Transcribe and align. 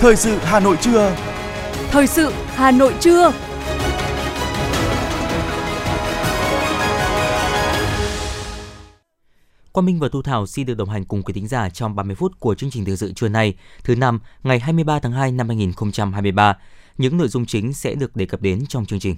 Thời 0.00 0.16
sự 0.16 0.38
Hà 0.38 0.60
Nội 0.60 0.76
trưa. 0.80 1.16
Thời 1.90 2.06
sự 2.06 2.32
Hà 2.46 2.70
Nội 2.70 2.94
trưa. 3.00 3.32
Quang 9.72 9.86
Minh 9.86 9.98
và 9.98 10.08
Thu 10.08 10.22
Thảo 10.22 10.46
xin 10.46 10.66
được 10.66 10.74
đồng 10.74 10.88
hành 10.88 11.04
cùng 11.04 11.22
quý 11.22 11.32
thính 11.32 11.48
giả 11.48 11.70
trong 11.70 11.96
30 11.96 12.16
phút 12.16 12.40
của 12.40 12.54
chương 12.54 12.70
trình 12.70 12.84
thời 12.84 12.96
sự 12.96 13.12
trưa 13.12 13.28
nay, 13.28 13.54
thứ 13.84 13.94
năm, 13.94 14.20
ngày 14.42 14.58
23 14.58 14.98
tháng 14.98 15.12
2 15.12 15.32
năm 15.32 15.48
2023. 15.48 16.56
Những 16.98 17.18
nội 17.18 17.28
dung 17.28 17.46
chính 17.46 17.72
sẽ 17.72 17.94
được 17.94 18.16
đề 18.16 18.26
cập 18.26 18.42
đến 18.42 18.66
trong 18.66 18.86
chương 18.86 19.00
trình. 19.00 19.16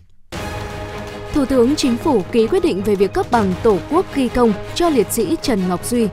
Thủ 1.32 1.44
tướng 1.44 1.76
Chính 1.76 1.96
phủ 1.96 2.22
ký 2.32 2.46
quyết 2.46 2.62
định 2.62 2.82
về 2.82 2.94
việc 2.94 3.12
cấp 3.12 3.26
bằng 3.30 3.54
Tổ 3.62 3.78
quốc 3.90 4.06
ghi 4.14 4.28
công 4.28 4.52
cho 4.74 4.88
liệt 4.88 5.12
sĩ 5.12 5.36
Trần 5.42 5.68
Ngọc 5.68 5.84
Duy. 5.84 6.08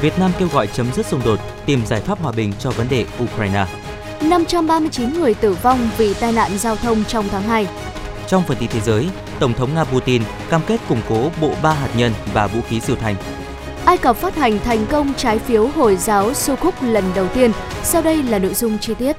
Việt 0.00 0.18
Nam 0.18 0.30
kêu 0.38 0.48
gọi 0.48 0.66
chấm 0.66 0.92
dứt 0.92 1.06
xung 1.06 1.20
đột, 1.24 1.38
tìm 1.66 1.86
giải 1.86 2.00
pháp 2.00 2.18
hòa 2.18 2.32
bình 2.32 2.52
cho 2.58 2.70
vấn 2.70 2.88
đề 2.88 3.06
Ukraine. 3.22 3.66
539 4.22 5.12
người 5.12 5.34
tử 5.34 5.56
vong 5.62 5.90
vì 5.98 6.14
tai 6.14 6.32
nạn 6.32 6.58
giao 6.58 6.76
thông 6.76 7.04
trong 7.04 7.28
tháng 7.28 7.42
2. 7.42 7.66
Trong 8.26 8.42
phần 8.42 8.56
tin 8.60 8.68
thế 8.68 8.80
giới, 8.80 9.08
Tổng 9.40 9.54
thống 9.54 9.74
Nga 9.74 9.84
Putin 9.84 10.22
cam 10.50 10.60
kết 10.66 10.80
củng 10.88 11.00
cố 11.08 11.30
bộ 11.40 11.54
ba 11.62 11.72
hạt 11.72 11.88
nhân 11.96 12.12
và 12.32 12.46
vũ 12.46 12.60
khí 12.68 12.80
siêu 12.80 12.96
thanh. 12.96 13.14
Ai 13.84 13.98
Cập 13.98 14.16
phát 14.16 14.36
hành 14.36 14.58
thành 14.58 14.86
công 14.90 15.14
trái 15.14 15.38
phiếu 15.38 15.66
Hồi 15.68 15.96
giáo 15.96 16.34
Sukuk 16.34 16.74
lần 16.82 17.04
đầu 17.14 17.28
tiên. 17.28 17.52
Sau 17.82 18.02
đây 18.02 18.22
là 18.22 18.38
nội 18.38 18.54
dung 18.54 18.78
chi 18.78 18.94
tiết. 18.94 19.16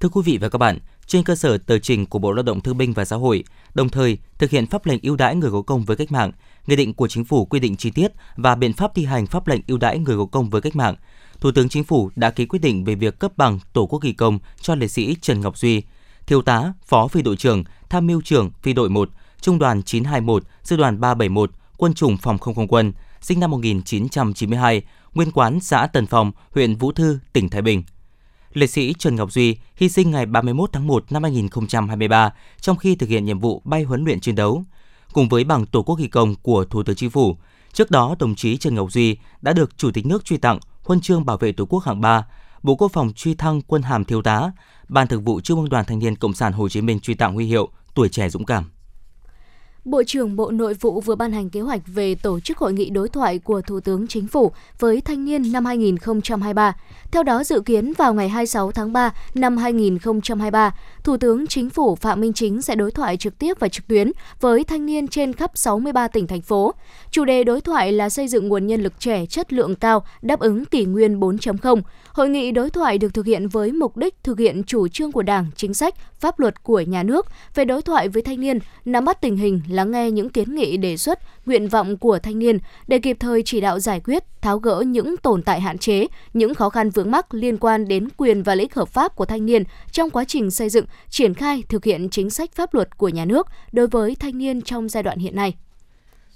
Thưa 0.00 0.08
quý 0.08 0.22
vị 0.24 0.38
và 0.40 0.48
các 0.48 0.58
bạn, 0.58 0.78
trên 1.06 1.24
cơ 1.24 1.34
sở 1.34 1.58
tờ 1.58 1.78
trình 1.78 2.06
của 2.06 2.18
Bộ 2.18 2.32
Lao 2.32 2.42
động 2.42 2.60
Thương 2.60 2.78
binh 2.78 2.92
và 2.92 3.04
Xã 3.04 3.16
hội, 3.16 3.44
đồng 3.74 3.88
thời 3.88 4.18
thực 4.38 4.50
hiện 4.50 4.66
pháp 4.66 4.86
lệnh 4.86 4.98
ưu 5.02 5.16
đãi 5.16 5.36
người 5.36 5.50
có 5.50 5.62
công 5.62 5.84
với 5.84 5.96
cách 5.96 6.12
mạng, 6.12 6.32
nghị 6.66 6.76
định 6.76 6.94
của 6.94 7.08
chính 7.08 7.24
phủ 7.24 7.44
quy 7.44 7.60
định 7.60 7.76
chi 7.76 7.90
tiết 7.90 8.12
và 8.36 8.54
biện 8.54 8.72
pháp 8.72 8.94
thi 8.94 9.04
hành 9.04 9.26
pháp 9.26 9.46
lệnh 9.46 9.60
ưu 9.66 9.78
đãi 9.78 9.98
người 9.98 10.16
có 10.16 10.26
công 10.32 10.50
với 10.50 10.60
cách 10.60 10.76
mạng. 10.76 10.94
Thủ 11.40 11.50
tướng 11.52 11.68
Chính 11.68 11.84
phủ 11.84 12.10
đã 12.16 12.30
ký 12.30 12.46
quyết 12.46 12.58
định 12.58 12.84
về 12.84 12.94
việc 12.94 13.18
cấp 13.18 13.32
bằng 13.36 13.58
Tổ 13.72 13.86
quốc 13.86 14.02
ghi 14.02 14.12
công 14.12 14.38
cho 14.60 14.74
liệt 14.74 14.88
sĩ 14.88 15.16
Trần 15.20 15.40
Ngọc 15.40 15.58
Duy, 15.58 15.82
thiếu 16.26 16.42
tá, 16.42 16.72
phó 16.86 17.08
phi 17.08 17.22
đội 17.22 17.36
trưởng, 17.36 17.64
tham 17.88 18.06
mưu 18.06 18.22
trưởng 18.22 18.50
phi 18.62 18.72
đội 18.72 18.88
1, 18.88 19.10
trung 19.40 19.58
đoàn 19.58 19.82
921, 19.82 20.44
sư 20.62 20.76
đoàn 20.76 21.00
371, 21.00 21.50
quân 21.76 21.94
chủng 21.94 22.16
phòng 22.16 22.38
không 22.38 22.54
không 22.54 22.68
quân, 22.68 22.92
sinh 23.20 23.40
năm 23.40 23.50
1992, 23.50 24.82
nguyên 25.14 25.30
quán 25.30 25.60
xã 25.60 25.86
Tần 25.86 26.06
Phong, 26.06 26.32
huyện 26.50 26.76
Vũ 26.76 26.92
Thư, 26.92 27.18
tỉnh 27.32 27.48
Thái 27.48 27.62
Bình. 27.62 27.82
Liệt 28.52 28.66
sĩ 28.66 28.94
Trần 28.98 29.16
Ngọc 29.16 29.32
Duy 29.32 29.56
hy 29.76 29.88
sinh 29.88 30.10
ngày 30.10 30.26
31 30.26 30.70
tháng 30.72 30.86
1 30.86 31.12
năm 31.12 31.22
2023 31.22 32.32
trong 32.60 32.76
khi 32.76 32.94
thực 32.94 33.08
hiện 33.08 33.24
nhiệm 33.24 33.38
vụ 33.38 33.62
bay 33.64 33.82
huấn 33.82 34.04
luyện 34.04 34.20
chiến 34.20 34.34
đấu. 34.34 34.64
Cùng 35.12 35.28
với 35.28 35.44
bằng 35.44 35.66
Tổ 35.66 35.82
quốc 35.82 35.98
ghi 35.98 36.08
công 36.08 36.34
của 36.42 36.64
Thủ 36.64 36.82
tướng 36.82 36.96
Chính 36.96 37.10
phủ, 37.10 37.36
trước 37.72 37.90
đó 37.90 38.16
đồng 38.18 38.34
chí 38.34 38.56
Trần 38.56 38.74
Ngọc 38.74 38.92
Duy 38.92 39.16
đã 39.42 39.52
được 39.52 39.78
Chủ 39.78 39.90
tịch 39.90 40.06
nước 40.06 40.24
truy 40.24 40.36
tặng 40.36 40.58
huân 40.86 41.00
chương 41.00 41.24
bảo 41.24 41.36
vệ 41.36 41.52
Tổ 41.52 41.64
quốc 41.64 41.84
hạng 41.84 42.00
3, 42.00 42.26
Bộ 42.62 42.74
Quốc 42.76 42.92
phòng 42.92 43.12
truy 43.12 43.34
thăng 43.34 43.60
quân 43.62 43.82
hàm 43.82 44.04
thiếu 44.04 44.22
tá, 44.22 44.50
Ban 44.88 45.06
Thường 45.06 45.24
vụ 45.24 45.40
Trung 45.40 45.60
ương 45.60 45.68
Đoàn 45.68 45.84
Thanh 45.84 45.98
niên 45.98 46.16
Cộng 46.16 46.32
sản 46.32 46.52
Hồ 46.52 46.68
Chí 46.68 46.80
Minh 46.80 47.00
truy 47.00 47.14
tặng 47.14 47.34
huy 47.34 47.46
hiệu 47.46 47.68
tuổi 47.94 48.08
trẻ 48.08 48.28
dũng 48.28 48.44
cảm. 48.44 48.70
Bộ 49.86 50.02
trưởng 50.06 50.36
Bộ 50.36 50.50
Nội 50.50 50.74
vụ 50.74 51.00
vừa 51.00 51.14
ban 51.14 51.32
hành 51.32 51.50
kế 51.50 51.60
hoạch 51.60 51.80
về 51.86 52.14
tổ 52.14 52.40
chức 52.40 52.58
hội 52.58 52.72
nghị 52.72 52.90
đối 52.90 53.08
thoại 53.08 53.38
của 53.38 53.60
Thủ 53.60 53.80
tướng 53.80 54.06
Chính 54.06 54.26
phủ 54.26 54.52
với 54.78 55.00
thanh 55.00 55.24
niên 55.24 55.52
năm 55.52 55.64
2023. 55.64 56.76
Theo 57.12 57.22
đó, 57.22 57.44
dự 57.44 57.60
kiến 57.60 57.92
vào 57.92 58.14
ngày 58.14 58.28
26 58.28 58.72
tháng 58.72 58.92
3 58.92 59.12
năm 59.34 59.56
2023, 59.56 60.74
Thủ 61.04 61.16
tướng 61.16 61.46
Chính 61.46 61.70
phủ 61.70 61.94
Phạm 61.94 62.20
Minh 62.20 62.32
Chính 62.32 62.62
sẽ 62.62 62.74
đối 62.74 62.90
thoại 62.90 63.16
trực 63.16 63.38
tiếp 63.38 63.56
và 63.60 63.68
trực 63.68 63.88
tuyến 63.88 64.12
với 64.40 64.64
thanh 64.64 64.86
niên 64.86 65.08
trên 65.08 65.32
khắp 65.32 65.50
63 65.54 66.08
tỉnh, 66.08 66.26
thành 66.26 66.42
phố. 66.42 66.74
Chủ 67.10 67.24
đề 67.24 67.44
đối 67.44 67.60
thoại 67.60 67.92
là 67.92 68.08
xây 68.08 68.28
dựng 68.28 68.48
nguồn 68.48 68.66
nhân 68.66 68.82
lực 68.82 69.00
trẻ 69.00 69.26
chất 69.26 69.52
lượng 69.52 69.74
cao 69.74 70.04
đáp 70.22 70.40
ứng 70.40 70.64
kỷ 70.64 70.84
nguyên 70.84 71.20
4.0. 71.20 71.80
Hội 72.12 72.28
nghị 72.28 72.50
đối 72.50 72.70
thoại 72.70 72.98
được 72.98 73.14
thực 73.14 73.26
hiện 73.26 73.48
với 73.48 73.72
mục 73.72 73.96
đích 73.96 74.14
thực 74.24 74.38
hiện 74.38 74.62
chủ 74.64 74.88
trương 74.88 75.12
của 75.12 75.22
Đảng, 75.22 75.46
chính 75.56 75.74
sách, 75.74 75.94
pháp 76.20 76.40
luật 76.40 76.62
của 76.62 76.80
nhà 76.80 77.02
nước 77.02 77.26
về 77.54 77.64
đối 77.64 77.82
thoại 77.82 78.08
với 78.08 78.22
thanh 78.22 78.40
niên, 78.40 78.58
nắm 78.84 79.04
bắt 79.04 79.20
tình 79.20 79.36
hình, 79.36 79.60
lắng 79.76 79.90
nghe 79.90 80.10
những 80.10 80.28
kiến 80.28 80.54
nghị 80.54 80.76
đề 80.76 80.96
xuất, 80.96 81.18
nguyện 81.46 81.68
vọng 81.68 81.96
của 81.96 82.18
thanh 82.18 82.38
niên 82.38 82.58
để 82.86 82.98
kịp 82.98 83.16
thời 83.20 83.42
chỉ 83.42 83.60
đạo 83.60 83.78
giải 83.78 84.00
quyết, 84.00 84.24
tháo 84.40 84.58
gỡ 84.58 84.84
những 84.86 85.16
tồn 85.16 85.42
tại 85.42 85.60
hạn 85.60 85.78
chế, 85.78 86.06
những 86.34 86.54
khó 86.54 86.70
khăn 86.70 86.90
vướng 86.90 87.10
mắc 87.10 87.34
liên 87.34 87.56
quan 87.58 87.88
đến 87.88 88.08
quyền 88.16 88.42
và 88.42 88.54
lợi 88.54 88.62
ích 88.62 88.74
hợp 88.74 88.88
pháp 88.88 89.16
của 89.16 89.24
thanh 89.24 89.46
niên 89.46 89.62
trong 89.90 90.10
quá 90.10 90.24
trình 90.24 90.50
xây 90.50 90.68
dựng, 90.68 90.86
triển 91.08 91.34
khai 91.34 91.62
thực 91.68 91.84
hiện 91.84 92.08
chính 92.10 92.30
sách 92.30 92.50
pháp 92.54 92.74
luật 92.74 92.98
của 92.98 93.08
nhà 93.08 93.24
nước 93.24 93.46
đối 93.72 93.86
với 93.86 94.14
thanh 94.14 94.38
niên 94.38 94.62
trong 94.62 94.88
giai 94.88 95.02
đoạn 95.02 95.18
hiện 95.18 95.36
nay. 95.36 95.54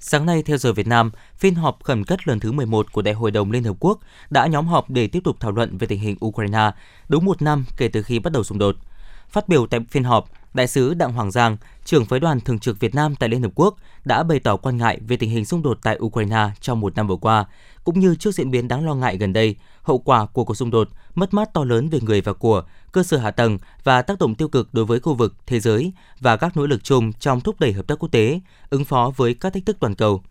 Sáng 0.02 0.26
nay 0.26 0.42
theo 0.42 0.56
giờ 0.56 0.72
Việt 0.72 0.86
Nam, 0.86 1.10
phiên 1.36 1.54
họp 1.54 1.82
khẩn 1.82 2.04
cấp 2.04 2.18
lần 2.24 2.40
thứ 2.40 2.52
11 2.52 2.92
của 2.92 3.02
Đại 3.02 3.14
hội 3.14 3.30
đồng 3.30 3.50
Liên 3.50 3.64
Hợp 3.64 3.76
Quốc 3.80 3.98
đã 4.30 4.46
nhóm 4.46 4.66
họp 4.66 4.90
để 4.90 5.06
tiếp 5.06 5.20
tục 5.24 5.36
thảo 5.40 5.52
luận 5.52 5.78
về 5.78 5.86
tình 5.86 6.00
hình 6.00 6.16
Ukraine, 6.24 6.70
đúng 7.08 7.24
một 7.24 7.42
năm 7.42 7.64
kể 7.76 7.88
từ 7.88 8.02
khi 8.02 8.18
bắt 8.18 8.32
đầu 8.32 8.42
xung 8.42 8.58
đột. 8.58 8.76
Phát 9.28 9.48
biểu 9.48 9.66
tại 9.66 9.80
phiên 9.90 10.04
họp, 10.04 10.30
Đại 10.54 10.66
sứ 10.66 10.94
Đặng 10.94 11.12
Hoàng 11.12 11.30
Giang, 11.30 11.56
trưởng 11.84 12.04
phái 12.04 12.20
đoàn 12.20 12.40
thường 12.40 12.58
trực 12.58 12.80
Việt 12.80 12.94
Nam 12.94 13.14
tại 13.16 13.28
Liên 13.28 13.42
Hợp 13.42 13.50
Quốc, 13.54 13.76
đã 14.04 14.22
bày 14.22 14.40
tỏ 14.40 14.56
quan 14.56 14.76
ngại 14.76 14.98
về 15.08 15.16
tình 15.16 15.30
hình 15.30 15.44
xung 15.44 15.62
đột 15.62 15.78
tại 15.82 15.98
Ukraine 16.00 16.50
trong 16.60 16.80
một 16.80 16.96
năm 16.96 17.06
vừa 17.06 17.16
qua, 17.16 17.44
cũng 17.84 18.00
như 18.00 18.14
trước 18.14 18.34
diễn 18.34 18.50
biến 18.50 18.68
đáng 18.68 18.86
lo 18.86 18.94
ngại 18.94 19.16
gần 19.16 19.32
đây, 19.32 19.56
hậu 19.82 19.98
quả 19.98 20.26
của 20.26 20.44
cuộc 20.44 20.54
xung 20.54 20.70
đột, 20.70 20.88
mất 21.14 21.34
mát 21.34 21.54
to 21.54 21.64
lớn 21.64 21.88
về 21.88 21.98
người 22.02 22.20
và 22.20 22.32
của, 22.32 22.62
cơ 22.92 23.02
sở 23.02 23.16
hạ 23.16 23.30
tầng 23.30 23.58
và 23.84 24.02
tác 24.02 24.18
động 24.18 24.34
tiêu 24.34 24.48
cực 24.48 24.74
đối 24.74 24.84
với 24.84 25.00
khu 25.00 25.14
vực, 25.14 25.34
thế 25.46 25.60
giới 25.60 25.92
và 26.20 26.36
các 26.36 26.56
nỗ 26.56 26.66
lực 26.66 26.84
chung 26.84 27.12
trong 27.12 27.40
thúc 27.40 27.60
đẩy 27.60 27.72
hợp 27.72 27.86
tác 27.86 27.98
quốc 27.98 28.08
tế, 28.12 28.40
ứng 28.70 28.84
phó 28.84 29.12
với 29.16 29.34
các 29.34 29.54
thách 29.54 29.66
thức 29.66 29.76
toàn 29.80 29.94
cầu. 29.94 30.22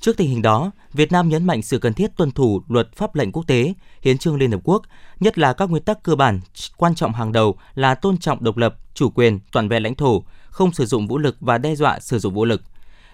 Trước 0.00 0.16
tình 0.16 0.28
hình 0.28 0.42
đó, 0.42 0.70
Việt 0.92 1.12
Nam 1.12 1.28
nhấn 1.28 1.44
mạnh 1.44 1.62
sự 1.62 1.78
cần 1.78 1.94
thiết 1.94 2.16
tuân 2.16 2.30
thủ 2.30 2.62
luật 2.68 2.96
pháp 2.96 3.14
lệnh 3.14 3.32
quốc 3.32 3.46
tế, 3.46 3.74
hiến 4.02 4.18
trương 4.18 4.36
Liên 4.36 4.52
Hợp 4.52 4.60
Quốc, 4.64 4.82
nhất 5.20 5.38
là 5.38 5.52
các 5.52 5.70
nguyên 5.70 5.82
tắc 5.82 6.02
cơ 6.02 6.16
bản 6.16 6.40
quan 6.76 6.94
trọng 6.94 7.12
hàng 7.12 7.32
đầu 7.32 7.56
là 7.74 7.94
tôn 7.94 8.18
trọng 8.18 8.44
độc 8.44 8.56
lập, 8.56 8.76
chủ 8.94 9.10
quyền, 9.10 9.40
toàn 9.52 9.68
vẹn 9.68 9.82
lãnh 9.82 9.94
thổ, 9.94 10.22
không 10.50 10.72
sử 10.72 10.86
dụng 10.86 11.08
vũ 11.08 11.18
lực 11.18 11.36
và 11.40 11.58
đe 11.58 11.74
dọa 11.74 12.00
sử 12.00 12.18
dụng 12.18 12.34
vũ 12.34 12.44
lực. 12.44 12.62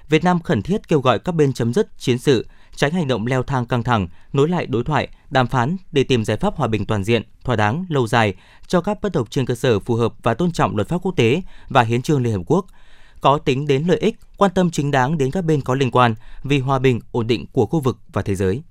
Việt 0.08 0.24
Nam 0.24 0.40
khẩn 0.40 0.62
thiết 0.62 0.88
kêu 0.88 1.00
gọi 1.00 1.18
các 1.18 1.32
bên 1.32 1.52
chấm 1.52 1.74
dứt 1.74 1.98
chiến 1.98 2.18
sự, 2.18 2.46
tránh 2.74 2.92
hành 2.92 3.08
động 3.08 3.26
leo 3.26 3.42
thang 3.42 3.66
căng 3.66 3.82
thẳng, 3.82 4.08
nối 4.32 4.48
lại 4.48 4.66
đối 4.66 4.84
thoại, 4.84 5.08
đàm 5.30 5.46
phán 5.46 5.76
để 5.92 6.04
tìm 6.04 6.24
giải 6.24 6.36
pháp 6.36 6.56
hòa 6.56 6.68
bình 6.68 6.86
toàn 6.86 7.04
diện, 7.04 7.22
thỏa 7.44 7.56
đáng, 7.56 7.84
lâu 7.88 8.06
dài 8.06 8.34
cho 8.66 8.80
các 8.80 8.98
bất 9.02 9.12
đồng 9.12 9.26
trên 9.26 9.46
cơ 9.46 9.54
sở 9.54 9.80
phù 9.80 9.94
hợp 9.94 10.14
và 10.22 10.34
tôn 10.34 10.52
trọng 10.52 10.76
luật 10.76 10.88
pháp 10.88 10.98
quốc 11.02 11.16
tế 11.16 11.42
và 11.68 11.82
hiến 11.82 12.02
trương 12.02 12.22
Liên 12.22 12.32
Hợp 12.32 12.42
Quốc– 12.46 12.66
có 13.20 13.38
tính 13.38 13.66
đến 13.66 13.84
lợi 13.86 13.98
ích, 13.98 14.16
quan 14.40 14.50
tâm 14.54 14.70
chính 14.70 14.90
đáng 14.90 15.18
đến 15.18 15.30
các 15.30 15.44
bên 15.44 15.60
có 15.60 15.74
liên 15.74 15.90
quan 15.90 16.14
vì 16.44 16.58
hòa 16.58 16.78
bình, 16.78 17.00
ổn 17.12 17.26
định 17.26 17.46
của 17.52 17.66
khu 17.66 17.80
vực 17.80 17.96
và 18.12 18.22
thế 18.22 18.34
giới. 18.34 18.62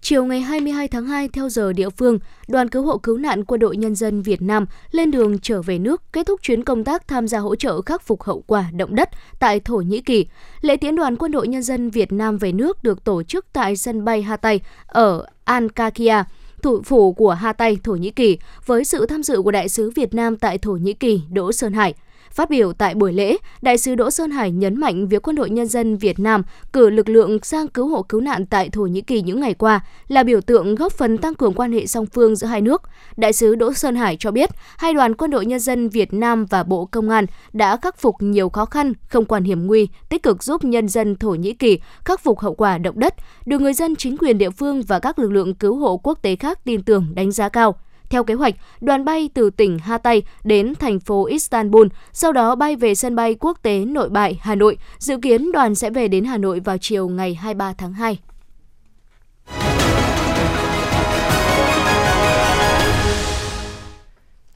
Chiều 0.00 0.24
ngày 0.24 0.40
22 0.40 0.88
tháng 0.88 1.06
2 1.06 1.28
theo 1.28 1.48
giờ 1.48 1.72
địa 1.72 1.90
phương, 1.90 2.18
đoàn 2.48 2.68
cứu 2.68 2.82
hộ 2.82 2.98
cứu 2.98 3.18
nạn 3.18 3.44
quân 3.44 3.60
đội 3.60 3.76
nhân 3.76 3.94
dân 3.94 4.22
Việt 4.22 4.42
Nam 4.42 4.66
lên 4.90 5.10
đường 5.10 5.38
trở 5.38 5.62
về 5.62 5.78
nước 5.78 6.02
kết 6.12 6.26
thúc 6.26 6.42
chuyến 6.42 6.64
công 6.64 6.84
tác 6.84 7.08
tham 7.08 7.28
gia 7.28 7.38
hỗ 7.38 7.56
trợ 7.56 7.82
khắc 7.82 8.02
phục 8.02 8.22
hậu 8.22 8.44
quả 8.46 8.70
động 8.72 8.94
đất 8.94 9.08
tại 9.40 9.60
Thổ 9.60 9.76
Nhĩ 9.76 10.00
Kỳ. 10.00 10.26
Lễ 10.60 10.76
tiễn 10.76 10.96
đoàn 10.96 11.16
quân 11.16 11.32
đội 11.32 11.48
nhân 11.48 11.62
dân 11.62 11.90
Việt 11.90 12.12
Nam 12.12 12.38
về 12.38 12.52
nước 12.52 12.82
được 12.82 13.04
tổ 13.04 13.22
chức 13.22 13.46
tại 13.52 13.76
sân 13.76 14.04
bay 14.04 14.22
Hatay 14.22 14.60
ở 14.86 15.26
Antakya 15.44 16.24
thủ 16.62 16.82
phủ 16.82 17.12
của 17.12 17.30
Hatay, 17.30 17.76
Thổ 17.84 17.92
Nhĩ 17.92 18.10
Kỳ, 18.10 18.38
với 18.66 18.84
sự 18.84 19.06
tham 19.06 19.22
dự 19.22 19.42
của 19.42 19.50
đại 19.50 19.68
sứ 19.68 19.90
Việt 19.90 20.14
Nam 20.14 20.36
tại 20.36 20.58
Thổ 20.58 20.72
Nhĩ 20.72 20.92
Kỳ 20.92 21.22
Đỗ 21.30 21.52
Sơn 21.52 21.72
Hải. 21.72 21.94
Phát 22.32 22.50
biểu 22.50 22.72
tại 22.72 22.94
buổi 22.94 23.12
lễ, 23.12 23.36
Đại 23.62 23.78
sứ 23.78 23.94
Đỗ 23.94 24.10
Sơn 24.10 24.30
Hải 24.30 24.50
nhấn 24.50 24.80
mạnh 24.80 25.08
việc 25.08 25.22
Quân 25.22 25.36
đội 25.36 25.50
Nhân 25.50 25.66
dân 25.66 25.96
Việt 25.96 26.18
Nam 26.18 26.42
cử 26.72 26.90
lực 26.90 27.08
lượng 27.08 27.38
sang 27.42 27.68
cứu 27.68 27.88
hộ 27.88 28.02
cứu 28.02 28.20
nạn 28.20 28.46
tại 28.46 28.68
Thổ 28.68 28.82
Nhĩ 28.82 29.00
Kỳ 29.00 29.22
những 29.22 29.40
ngày 29.40 29.54
qua 29.54 29.80
là 30.08 30.22
biểu 30.22 30.40
tượng 30.40 30.74
góp 30.74 30.92
phần 30.92 31.18
tăng 31.18 31.34
cường 31.34 31.54
quan 31.54 31.72
hệ 31.72 31.86
song 31.86 32.06
phương 32.06 32.36
giữa 32.36 32.46
hai 32.46 32.60
nước. 32.60 32.82
Đại 33.16 33.32
sứ 33.32 33.54
Đỗ 33.54 33.72
Sơn 33.72 33.96
Hải 33.96 34.16
cho 34.16 34.30
biết, 34.30 34.50
hai 34.78 34.94
đoàn 34.94 35.14
Quân 35.14 35.30
đội 35.30 35.46
Nhân 35.46 35.60
dân 35.60 35.88
Việt 35.88 36.12
Nam 36.12 36.46
và 36.46 36.62
Bộ 36.62 36.84
Công 36.84 37.10
an 37.10 37.26
đã 37.52 37.76
khắc 37.76 37.98
phục 37.98 38.16
nhiều 38.20 38.48
khó 38.48 38.64
khăn, 38.64 38.92
không 39.08 39.24
quản 39.24 39.44
hiểm 39.44 39.66
nguy, 39.66 39.88
tích 40.08 40.22
cực 40.22 40.42
giúp 40.42 40.64
nhân 40.64 40.88
dân 40.88 41.16
Thổ 41.16 41.30
Nhĩ 41.30 41.52
Kỳ 41.52 41.78
khắc 42.04 42.20
phục 42.20 42.38
hậu 42.38 42.54
quả 42.54 42.78
động 42.78 42.98
đất, 42.98 43.14
được 43.46 43.60
người 43.60 43.74
dân 43.74 43.96
chính 43.96 44.16
quyền 44.16 44.38
địa 44.38 44.50
phương 44.50 44.82
và 44.82 44.98
các 44.98 45.18
lực 45.18 45.32
lượng 45.32 45.54
cứu 45.54 45.76
hộ 45.76 45.96
quốc 45.96 46.18
tế 46.22 46.36
khác 46.36 46.64
tin 46.64 46.82
tưởng 46.82 47.06
đánh 47.14 47.32
giá 47.32 47.48
cao. 47.48 47.76
Theo 48.12 48.24
kế 48.24 48.34
hoạch, 48.34 48.54
đoàn 48.80 49.04
bay 49.04 49.30
từ 49.34 49.50
tỉnh 49.50 49.78
Hatay 49.78 50.22
đến 50.44 50.74
thành 50.74 51.00
phố 51.00 51.24
Istanbul, 51.24 51.86
sau 52.12 52.32
đó 52.32 52.54
bay 52.54 52.76
về 52.76 52.94
sân 52.94 53.16
bay 53.16 53.34
quốc 53.40 53.58
tế 53.62 53.84
Nội 53.84 54.08
Bài, 54.08 54.38
Hà 54.40 54.54
Nội. 54.54 54.76
Dự 54.98 55.18
kiến 55.22 55.52
đoàn 55.52 55.74
sẽ 55.74 55.90
về 55.90 56.08
đến 56.08 56.24
Hà 56.24 56.38
Nội 56.38 56.60
vào 56.60 56.78
chiều 56.78 57.08
ngày 57.08 57.34
23 57.34 57.72
tháng 57.72 57.92
2. 57.92 58.18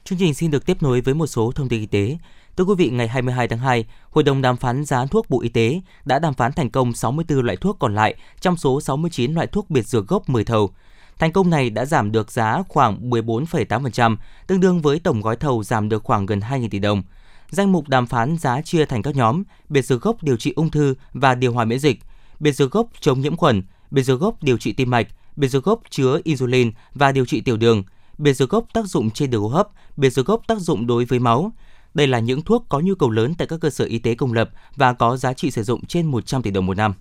Chương 0.03 0.19
trình 0.19 0.33
xin 0.33 0.51
được 0.51 0.65
tiếp 0.65 0.83
nối 0.83 1.01
với 1.01 1.13
một 1.13 1.27
số 1.27 1.51
thông 1.55 1.69
tin 1.69 1.79
y 1.79 1.85
tế. 1.85 2.17
Thưa 2.57 2.63
quý 2.63 2.73
vị, 2.77 2.89
ngày 2.89 3.07
22 3.07 3.47
tháng 3.47 3.59
2, 3.59 3.85
Hội 4.09 4.23
đồng 4.23 4.41
đàm 4.41 4.57
phán 4.57 4.85
giá 4.85 5.05
thuốc 5.05 5.29
Bộ 5.29 5.41
Y 5.41 5.49
tế 5.49 5.81
đã 6.05 6.19
đàm 6.19 6.33
phán 6.33 6.53
thành 6.53 6.69
công 6.69 6.93
64 6.93 7.45
loại 7.45 7.57
thuốc 7.57 7.77
còn 7.79 7.95
lại 7.95 8.15
trong 8.41 8.57
số 8.57 8.81
69 8.81 9.33
loại 9.33 9.47
thuốc 9.47 9.69
biệt 9.69 9.87
dược 9.87 10.07
gốc 10.07 10.29
10 10.29 10.43
thầu. 10.43 10.71
Thành 11.19 11.31
công 11.31 11.49
này 11.49 11.69
đã 11.69 11.85
giảm 11.85 12.11
được 12.11 12.31
giá 12.31 12.63
khoảng 12.67 13.09
14,8%, 13.09 14.17
tương 14.47 14.59
đương 14.59 14.81
với 14.81 14.99
tổng 14.99 15.21
gói 15.21 15.35
thầu 15.35 15.63
giảm 15.63 15.89
được 15.89 16.03
khoảng 16.03 16.25
gần 16.25 16.39
2.000 16.39 16.69
tỷ 16.69 16.79
đồng. 16.79 17.03
Danh 17.49 17.71
mục 17.71 17.87
đàm 17.87 18.07
phán 18.07 18.37
giá 18.37 18.61
chia 18.61 18.85
thành 18.85 19.01
các 19.01 19.15
nhóm: 19.15 19.43
biệt 19.69 19.81
dược 19.81 20.01
gốc 20.01 20.23
điều 20.23 20.37
trị 20.37 20.53
ung 20.55 20.69
thư 20.69 20.95
và 21.13 21.35
điều 21.35 21.53
hòa 21.53 21.65
miễn 21.65 21.79
dịch, 21.79 21.99
biệt 22.39 22.51
dược 22.51 22.71
gốc 22.71 22.87
chống 22.99 23.21
nhiễm 23.21 23.35
khuẩn, 23.35 23.63
biệt 23.91 24.03
dược 24.03 24.19
gốc 24.19 24.43
điều 24.43 24.57
trị 24.57 24.73
tim 24.73 24.89
mạch, 24.89 25.07
biệt 25.35 25.47
dược 25.47 25.63
gốc 25.63 25.81
chứa 25.89 26.19
insulin 26.23 26.71
và 26.93 27.11
điều 27.11 27.25
trị 27.25 27.41
tiểu 27.41 27.57
đường, 27.57 27.83
bê 28.17 28.33
dược 28.33 28.49
gốc 28.49 28.65
tác 28.73 28.85
dụng 28.85 29.11
trên 29.11 29.29
đường 29.29 29.41
hô 29.41 29.47
hấp, 29.47 29.67
bê 29.97 30.09
dược 30.09 30.25
gốc 30.25 30.41
tác 30.47 30.59
dụng 30.59 30.87
đối 30.87 31.05
với 31.05 31.19
máu. 31.19 31.51
Đây 31.93 32.07
là 32.07 32.19
những 32.19 32.41
thuốc 32.41 32.65
có 32.69 32.79
nhu 32.79 32.95
cầu 32.95 33.09
lớn 33.09 33.33
tại 33.37 33.47
các 33.47 33.59
cơ 33.61 33.69
sở 33.69 33.85
y 33.85 33.99
tế 33.99 34.15
công 34.15 34.33
lập 34.33 34.49
và 34.75 34.93
có 34.93 35.17
giá 35.17 35.33
trị 35.33 35.51
sử 35.51 35.63
dụng 35.63 35.85
trên 35.85 36.05
100 36.05 36.41
tỷ 36.41 36.51
đồng 36.51 36.65
một 36.65 36.77
năm. 36.77 36.93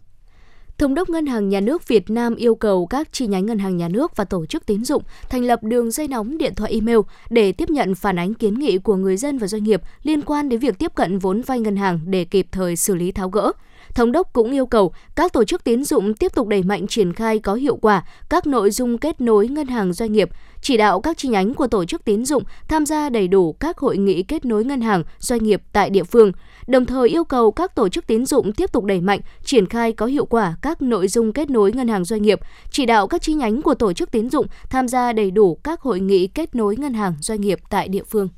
Thống 0.79 0.95
đốc 0.95 1.09
Ngân 1.09 1.27
hàng 1.27 1.49
Nhà 1.49 1.61
nước 1.61 1.89
Việt 1.89 2.11
Nam 2.11 2.37
yêu 2.37 2.55
cầu 2.55 2.87
các 2.87 3.13
chi 3.13 3.27
nhánh 3.27 3.47
ngân 3.47 3.59
hàng 3.59 3.77
nhà 3.77 3.89
nước 3.89 4.17
và 4.17 4.25
tổ 4.25 4.47
chức 4.47 4.67
tín 4.67 4.85
dụng 4.85 5.03
thành 5.29 5.45
lập 5.45 5.63
đường 5.63 5.91
dây 5.91 6.09
nóng 6.09 6.39
điện 6.39 6.55
thoại 6.55 6.73
email 6.73 6.99
để 7.31 7.53
tiếp 7.53 7.71
nhận 7.71 7.95
phản 7.95 8.19
ánh 8.19 8.35
kiến 8.35 8.55
nghị 8.55 8.79
của 8.79 8.97
người 8.97 9.17
dân 9.17 9.39
và 9.39 9.47
doanh 9.47 9.65
nghiệp 9.65 9.81
liên 10.03 10.23
quan 10.23 10.49
đến 10.49 10.61
việc 10.61 10.79
tiếp 10.79 10.95
cận 10.95 11.19
vốn 11.19 11.43
vay 11.43 11.61
ngân 11.61 11.77
hàng 11.77 12.01
để 12.07 12.25
kịp 12.25 12.47
thời 12.53 12.77
xử 12.77 12.95
lý 12.95 13.13
tháo 13.13 13.31
gỡ. 13.31 13.53
Thống 13.95 14.13
đốc 14.13 14.33
cũng 14.33 14.53
yêu 14.53 14.67
cầu 14.67 14.93
các 15.15 15.33
tổ 15.33 15.45
chức 15.45 15.65
tín 15.65 15.85
dụng 15.85 16.15
tiếp 16.15 16.35
tục 16.35 16.49
đẩy 16.49 16.63
mạnh 16.63 16.87
triển 16.87 17.13
khai 17.13 17.39
có 17.39 17.55
hiệu 17.55 17.77
quả 17.77 18.05
các 18.29 18.47
nội 18.47 18.71
dung 18.71 18.99
kết 18.99 19.21
nối 19.21 19.49
ngân 19.49 19.67
hàng 19.67 19.93
doanh 19.93 20.13
nghiệp, 20.13 20.31
chỉ 20.67 20.77
đạo 20.77 21.01
các 21.01 21.19
chi 21.19 21.29
nhánh 21.29 21.55
của 21.55 21.67
tổ 21.67 21.85
chức 21.85 22.05
tín 22.05 22.25
dụng 22.25 22.43
tham 22.69 22.87
gia 22.87 23.09
đầy 23.09 23.29
đủ 23.29 23.53
các 23.53 23.79
hội 23.79 23.97
nghị 23.97 24.23
kết 24.23 24.45
nối 24.45 24.65
ngân 24.65 24.81
hàng 24.81 25.03
doanh 25.19 25.43
nghiệp 25.43 25.63
tại 25.73 25.91
địa 25.91 26.05
phương, 26.05 26.33
đồng 26.67 26.87
thời 26.87 27.09
yêu 27.09 27.25
cầu 27.25 27.51
các 27.51 27.75
tổ 27.75 27.89
chức 27.89 28.07
tín 28.07 28.27
dụng 28.27 28.53
tiếp 28.53 28.73
tục 28.73 28.85
đẩy 28.85 29.01
mạnh 29.01 29.21
triển 29.45 29.67
khai 29.67 29.93
có 29.93 30.07
hiệu 30.07 30.27
quả 30.27 30.57
các 30.63 30.83
nội 30.83 31.09
dung 31.09 31.33
kết 31.33 31.51
nối 31.51 31.73
ngân 31.73 31.89
hàng 31.89 32.05
doanh 32.05 32.23
nghiệp, 32.23 32.41
chỉ 32.71 32.87
đạo 32.87 33.07
các 33.07 33.23
chi 33.23 33.35
nhánh 33.35 33.63
của 33.63 33.75
tổ 33.75 33.93
chức 33.93 34.11
tín 34.11 34.31
dụng 34.31 34.47
tham 34.71 34.89
gia 34.89 35.13
đầy 35.13 35.31
đủ 35.31 35.59
các 35.65 35.81
hội 35.81 36.01
nghị 36.01 36.27
kết 36.27 36.55
nối 36.55 36.77
ngân 36.77 36.95
hàng 36.95 37.15
doanh 37.21 37.41
nghiệp 37.41 37.59
tại 37.71 37.89
địa 37.89 38.05
phương. 38.11 38.29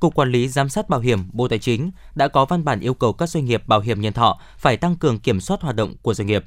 Cục 0.00 0.14
Quản 0.14 0.30
lý 0.30 0.48
Giám 0.48 0.68
sát 0.68 0.88
Bảo 0.88 1.00
hiểm 1.00 1.18
Bộ 1.32 1.48
Tài 1.48 1.58
chính 1.58 1.90
đã 2.14 2.28
có 2.28 2.44
văn 2.44 2.64
bản 2.64 2.80
yêu 2.80 2.94
cầu 2.94 3.12
các 3.12 3.28
doanh 3.28 3.44
nghiệp 3.44 3.62
bảo 3.66 3.80
hiểm 3.80 4.00
nhân 4.00 4.12
thọ 4.12 4.38
phải 4.58 4.76
tăng 4.76 4.96
cường 4.96 5.18
kiểm 5.18 5.40
soát 5.40 5.60
hoạt 5.60 5.76
động 5.76 5.94
của 6.02 6.14
doanh 6.14 6.26
nghiệp. 6.26 6.44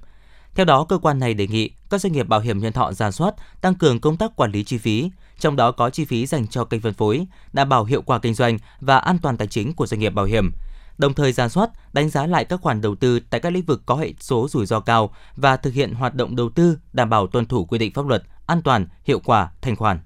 Theo 0.55 0.65
đó, 0.65 0.83
cơ 0.83 0.97
quan 0.97 1.19
này 1.19 1.33
đề 1.33 1.47
nghị 1.47 1.69
các 1.89 2.01
doanh 2.01 2.13
nghiệp 2.13 2.27
bảo 2.27 2.39
hiểm 2.39 2.59
nhân 2.59 2.73
thọ 2.73 2.93
giả 2.93 3.11
soát, 3.11 3.35
tăng 3.61 3.75
cường 3.75 3.99
công 3.99 4.17
tác 4.17 4.35
quản 4.35 4.51
lý 4.51 4.63
chi 4.63 4.77
phí, 4.77 5.09
trong 5.39 5.55
đó 5.55 5.71
có 5.71 5.89
chi 5.89 6.05
phí 6.05 6.25
dành 6.25 6.47
cho 6.47 6.65
kênh 6.65 6.81
phân 6.81 6.93
phối, 6.93 7.27
đảm 7.53 7.69
bảo 7.69 7.83
hiệu 7.83 8.01
quả 8.01 8.19
kinh 8.19 8.33
doanh 8.33 8.57
và 8.79 8.97
an 8.97 9.17
toàn 9.17 9.37
tài 9.37 9.47
chính 9.47 9.73
của 9.73 9.87
doanh 9.87 9.99
nghiệp 9.99 10.09
bảo 10.09 10.25
hiểm. 10.25 10.51
Đồng 10.97 11.13
thời 11.13 11.31
giả 11.31 11.49
soát, 11.49 11.69
đánh 11.93 12.09
giá 12.09 12.27
lại 12.27 12.45
các 12.45 12.61
khoản 12.61 12.81
đầu 12.81 12.95
tư 12.95 13.19
tại 13.19 13.39
các 13.39 13.49
lĩnh 13.53 13.65
vực 13.65 13.81
có 13.85 13.95
hệ 13.95 14.13
số 14.19 14.47
rủi 14.47 14.65
ro 14.65 14.79
cao 14.79 15.13
và 15.35 15.57
thực 15.57 15.73
hiện 15.73 15.93
hoạt 15.93 16.15
động 16.15 16.35
đầu 16.35 16.49
tư 16.49 16.77
đảm 16.93 17.09
bảo 17.09 17.27
tuân 17.27 17.45
thủ 17.45 17.65
quy 17.65 17.77
định 17.77 17.93
pháp 17.93 18.05
luật, 18.07 18.23
an 18.45 18.61
toàn, 18.61 18.87
hiệu 19.03 19.19
quả, 19.19 19.51
thanh 19.61 19.75
khoản. 19.75 19.99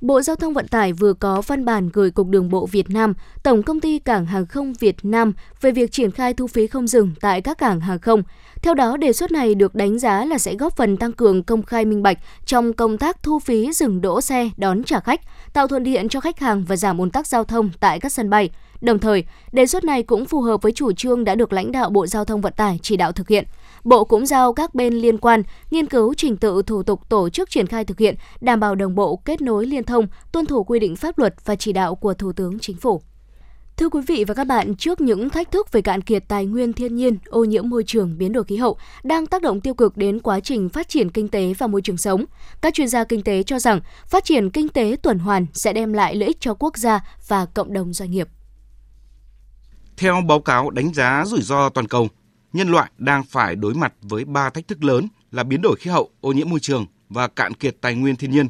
Bộ 0.00 0.22
Giao 0.22 0.36
thông 0.36 0.54
Vận 0.54 0.68
tải 0.68 0.92
vừa 0.92 1.12
có 1.12 1.42
văn 1.46 1.64
bản 1.64 1.90
gửi 1.92 2.10
Cục 2.10 2.28
Đường 2.28 2.48
bộ 2.48 2.66
Việt 2.66 2.90
Nam, 2.90 3.14
Tổng 3.42 3.62
công 3.62 3.80
ty 3.80 3.98
Cảng 3.98 4.26
hàng 4.26 4.46
không 4.46 4.72
Việt 4.80 4.96
Nam 5.02 5.32
về 5.60 5.70
việc 5.70 5.92
triển 5.92 6.10
khai 6.10 6.34
thu 6.34 6.46
phí 6.46 6.66
không 6.66 6.86
dừng 6.86 7.10
tại 7.20 7.40
các 7.40 7.58
cảng 7.58 7.80
hàng 7.80 7.98
không. 7.98 8.22
Theo 8.62 8.74
đó, 8.74 8.96
đề 8.96 9.12
xuất 9.12 9.32
này 9.32 9.54
được 9.54 9.74
đánh 9.74 9.98
giá 9.98 10.24
là 10.24 10.38
sẽ 10.38 10.54
góp 10.54 10.76
phần 10.76 10.96
tăng 10.96 11.12
cường 11.12 11.42
công 11.42 11.62
khai 11.62 11.84
minh 11.84 12.02
bạch 12.02 12.18
trong 12.46 12.72
công 12.72 12.98
tác 12.98 13.22
thu 13.22 13.38
phí 13.38 13.72
dừng 13.72 14.00
đỗ 14.00 14.20
xe 14.20 14.50
đón 14.56 14.84
trả 14.84 15.00
khách, 15.00 15.20
tạo 15.52 15.68
thuận 15.68 15.84
tiện 15.84 16.08
cho 16.08 16.20
khách 16.20 16.40
hàng 16.40 16.64
và 16.64 16.76
giảm 16.76 16.98
ùn 16.98 17.10
tắc 17.10 17.26
giao 17.26 17.44
thông 17.44 17.70
tại 17.80 18.00
các 18.00 18.12
sân 18.12 18.30
bay. 18.30 18.50
Đồng 18.80 18.98
thời, 18.98 19.24
đề 19.52 19.66
xuất 19.66 19.84
này 19.84 20.02
cũng 20.02 20.24
phù 20.24 20.40
hợp 20.40 20.62
với 20.62 20.72
chủ 20.72 20.92
trương 20.92 21.24
đã 21.24 21.34
được 21.34 21.52
lãnh 21.52 21.72
đạo 21.72 21.90
Bộ 21.90 22.06
Giao 22.06 22.24
thông 22.24 22.40
Vận 22.40 22.52
tải 22.56 22.78
chỉ 22.82 22.96
đạo 22.96 23.12
thực 23.12 23.28
hiện. 23.28 23.44
Bộ 23.84 24.04
cũng 24.04 24.26
giao 24.26 24.52
các 24.52 24.74
bên 24.74 24.94
liên 24.94 25.18
quan 25.18 25.42
nghiên 25.70 25.86
cứu 25.86 26.14
trình 26.14 26.36
tự 26.36 26.62
thủ 26.62 26.82
tục 26.82 27.08
tổ 27.08 27.28
chức 27.28 27.50
triển 27.50 27.66
khai 27.66 27.84
thực 27.84 27.98
hiện, 27.98 28.14
đảm 28.40 28.60
bảo 28.60 28.74
đồng 28.74 28.94
bộ, 28.94 29.16
kết 29.16 29.40
nối 29.40 29.66
liên 29.66 29.84
thông, 29.84 30.06
tuân 30.32 30.46
thủ 30.46 30.64
quy 30.64 30.78
định 30.78 30.96
pháp 30.96 31.18
luật 31.18 31.34
và 31.44 31.56
chỉ 31.56 31.72
đạo 31.72 31.94
của 31.94 32.14
Thủ 32.14 32.32
tướng 32.32 32.58
Chính 32.58 32.76
phủ. 32.76 33.02
Thưa 33.76 33.88
quý 33.88 34.00
vị 34.06 34.24
và 34.24 34.34
các 34.34 34.44
bạn, 34.44 34.74
trước 34.74 35.00
những 35.00 35.30
thách 35.30 35.50
thức 35.50 35.72
về 35.72 35.82
cạn 35.82 36.02
kiệt 36.02 36.24
tài 36.28 36.46
nguyên 36.46 36.72
thiên 36.72 36.96
nhiên, 36.96 37.18
ô 37.26 37.44
nhiễm 37.44 37.68
môi 37.68 37.84
trường, 37.86 38.18
biến 38.18 38.32
đổi 38.32 38.44
khí 38.44 38.56
hậu 38.56 38.78
đang 39.02 39.26
tác 39.26 39.42
động 39.42 39.60
tiêu 39.60 39.74
cực 39.74 39.96
đến 39.96 40.20
quá 40.20 40.40
trình 40.40 40.68
phát 40.68 40.88
triển 40.88 41.10
kinh 41.10 41.28
tế 41.28 41.54
và 41.58 41.66
môi 41.66 41.82
trường 41.82 41.96
sống, 41.96 42.24
các 42.60 42.74
chuyên 42.74 42.88
gia 42.88 43.04
kinh 43.04 43.22
tế 43.22 43.42
cho 43.42 43.58
rằng 43.58 43.80
phát 44.06 44.24
triển 44.24 44.50
kinh 44.50 44.68
tế 44.68 44.96
tuần 45.02 45.18
hoàn 45.18 45.46
sẽ 45.52 45.72
đem 45.72 45.92
lại 45.92 46.14
lợi 46.14 46.26
ích 46.26 46.40
cho 46.40 46.54
quốc 46.54 46.76
gia 46.76 47.00
và 47.28 47.46
cộng 47.46 47.72
đồng 47.72 47.92
doanh 47.92 48.10
nghiệp. 48.10 48.28
Theo 49.96 50.16
báo 50.28 50.40
cáo 50.40 50.70
đánh 50.70 50.94
giá 50.94 51.24
rủi 51.26 51.42
ro 51.42 51.68
toàn 51.68 51.88
cầu, 51.88 52.08
nhân 52.52 52.68
loại 52.68 52.90
đang 52.98 53.24
phải 53.24 53.56
đối 53.56 53.74
mặt 53.74 53.94
với 54.02 54.24
ba 54.24 54.50
thách 54.50 54.68
thức 54.68 54.84
lớn 54.84 55.08
là 55.32 55.42
biến 55.42 55.62
đổi 55.62 55.76
khí 55.76 55.90
hậu, 55.90 56.10
ô 56.20 56.32
nhiễm 56.32 56.48
môi 56.48 56.60
trường 56.60 56.86
và 57.08 57.28
cạn 57.28 57.54
kiệt 57.54 57.76
tài 57.80 57.94
nguyên 57.94 58.16
thiên 58.16 58.30
nhiên. 58.30 58.48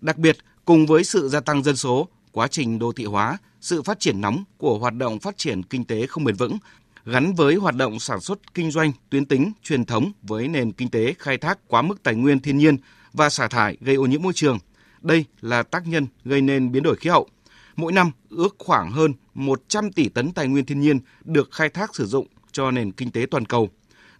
Đặc 0.00 0.18
biệt, 0.18 0.36
cùng 0.64 0.86
với 0.86 1.04
sự 1.04 1.28
gia 1.28 1.40
tăng 1.40 1.62
dân 1.62 1.76
số, 1.76 2.08
quá 2.32 2.48
trình 2.48 2.78
đô 2.78 2.92
thị 2.92 3.04
hóa, 3.04 3.38
sự 3.60 3.82
phát 3.82 4.00
triển 4.00 4.20
nóng 4.20 4.44
của 4.58 4.78
hoạt 4.78 4.94
động 4.94 5.18
phát 5.18 5.38
triển 5.38 5.62
kinh 5.62 5.84
tế 5.84 6.06
không 6.06 6.24
bền 6.24 6.34
vững 6.34 6.58
gắn 7.04 7.34
với 7.34 7.54
hoạt 7.54 7.74
động 7.76 8.00
sản 8.00 8.20
xuất 8.20 8.54
kinh 8.54 8.70
doanh 8.70 8.92
tuyến 9.10 9.24
tính 9.24 9.52
truyền 9.62 9.84
thống 9.84 10.12
với 10.22 10.48
nền 10.48 10.72
kinh 10.72 10.90
tế 10.90 11.14
khai 11.18 11.38
thác 11.38 11.58
quá 11.68 11.82
mức 11.82 12.02
tài 12.02 12.14
nguyên 12.14 12.40
thiên 12.40 12.58
nhiên 12.58 12.76
và 13.12 13.30
xả 13.30 13.48
thải 13.48 13.76
gây 13.80 13.94
ô 13.94 14.06
nhiễm 14.06 14.22
môi 14.22 14.32
trường. 14.32 14.58
Đây 15.00 15.24
là 15.40 15.62
tác 15.62 15.86
nhân 15.86 16.06
gây 16.24 16.40
nên 16.40 16.72
biến 16.72 16.82
đổi 16.82 16.96
khí 16.96 17.10
hậu. 17.10 17.28
Mỗi 17.76 17.92
năm 17.92 18.10
ước 18.30 18.56
khoảng 18.58 18.90
hơn 18.90 19.14
100 19.34 19.92
tỷ 19.92 20.08
tấn 20.08 20.32
tài 20.32 20.48
nguyên 20.48 20.64
thiên 20.64 20.80
nhiên 20.80 21.00
được 21.24 21.48
khai 21.52 21.68
thác 21.68 21.94
sử 21.94 22.06
dụng 22.06 22.26
cho 22.52 22.70
nền 22.70 22.92
kinh 22.92 23.10
tế 23.10 23.26
toàn 23.30 23.46
cầu, 23.46 23.68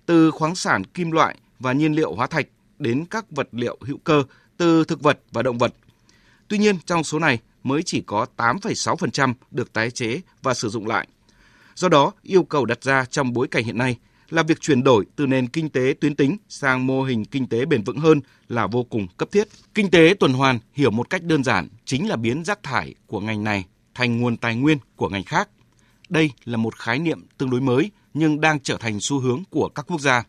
từ 0.06 0.31
khoáng 0.31 0.55
sản 0.55 0.84
kim 0.84 1.11
loại 1.11 1.37
và 1.58 1.73
nhiên 1.73 1.93
liệu 1.93 2.14
hóa 2.14 2.26
thạch 2.26 2.46
đến 2.79 3.05
các 3.11 3.31
vật 3.31 3.49
liệu 3.52 3.79
hữu 3.81 3.99
cơ 4.05 4.23
từ 4.56 4.84
thực 4.84 5.02
vật 5.02 5.20
và 5.32 5.43
động 5.43 5.58
vật. 5.58 5.75
Tuy 6.49 6.58
nhiên, 6.58 6.76
trong 6.87 7.05
số 7.05 7.19
này 7.19 7.38
mới 7.62 7.82
chỉ 7.82 8.00
có 8.00 8.26
8,6% 8.37 9.34
được 9.50 9.73
tái 9.73 9.90
chế 9.90 10.20
và 10.43 10.55
sử 10.55 10.69
dụng 10.69 10.87
lại. 10.87 11.08
Do 11.75 11.88
đó, 11.88 12.12
yêu 12.23 12.43
cầu 12.43 12.64
đặt 12.64 12.82
ra 12.82 13.05
trong 13.05 13.32
bối 13.32 13.49
cảnh 13.49 13.64
hiện 13.64 13.79
nay 13.79 13.96
là 14.31 14.43
việc 14.43 14.61
chuyển 14.61 14.82
đổi 14.82 15.05
từ 15.17 15.26
nền 15.26 15.49
kinh 15.49 15.69
tế 15.69 15.94
tuyến 16.00 16.17
tính 16.17 16.37
sang 16.49 16.87
mô 16.87 17.02
hình 17.02 17.25
kinh 17.25 17.46
tế 17.46 17.64
bền 17.64 17.84
vững 17.84 17.99
hơn 17.99 18.20
là 18.49 18.67
vô 18.67 18.82
cùng 18.82 19.06
cấp 19.17 19.29
thiết. 19.32 19.49
Kinh 19.75 19.90
tế 19.90 20.14
tuần 20.20 20.32
hoàn 20.32 20.58
hiểu 20.73 20.90
một 20.90 21.11
cách 21.11 21.23
đơn 21.23 21.44
giản 21.44 21.69
chính 21.84 22.08
là 22.08 22.17
biến 22.17 22.44
rác 22.44 22.62
thải 22.62 22.94
của 23.06 23.20
ngành 23.20 23.44
này 23.44 23.64
thành 23.94 24.20
nguồn 24.20 24.37
tài 24.37 24.56
nguyên 24.56 24.79
của 24.96 25.08
ngành 25.08 25.25
khác. 25.25 25.49
Đây 26.08 26.31
là 26.44 26.56
một 26.56 26.76
khái 26.76 26.99
niệm 26.99 27.26
tương 27.38 27.50
đối 27.50 27.61
mới 27.61 27.90
nhưng 28.14 28.41
đang 28.41 28.61
trở 28.61 28.76
thành 28.76 29.00
xu 29.00 29.20
hướng 29.20 29.43
của 29.50 29.69
các 29.69 29.87
quốc 29.87 30.00
gia. 30.00 30.25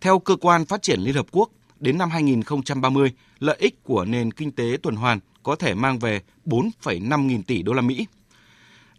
Theo 0.00 0.18
cơ 0.18 0.36
quan 0.36 0.64
phát 0.64 0.82
triển 0.82 1.00
Liên 1.00 1.14
Hợp 1.14 1.26
Quốc, 1.30 1.50
đến 1.80 1.98
năm 1.98 2.10
2030, 2.10 3.12
lợi 3.38 3.56
ích 3.60 3.84
của 3.84 4.04
nền 4.04 4.32
kinh 4.32 4.52
tế 4.52 4.76
tuần 4.82 4.96
hoàn 4.96 5.20
có 5.42 5.56
thể 5.56 5.74
mang 5.74 5.98
về 5.98 6.22
4,5 6.46 7.26
nghìn 7.26 7.42
tỷ 7.42 7.62
đô 7.62 7.72
la 7.72 7.82
Mỹ. 7.82 8.06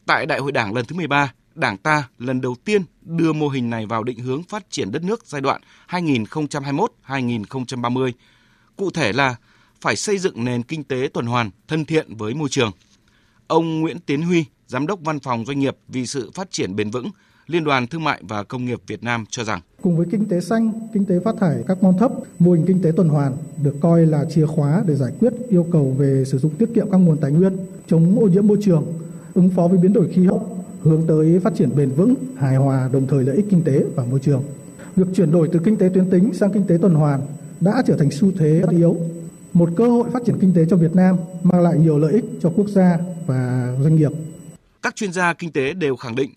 Tại 0.06 0.25
Đại 0.25 0.39
hội 0.39 0.51
Đảng 0.51 0.73
lần 0.73 0.85
thứ 0.85 0.95
13, 0.95 1.33
Đảng 1.56 1.77
ta 1.77 2.09
lần 2.17 2.41
đầu 2.41 2.56
tiên 2.65 2.81
đưa 3.01 3.33
mô 3.33 3.50
hình 3.50 3.69
này 3.69 3.85
vào 3.85 4.03
định 4.03 4.19
hướng 4.19 4.44
phát 4.44 4.65
triển 4.69 4.91
đất 4.91 5.03
nước 5.03 5.25
giai 5.25 5.41
đoạn 5.41 5.62
2021-2030. 5.88 8.12
Cụ 8.75 8.91
thể 8.91 9.13
là 9.13 9.35
phải 9.81 9.95
xây 9.95 10.17
dựng 10.17 10.45
nền 10.45 10.63
kinh 10.63 10.84
tế 10.84 11.10
tuần 11.13 11.25
hoàn 11.25 11.50
thân 11.67 11.86
thiện 11.86 12.15
với 12.15 12.34
môi 12.34 12.50
trường. 12.50 12.72
Ông 13.48 13.79
Nguyễn 13.79 14.00
Tiến 14.00 14.22
Huy, 14.22 14.45
Giám 14.67 14.88
đốc 14.88 15.00
Văn 15.01 15.19
phòng 15.19 15.45
Doanh 15.45 15.60
nghiệp 15.60 15.77
vì 15.88 16.05
sự 16.05 16.31
phát 16.34 16.51
triển 16.51 16.75
bền 16.75 16.91
vững, 16.91 17.10
Liên 17.50 17.63
đoàn 17.63 17.88
Thương 17.88 18.03
mại 18.03 18.22
và 18.27 18.44
Công 18.44 18.65
nghiệp 18.65 18.79
Việt 18.88 19.03
Nam 19.03 19.25
cho 19.29 19.44
rằng 19.44 19.62
Cùng 19.82 19.98
với 19.98 20.08
kinh 20.12 20.25
tế 20.25 20.41
xanh, 20.41 20.72
kinh 20.94 21.06
tế 21.06 21.20
phát 21.20 21.36
thải 21.39 21.63
carbon 21.68 21.98
thấp, 21.98 22.12
mô 22.39 22.51
hình 22.51 22.65
kinh 22.68 22.82
tế 22.82 22.91
tuần 22.96 23.10
hoàn 23.10 23.38
được 23.63 23.75
coi 23.82 24.06
là 24.06 24.25
chìa 24.25 24.46
khóa 24.46 24.84
để 24.88 24.96
giải 24.96 25.12
quyết 25.20 25.34
yêu 25.50 25.68
cầu 25.72 25.96
về 25.98 26.24
sử 26.25 26.38
dụng 26.38 26.56
tiết 26.56 26.70
kiệm 26.75 26.91
các 26.91 26.98
nguồn 26.98 27.18
tài 27.18 27.32
nguyên, 27.32 27.58
chống 27.88 28.20
ô 28.20 28.27
nhiễm 28.27 28.48
môi 28.48 28.58
trường, 28.62 28.86
ứng 29.34 29.50
phó 29.50 29.68
với 29.68 29.77
biến 29.77 29.94
đổi 29.94 30.10
khí 30.13 30.25
hậu, 30.25 30.65
hướng 30.82 31.08
tới 31.08 31.39
phát 31.39 31.53
triển 31.56 31.75
bền 31.75 31.89
vững, 31.89 32.15
hài 32.38 32.56
hòa 32.56 32.89
đồng 32.94 33.08
thời 33.08 33.24
lợi 33.24 33.36
ích 33.36 33.46
kinh 33.50 33.63
tế 33.63 33.84
và 33.96 34.06
môi 34.06 34.20
trường. 34.20 34.44
Việc 34.96 35.08
chuyển 35.15 35.32
đổi 35.32 35.50
từ 35.53 35.60
kinh 35.65 35.77
tế 35.77 35.89
tuyến 35.94 36.10
tính 36.10 36.34
sang 36.34 36.53
kinh 36.53 36.68
tế 36.68 36.77
tuần 36.82 36.94
hoàn 36.94 37.22
đã 37.60 37.84
trở 37.88 37.98
thành 37.98 38.12
xu 38.12 38.32
thế 38.39 38.60
tất 38.62 38.72
yếu, 38.72 38.96
một 39.53 39.70
cơ 39.75 39.88
hội 39.89 40.10
phát 40.13 40.22
triển 40.25 40.38
kinh 40.41 40.53
tế 40.53 40.65
cho 40.70 40.77
Việt 40.77 40.96
Nam 40.96 41.18
mang 41.44 41.62
lại 41.62 41.77
nhiều 41.77 41.98
lợi 41.98 42.13
ích 42.13 42.25
cho 42.41 42.51
quốc 42.56 42.68
gia 42.70 42.98
và 43.27 43.74
doanh 43.84 43.96
nghiệp. 43.96 44.12
Các 44.82 44.96
chuyên 44.96 45.13
gia 45.13 45.34
kinh 45.34 45.51
tế 45.51 45.74
đều 45.74 45.96
khẳng 45.96 46.15
định 46.15 46.29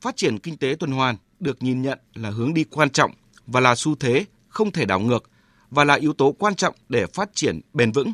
phát 0.00 0.16
triển 0.16 0.38
kinh 0.38 0.56
tế 0.56 0.76
tuần 0.80 0.92
hoàn 0.92 1.16
được 1.40 1.62
nhìn 1.62 1.82
nhận 1.82 1.98
là 2.14 2.30
hướng 2.30 2.54
đi 2.54 2.64
quan 2.64 2.90
trọng 2.90 3.10
và 3.46 3.60
là 3.60 3.74
xu 3.74 3.94
thế 3.94 4.24
không 4.48 4.70
thể 4.70 4.84
đảo 4.84 5.00
ngược 5.00 5.30
và 5.70 5.84
là 5.84 5.94
yếu 5.94 6.12
tố 6.12 6.32
quan 6.38 6.54
trọng 6.54 6.74
để 6.88 7.06
phát 7.06 7.30
triển 7.34 7.60
bền 7.72 7.92
vững. 7.92 8.12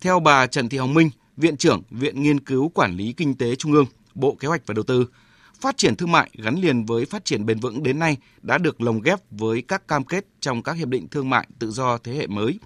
Theo 0.00 0.20
bà 0.20 0.46
Trần 0.46 0.68
Thị 0.68 0.78
Hồng 0.78 0.94
Minh, 0.94 1.10
Viện 1.36 1.56
trưởng 1.56 1.82
Viện 1.90 2.22
Nghiên 2.22 2.40
cứu 2.40 2.68
Quản 2.68 2.96
lý 2.96 3.12
Kinh 3.12 3.34
tế 3.34 3.56
Trung 3.56 3.72
ương, 3.72 3.86
Bộ 4.14 4.36
Kế 4.40 4.48
hoạch 4.48 4.62
và 4.66 4.74
Đầu 4.74 4.82
tư, 4.82 5.06
phát 5.60 5.76
triển 5.76 5.96
thương 5.96 6.12
mại 6.12 6.30
gắn 6.34 6.54
liền 6.54 6.84
với 6.84 7.06
phát 7.06 7.24
triển 7.24 7.46
bền 7.46 7.60
vững 7.60 7.82
đến 7.82 7.98
nay 7.98 8.16
đã 8.42 8.58
được 8.58 8.80
lồng 8.80 9.00
ghép 9.00 9.18
với 9.30 9.62
các 9.62 9.88
cam 9.88 10.04
kết 10.04 10.26
trong 10.40 10.62
các 10.62 10.72
hiệp 10.72 10.88
định 10.88 11.08
thương 11.08 11.30
mại 11.30 11.46
tự 11.58 11.70
do 11.70 11.98
thế 11.98 12.12
hệ 12.14 12.26
mới. 12.26 12.58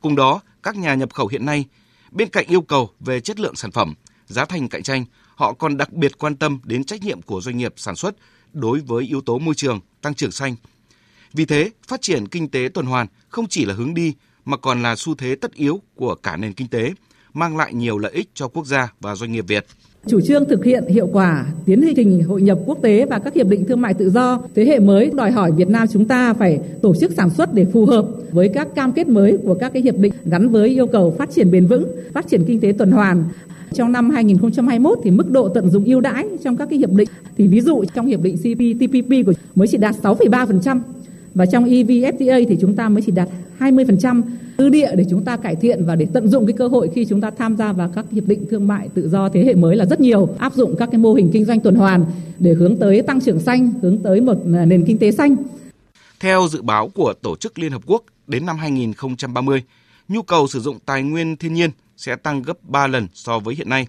Cùng 0.00 0.16
đó, 0.16 0.40
các 0.62 0.76
nhà 0.76 0.94
nhập 0.94 1.14
khẩu 1.14 1.26
hiện 1.26 1.46
nay, 1.46 1.64
bên 2.10 2.28
cạnh 2.28 2.46
yêu 2.46 2.60
cầu 2.60 2.90
về 3.00 3.20
chất 3.20 3.40
lượng 3.40 3.56
sản 3.56 3.70
phẩm, 3.70 3.94
giá 4.26 4.44
thành 4.44 4.68
cạnh 4.68 4.82
tranh, 4.82 5.04
họ 5.38 5.52
còn 5.52 5.76
đặc 5.76 5.92
biệt 5.92 6.18
quan 6.18 6.36
tâm 6.36 6.58
đến 6.64 6.84
trách 6.84 7.02
nhiệm 7.02 7.22
của 7.22 7.40
doanh 7.40 7.56
nghiệp 7.56 7.74
sản 7.76 7.96
xuất 7.96 8.14
đối 8.52 8.80
với 8.80 9.04
yếu 9.04 9.20
tố 9.20 9.38
môi 9.38 9.54
trường, 9.54 9.80
tăng 10.02 10.14
trưởng 10.14 10.30
xanh. 10.32 10.56
Vì 11.32 11.44
thế, 11.44 11.70
phát 11.88 12.00
triển 12.00 12.28
kinh 12.28 12.48
tế 12.48 12.68
tuần 12.74 12.86
hoàn 12.86 13.06
không 13.28 13.46
chỉ 13.48 13.64
là 13.64 13.74
hướng 13.74 13.94
đi 13.94 14.14
mà 14.44 14.56
còn 14.56 14.82
là 14.82 14.96
xu 14.96 15.14
thế 15.14 15.34
tất 15.34 15.54
yếu 15.54 15.80
của 15.94 16.14
cả 16.14 16.36
nền 16.36 16.52
kinh 16.52 16.68
tế, 16.68 16.92
mang 17.34 17.56
lại 17.56 17.74
nhiều 17.74 17.98
lợi 17.98 18.12
ích 18.12 18.28
cho 18.34 18.48
quốc 18.48 18.66
gia 18.66 18.92
và 19.00 19.14
doanh 19.14 19.32
nghiệp 19.32 19.44
Việt. 19.48 19.66
chủ 20.06 20.20
trương 20.20 20.44
thực 20.48 20.64
hiện 20.64 20.86
hiệu 20.86 21.08
quả 21.12 21.46
tiến 21.66 21.92
trình 21.96 22.22
hội 22.22 22.42
nhập 22.42 22.58
quốc 22.66 22.78
tế 22.82 23.06
và 23.06 23.18
các 23.18 23.34
hiệp 23.34 23.46
định 23.46 23.64
thương 23.64 23.80
mại 23.80 23.94
tự 23.94 24.10
do 24.10 24.42
thế 24.54 24.64
hệ 24.64 24.78
mới 24.78 25.10
đòi 25.14 25.30
hỏi 25.30 25.52
Việt 25.52 25.68
Nam 25.68 25.88
chúng 25.92 26.08
ta 26.08 26.34
phải 26.34 26.58
tổ 26.82 26.94
chức 27.00 27.12
sản 27.16 27.30
xuất 27.30 27.54
để 27.54 27.66
phù 27.72 27.86
hợp 27.86 28.06
với 28.32 28.50
các 28.54 28.68
cam 28.74 28.92
kết 28.92 29.08
mới 29.08 29.38
của 29.44 29.54
các 29.54 29.72
cái 29.72 29.82
hiệp 29.82 29.96
định 29.96 30.12
gắn 30.24 30.48
với 30.48 30.68
yêu 30.68 30.86
cầu 30.86 31.14
phát 31.18 31.30
triển 31.30 31.50
bền 31.50 31.66
vững, 31.66 31.84
phát 32.14 32.28
triển 32.28 32.44
kinh 32.46 32.60
tế 32.60 32.72
tuần 32.78 32.90
hoàn. 32.90 33.24
Trong 33.74 33.92
năm 33.92 34.10
2021 34.10 34.98
thì 35.04 35.10
mức 35.10 35.30
độ 35.30 35.48
tận 35.48 35.70
dụng 35.70 35.84
ưu 35.84 36.00
đãi 36.00 36.28
trong 36.44 36.56
các 36.56 36.68
cái 36.70 36.78
hiệp 36.78 36.90
định 36.90 37.08
thì 37.36 37.46
ví 37.46 37.60
dụ 37.60 37.84
trong 37.94 38.06
hiệp 38.06 38.22
định 38.22 38.36
CPTPP 38.36 39.26
của 39.26 39.32
mới 39.54 39.68
chỉ 39.68 39.78
đạt 39.78 39.94
6,3% 40.02 40.80
và 41.34 41.46
trong 41.46 41.64
EVFTA 41.64 42.44
thì 42.48 42.56
chúng 42.60 42.76
ta 42.76 42.88
mới 42.88 43.02
chỉ 43.02 43.12
đạt 43.12 43.28
20% 43.58 44.22
dư 44.58 44.68
địa 44.68 44.90
để 44.96 45.04
chúng 45.10 45.24
ta 45.24 45.36
cải 45.36 45.56
thiện 45.56 45.84
và 45.84 45.96
để 45.96 46.06
tận 46.12 46.28
dụng 46.28 46.46
cái 46.46 46.52
cơ 46.58 46.68
hội 46.68 46.90
khi 46.94 47.04
chúng 47.04 47.20
ta 47.20 47.30
tham 47.30 47.56
gia 47.56 47.72
vào 47.72 47.90
các 47.94 48.04
hiệp 48.10 48.24
định 48.26 48.46
thương 48.50 48.66
mại 48.66 48.88
tự 48.88 49.08
do 49.08 49.28
thế 49.28 49.44
hệ 49.44 49.54
mới 49.54 49.76
là 49.76 49.84
rất 49.84 50.00
nhiều. 50.00 50.28
Áp 50.38 50.54
dụng 50.54 50.76
các 50.78 50.88
cái 50.92 50.98
mô 50.98 51.14
hình 51.14 51.30
kinh 51.32 51.44
doanh 51.44 51.60
tuần 51.60 51.74
hoàn 51.74 52.04
để 52.38 52.52
hướng 52.52 52.76
tới 52.76 53.02
tăng 53.02 53.20
trưởng 53.20 53.40
xanh 53.40 53.70
hướng 53.82 53.98
tới 53.98 54.20
một 54.20 54.38
à, 54.54 54.64
nền 54.64 54.84
kinh 54.84 54.98
tế 54.98 55.12
xanh. 55.12 55.36
Theo 56.20 56.48
dự 56.50 56.62
báo 56.62 56.88
của 56.88 57.14
tổ 57.22 57.36
chức 57.36 57.58
Liên 57.58 57.72
hợp 57.72 57.82
quốc 57.86 58.04
đến 58.26 58.46
năm 58.46 58.56
2030 58.56 59.62
nhu 60.08 60.22
cầu 60.22 60.48
sử 60.48 60.60
dụng 60.60 60.78
tài 60.80 61.02
nguyên 61.02 61.36
thiên 61.36 61.54
nhiên 61.54 61.70
sẽ 61.96 62.16
tăng 62.16 62.42
gấp 62.42 62.64
3 62.64 62.86
lần 62.86 63.08
so 63.14 63.38
với 63.38 63.54
hiện 63.54 63.68
nay 63.68 63.86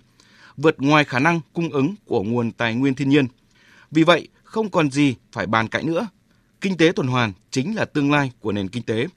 vượt 0.57 0.75
ngoài 0.81 1.03
khả 1.03 1.19
năng 1.19 1.39
cung 1.53 1.69
ứng 1.69 1.95
của 2.05 2.23
nguồn 2.23 2.51
tài 2.51 2.75
nguyên 2.75 2.95
thiên 2.95 3.09
nhiên 3.09 3.27
vì 3.91 4.03
vậy 4.03 4.27
không 4.43 4.69
còn 4.69 4.91
gì 4.91 5.15
phải 5.31 5.47
bàn 5.47 5.67
cãi 5.67 5.83
nữa 5.83 6.07
kinh 6.61 6.77
tế 6.77 6.91
tuần 6.95 7.07
hoàn 7.07 7.33
chính 7.51 7.75
là 7.75 7.85
tương 7.85 8.11
lai 8.11 8.31
của 8.39 8.51
nền 8.51 8.67
kinh 8.67 8.83
tế 8.83 9.07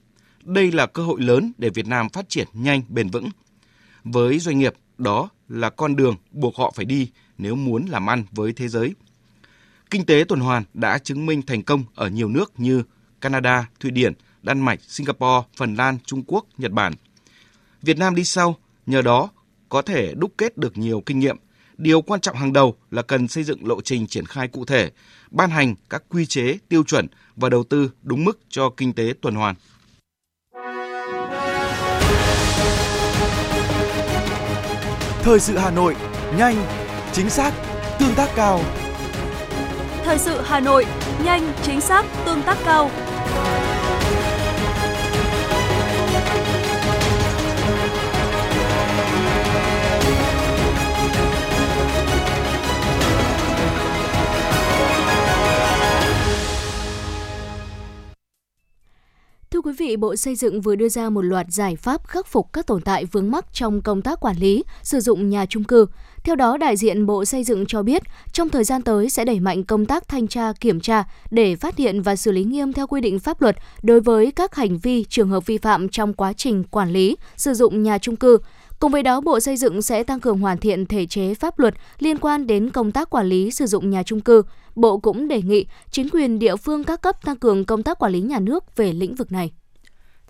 đây 0.45 0.71
là 0.71 0.85
cơ 0.85 1.03
hội 1.03 1.21
lớn 1.21 1.51
để 1.57 1.69
Việt 1.69 1.87
Nam 1.87 2.09
phát 2.09 2.29
triển 2.29 2.47
nhanh, 2.53 2.81
bền 2.89 3.09
vững. 3.09 3.29
Với 4.03 4.39
doanh 4.39 4.59
nghiệp, 4.59 4.73
đó 4.97 5.29
là 5.49 5.69
con 5.69 5.95
đường 5.95 6.15
buộc 6.31 6.55
họ 6.55 6.73
phải 6.75 6.85
đi 6.85 7.11
nếu 7.37 7.55
muốn 7.55 7.85
làm 7.85 8.09
ăn 8.09 8.23
với 8.31 8.53
thế 8.53 8.67
giới. 8.67 8.93
Kinh 9.89 10.05
tế 10.05 10.23
tuần 10.27 10.39
hoàn 10.39 10.63
đã 10.73 10.97
chứng 10.97 11.25
minh 11.25 11.41
thành 11.41 11.63
công 11.63 11.83
ở 11.95 12.09
nhiều 12.09 12.29
nước 12.29 12.59
như 12.59 12.83
Canada, 13.21 13.69
Thụy 13.79 13.91
Điển, 13.91 14.13
Đan 14.43 14.59
Mạch, 14.59 14.79
Singapore, 14.87 15.47
Phần 15.57 15.75
Lan, 15.75 15.97
Trung 16.05 16.23
Quốc, 16.27 16.45
Nhật 16.57 16.71
Bản. 16.71 16.93
Việt 17.81 17.97
Nam 17.97 18.15
đi 18.15 18.23
sau, 18.23 18.55
nhờ 18.85 19.01
đó 19.01 19.29
có 19.69 19.81
thể 19.81 20.13
đúc 20.15 20.33
kết 20.37 20.57
được 20.57 20.77
nhiều 20.77 21.03
kinh 21.05 21.19
nghiệm. 21.19 21.37
Điều 21.77 22.01
quan 22.01 22.21
trọng 22.21 22.35
hàng 22.35 22.53
đầu 22.53 22.75
là 22.91 23.01
cần 23.01 23.27
xây 23.27 23.43
dựng 23.43 23.67
lộ 23.67 23.81
trình 23.81 24.07
triển 24.07 24.25
khai 24.25 24.47
cụ 24.47 24.65
thể, 24.65 24.91
ban 25.31 25.49
hành 25.49 25.75
các 25.89 26.03
quy 26.09 26.25
chế, 26.25 26.57
tiêu 26.69 26.83
chuẩn 26.83 27.07
và 27.35 27.49
đầu 27.49 27.63
tư 27.63 27.91
đúng 28.01 28.25
mức 28.25 28.39
cho 28.49 28.69
kinh 28.77 28.93
tế 28.93 29.13
tuần 29.21 29.35
hoàn. 29.35 29.55
Thời 35.23 35.39
sự 35.39 35.57
Hà 35.57 35.71
Nội, 35.71 35.95
nhanh, 36.37 36.65
chính 37.13 37.29
xác, 37.29 37.53
tương 37.99 38.15
tác 38.15 38.29
cao. 38.35 38.61
Thời 40.03 40.17
sự 40.17 40.41
Hà 40.45 40.59
Nội, 40.59 40.85
nhanh, 41.23 41.53
chính 41.63 41.81
xác, 41.81 42.05
tương 42.25 42.41
tác 42.41 42.57
cao. 42.65 42.91
Quý 59.73 59.87
vị, 59.87 59.97
Bộ 59.97 60.15
Xây 60.15 60.35
dựng 60.35 60.61
vừa 60.61 60.75
đưa 60.75 60.89
ra 60.89 61.09
một 61.09 61.21
loạt 61.21 61.45
giải 61.49 61.75
pháp 61.75 62.07
khắc 62.07 62.27
phục 62.27 62.53
các 62.53 62.67
tồn 62.67 62.81
tại 62.81 63.05
vướng 63.05 63.31
mắc 63.31 63.45
trong 63.53 63.81
công 63.81 64.01
tác 64.01 64.19
quản 64.19 64.37
lý, 64.37 64.63
sử 64.83 64.99
dụng 64.99 65.29
nhà 65.29 65.45
trung 65.45 65.63
cư. 65.63 65.85
Theo 66.23 66.35
đó, 66.35 66.57
đại 66.57 66.77
diện 66.77 67.05
Bộ 67.05 67.25
Xây 67.25 67.43
dựng 67.43 67.65
cho 67.65 67.83
biết, 67.83 68.01
trong 68.33 68.49
thời 68.49 68.63
gian 68.63 68.81
tới 68.81 69.09
sẽ 69.09 69.25
đẩy 69.25 69.39
mạnh 69.39 69.63
công 69.63 69.85
tác 69.85 70.07
thanh 70.07 70.27
tra, 70.27 70.53
kiểm 70.59 70.79
tra 70.79 71.03
để 71.31 71.55
phát 71.55 71.77
hiện 71.77 72.01
và 72.01 72.15
xử 72.15 72.31
lý 72.31 72.43
nghiêm 72.43 72.73
theo 72.73 72.87
quy 72.87 73.01
định 73.01 73.19
pháp 73.19 73.41
luật 73.41 73.55
đối 73.83 73.99
với 73.99 74.31
các 74.31 74.55
hành 74.55 74.77
vi, 74.77 75.03
trường 75.03 75.29
hợp 75.29 75.45
vi 75.45 75.57
phạm 75.57 75.89
trong 75.89 76.13
quá 76.13 76.33
trình 76.33 76.63
quản 76.63 76.89
lý, 76.89 77.17
sử 77.37 77.53
dụng 77.53 77.83
nhà 77.83 77.97
trung 77.97 78.15
cư. 78.15 78.37
Cùng 78.79 78.91
với 78.91 79.03
đó, 79.03 79.21
Bộ 79.21 79.39
Xây 79.39 79.57
dựng 79.57 79.81
sẽ 79.81 80.03
tăng 80.03 80.19
cường 80.19 80.39
hoàn 80.39 80.57
thiện 80.57 80.85
thể 80.85 81.05
chế 81.05 81.33
pháp 81.33 81.59
luật 81.59 81.73
liên 81.99 82.17
quan 82.17 82.47
đến 82.47 82.69
công 82.69 82.91
tác 82.91 83.09
quản 83.09 83.27
lý 83.27 83.51
sử 83.51 83.65
dụng 83.65 83.89
nhà 83.89 84.03
trung 84.03 84.21
cư. 84.21 84.41
Bộ 84.75 84.97
cũng 84.97 85.27
đề 85.27 85.41
nghị 85.41 85.65
chính 85.91 86.09
quyền 86.09 86.39
địa 86.39 86.55
phương 86.55 86.83
các 86.83 87.01
cấp 87.01 87.25
tăng 87.25 87.35
cường 87.35 87.65
công 87.65 87.83
tác 87.83 87.99
quản 87.99 88.11
lý 88.11 88.21
nhà 88.21 88.39
nước 88.39 88.75
về 88.75 88.93
lĩnh 88.93 89.15
vực 89.15 89.31
này. 89.31 89.51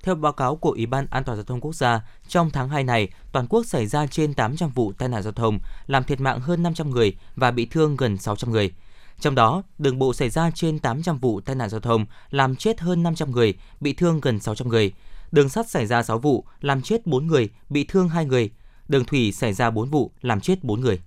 Theo 0.03 0.15
báo 0.15 0.33
cáo 0.33 0.55
của 0.55 0.69
Ủy 0.69 0.85
ban 0.85 1.07
An 1.11 1.23
toàn 1.23 1.37
giao 1.37 1.43
thông 1.43 1.61
quốc 1.61 1.75
gia, 1.75 2.01
trong 2.27 2.49
tháng 2.49 2.69
2 2.69 2.83
này, 2.83 3.09
toàn 3.31 3.47
quốc 3.47 3.63
xảy 3.65 3.85
ra 3.85 4.07
trên 4.07 4.33
800 4.33 4.69
vụ 4.69 4.93
tai 4.97 5.09
nạn 5.09 5.23
giao 5.23 5.33
thông, 5.33 5.59
làm 5.87 6.03
thiệt 6.03 6.21
mạng 6.21 6.39
hơn 6.39 6.63
500 6.63 6.89
người 6.89 7.15
và 7.35 7.51
bị 7.51 7.65
thương 7.65 7.95
gần 7.95 8.17
600 8.17 8.51
người. 8.51 8.71
Trong 9.19 9.35
đó, 9.35 9.63
đường 9.77 9.99
bộ 9.99 10.13
xảy 10.13 10.29
ra 10.29 10.51
trên 10.51 10.79
800 10.79 11.17
vụ 11.17 11.41
tai 11.41 11.55
nạn 11.55 11.69
giao 11.69 11.79
thông, 11.81 12.05
làm 12.29 12.55
chết 12.55 12.79
hơn 12.79 13.03
500 13.03 13.31
người, 13.31 13.53
bị 13.79 13.93
thương 13.93 14.21
gần 14.21 14.39
600 14.39 14.67
người. 14.67 14.93
Đường 15.31 15.49
sắt 15.49 15.69
xảy 15.69 15.85
ra 15.85 16.03
6 16.03 16.19
vụ, 16.19 16.45
làm 16.61 16.81
chết 16.81 17.07
4 17.07 17.27
người, 17.27 17.49
bị 17.69 17.83
thương 17.83 18.09
2 18.09 18.25
người. 18.25 18.51
Đường 18.87 19.05
thủy 19.05 19.31
xảy 19.31 19.53
ra 19.53 19.69
4 19.69 19.89
vụ, 19.89 20.11
làm 20.21 20.41
chết 20.41 20.63
4 20.63 20.81
người. 20.81 20.99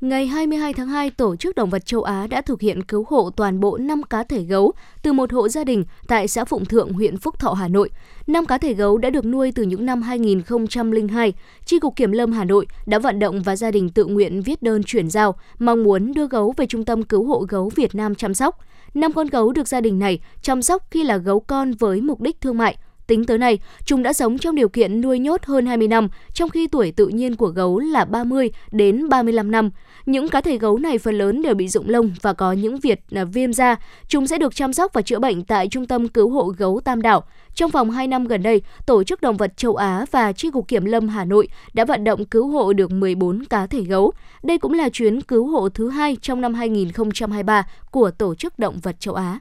Ngày 0.00 0.26
22 0.26 0.72
tháng 0.72 0.88
2, 0.88 1.10
Tổ 1.10 1.36
chức 1.36 1.54
Động 1.56 1.70
vật 1.70 1.86
châu 1.86 2.02
Á 2.02 2.26
đã 2.26 2.40
thực 2.40 2.60
hiện 2.60 2.82
cứu 2.82 3.06
hộ 3.08 3.30
toàn 3.30 3.60
bộ 3.60 3.78
5 3.78 4.02
cá 4.02 4.22
thể 4.22 4.42
gấu 4.42 4.72
từ 5.02 5.12
một 5.12 5.32
hộ 5.32 5.48
gia 5.48 5.64
đình 5.64 5.84
tại 6.08 6.28
xã 6.28 6.44
Phụng 6.44 6.64
Thượng, 6.64 6.92
huyện 6.92 7.16
Phúc 7.16 7.38
Thọ, 7.38 7.52
Hà 7.52 7.68
Nội. 7.68 7.90
5 8.26 8.46
cá 8.46 8.58
thể 8.58 8.74
gấu 8.74 8.98
đã 8.98 9.10
được 9.10 9.24
nuôi 9.24 9.52
từ 9.54 9.62
những 9.62 9.86
năm 9.86 10.02
2002. 10.02 11.32
Chi 11.64 11.78
cục 11.78 11.96
Kiểm 11.96 12.12
lâm 12.12 12.32
Hà 12.32 12.44
Nội 12.44 12.66
đã 12.86 12.98
vận 12.98 13.18
động 13.18 13.42
và 13.42 13.56
gia 13.56 13.70
đình 13.70 13.88
tự 13.88 14.04
nguyện 14.04 14.42
viết 14.42 14.62
đơn 14.62 14.82
chuyển 14.82 15.10
giao, 15.10 15.34
mong 15.58 15.82
muốn 15.84 16.12
đưa 16.14 16.26
gấu 16.26 16.54
về 16.56 16.66
Trung 16.66 16.84
tâm 16.84 17.02
Cứu 17.02 17.24
hộ 17.24 17.44
Gấu 17.48 17.70
Việt 17.74 17.94
Nam 17.94 18.14
chăm 18.14 18.34
sóc. 18.34 18.58
5 18.94 19.12
con 19.12 19.26
gấu 19.26 19.52
được 19.52 19.68
gia 19.68 19.80
đình 19.80 19.98
này 19.98 20.20
chăm 20.42 20.62
sóc 20.62 20.82
khi 20.90 21.04
là 21.04 21.16
gấu 21.16 21.40
con 21.40 21.72
với 21.72 22.00
mục 22.00 22.20
đích 22.20 22.40
thương 22.40 22.58
mại– 22.58 22.76
Tính 23.08 23.24
tới 23.24 23.38
nay, 23.38 23.58
chúng 23.84 24.02
đã 24.02 24.12
sống 24.12 24.38
trong 24.38 24.54
điều 24.54 24.68
kiện 24.68 25.00
nuôi 25.00 25.18
nhốt 25.18 25.44
hơn 25.44 25.66
20 25.66 25.88
năm, 25.88 26.08
trong 26.32 26.50
khi 26.50 26.66
tuổi 26.66 26.92
tự 26.92 27.08
nhiên 27.08 27.36
của 27.36 27.48
gấu 27.48 27.78
là 27.78 28.04
30 28.04 28.50
đến 28.70 29.08
35 29.08 29.50
năm. 29.50 29.70
Những 30.06 30.28
cá 30.28 30.40
thể 30.40 30.58
gấu 30.58 30.78
này 30.78 30.98
phần 30.98 31.18
lớn 31.18 31.42
đều 31.42 31.54
bị 31.54 31.68
rụng 31.68 31.88
lông 31.88 32.10
và 32.22 32.32
có 32.32 32.52
những 32.52 32.80
việt 32.80 33.00
là 33.10 33.24
viêm 33.24 33.52
da. 33.52 33.76
Chúng 34.08 34.26
sẽ 34.26 34.38
được 34.38 34.54
chăm 34.54 34.72
sóc 34.72 34.92
và 34.92 35.02
chữa 35.02 35.18
bệnh 35.18 35.44
tại 35.44 35.68
Trung 35.68 35.86
tâm 35.86 36.08
Cứu 36.08 36.30
hộ 36.30 36.52
Gấu 36.58 36.80
Tam 36.84 37.02
Đảo. 37.02 37.24
Trong 37.54 37.70
vòng 37.70 37.90
2 37.90 38.06
năm 38.06 38.26
gần 38.26 38.42
đây, 38.42 38.62
Tổ 38.86 39.04
chức 39.04 39.20
Động 39.20 39.36
vật 39.36 39.56
châu 39.56 39.76
Á 39.76 40.06
và 40.10 40.32
tri 40.32 40.50
cục 40.50 40.68
Kiểm 40.68 40.84
lâm 40.84 41.08
Hà 41.08 41.24
Nội 41.24 41.48
đã 41.74 41.84
vận 41.84 42.04
động 42.04 42.24
cứu 42.24 42.48
hộ 42.48 42.72
được 42.72 42.90
14 42.90 43.44
cá 43.44 43.66
thể 43.66 43.80
gấu. 43.80 44.12
Đây 44.42 44.58
cũng 44.58 44.72
là 44.72 44.88
chuyến 44.88 45.20
cứu 45.20 45.46
hộ 45.46 45.68
thứ 45.68 45.88
hai 45.88 46.16
trong 46.22 46.40
năm 46.40 46.54
2023 46.54 47.66
của 47.90 48.10
Tổ 48.10 48.34
chức 48.34 48.58
Động 48.58 48.78
vật 48.82 49.00
châu 49.00 49.14
Á 49.14 49.38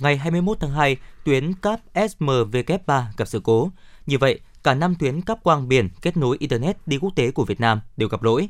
ngày 0.00 0.16
21 0.16 0.56
tháng 0.60 0.70
2, 0.70 0.96
tuyến 1.24 1.52
cáp 1.54 1.80
SMW3 1.94 3.02
gặp 3.16 3.28
sự 3.28 3.40
cố. 3.44 3.70
Như 4.06 4.18
vậy, 4.18 4.40
cả 4.62 4.74
năm 4.74 4.94
tuyến 4.98 5.20
cáp 5.20 5.42
quang 5.42 5.68
biển 5.68 5.88
kết 6.02 6.16
nối 6.16 6.36
Internet 6.40 6.76
đi 6.86 6.98
quốc 6.98 7.16
tế 7.16 7.30
của 7.30 7.44
Việt 7.44 7.60
Nam 7.60 7.80
đều 7.96 8.08
gặp 8.08 8.22
lỗi. 8.22 8.48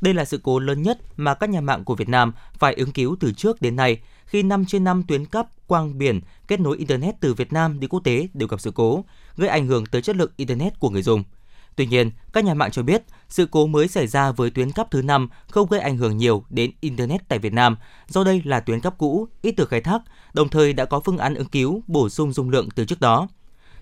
Đây 0.00 0.14
là 0.14 0.24
sự 0.24 0.40
cố 0.42 0.58
lớn 0.58 0.82
nhất 0.82 0.98
mà 1.16 1.34
các 1.34 1.50
nhà 1.50 1.60
mạng 1.60 1.84
của 1.84 1.94
Việt 1.94 2.08
Nam 2.08 2.32
phải 2.58 2.74
ứng 2.74 2.92
cứu 2.92 3.16
từ 3.20 3.32
trước 3.32 3.62
đến 3.62 3.76
nay 3.76 4.00
khi 4.26 4.42
5 4.42 4.64
trên 4.64 4.84
5 4.84 5.02
tuyến 5.08 5.26
cáp 5.26 5.46
quang 5.66 5.98
biển 5.98 6.20
kết 6.48 6.60
nối 6.60 6.78
Internet 6.78 7.14
từ 7.20 7.34
Việt 7.34 7.52
Nam 7.52 7.80
đi 7.80 7.86
quốc 7.86 8.00
tế 8.04 8.28
đều 8.34 8.48
gặp 8.48 8.60
sự 8.60 8.70
cố, 8.74 9.04
gây 9.36 9.48
ảnh 9.48 9.66
hưởng 9.66 9.86
tới 9.86 10.02
chất 10.02 10.16
lượng 10.16 10.30
Internet 10.36 10.80
của 10.80 10.90
người 10.90 11.02
dùng. 11.02 11.24
Tuy 11.80 11.86
nhiên, 11.86 12.10
các 12.32 12.44
nhà 12.44 12.54
mạng 12.54 12.70
cho 12.70 12.82
biết 12.82 13.02
sự 13.28 13.46
cố 13.50 13.66
mới 13.66 13.88
xảy 13.88 14.06
ra 14.06 14.32
với 14.32 14.50
tuyến 14.50 14.72
cáp 14.72 14.90
thứ 14.90 15.02
5 15.02 15.28
không 15.48 15.68
gây 15.68 15.80
ảnh 15.80 15.96
hưởng 15.96 16.16
nhiều 16.16 16.44
đến 16.50 16.70
Internet 16.80 17.28
tại 17.28 17.38
Việt 17.38 17.52
Nam, 17.52 17.76
do 18.08 18.24
đây 18.24 18.42
là 18.44 18.60
tuyến 18.60 18.80
cáp 18.80 18.98
cũ, 18.98 19.28
ít 19.42 19.56
được 19.56 19.68
khai 19.68 19.80
thác, 19.80 20.02
đồng 20.32 20.48
thời 20.48 20.72
đã 20.72 20.84
có 20.84 21.00
phương 21.00 21.18
án 21.18 21.34
ứng 21.34 21.46
cứu 21.46 21.82
bổ 21.86 22.08
sung 22.08 22.32
dung 22.32 22.50
lượng 22.50 22.68
từ 22.74 22.84
trước 22.84 23.00
đó. 23.00 23.28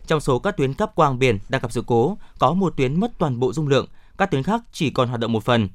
Trong 0.07 0.21
số 0.21 0.39
các 0.39 0.57
tuyến 0.57 0.75
cáp 0.75 0.95
quang 0.95 1.19
biển 1.19 1.39
đang 1.49 1.63
gặp 1.63 1.73
sự 1.73 1.85
cố, 1.87 2.19
có 2.39 2.53
một 2.53 2.77
tuyến 2.77 3.01
mất 3.01 3.19
toàn 3.19 3.41
bộ 3.41 3.53
dung 3.53 3.69
lượng, 3.69 3.87
các 4.19 4.31
tuyến 4.31 4.43
khác 4.43 4.63
chỉ 4.73 4.91
còn 4.91 5.09
hoạt 5.09 5.21
động 5.21 5.33
một 5.33 5.45
phần. 5.45 5.69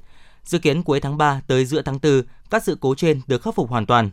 Dự 0.44 0.60
kiến 0.60 0.84
cuối 0.84 1.00
tháng 1.00 1.18
3 1.18 1.42
tới 1.48 1.66
giữa 1.66 1.82
tháng 1.82 2.00
4, 2.04 2.22
các 2.50 2.64
sự 2.64 2.78
cố 2.82 2.96
trên 2.96 3.22
được 3.28 3.42
khắc 3.42 3.56
phục 3.56 3.70
hoàn 3.70 3.86
toàn. 3.86 4.12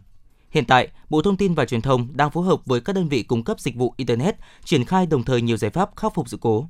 Hiện 0.51 0.65
tại, 0.65 0.89
Bộ 1.11 1.23
Thông 1.23 1.37
tin 1.37 1.55
và 1.55 1.65
Truyền 1.65 1.83
thông 1.83 2.17
đang 2.17 2.31
phối 2.31 2.47
hợp 2.47 2.67
với 2.67 2.81
các 2.81 2.93
đơn 2.93 3.09
vị 3.09 3.23
cung 3.23 3.45
cấp 3.45 3.61
dịch 3.61 3.77
vụ 3.77 3.95
Internet 3.97 4.37
triển 4.65 4.85
khai 4.85 5.07
đồng 5.07 5.23
thời 5.23 5.43
nhiều 5.43 5.57
giải 5.57 5.71
pháp 5.71 5.91
khắc 5.97 6.15
phục 6.15 6.29
sự 6.29 6.39
cố. 6.41 6.69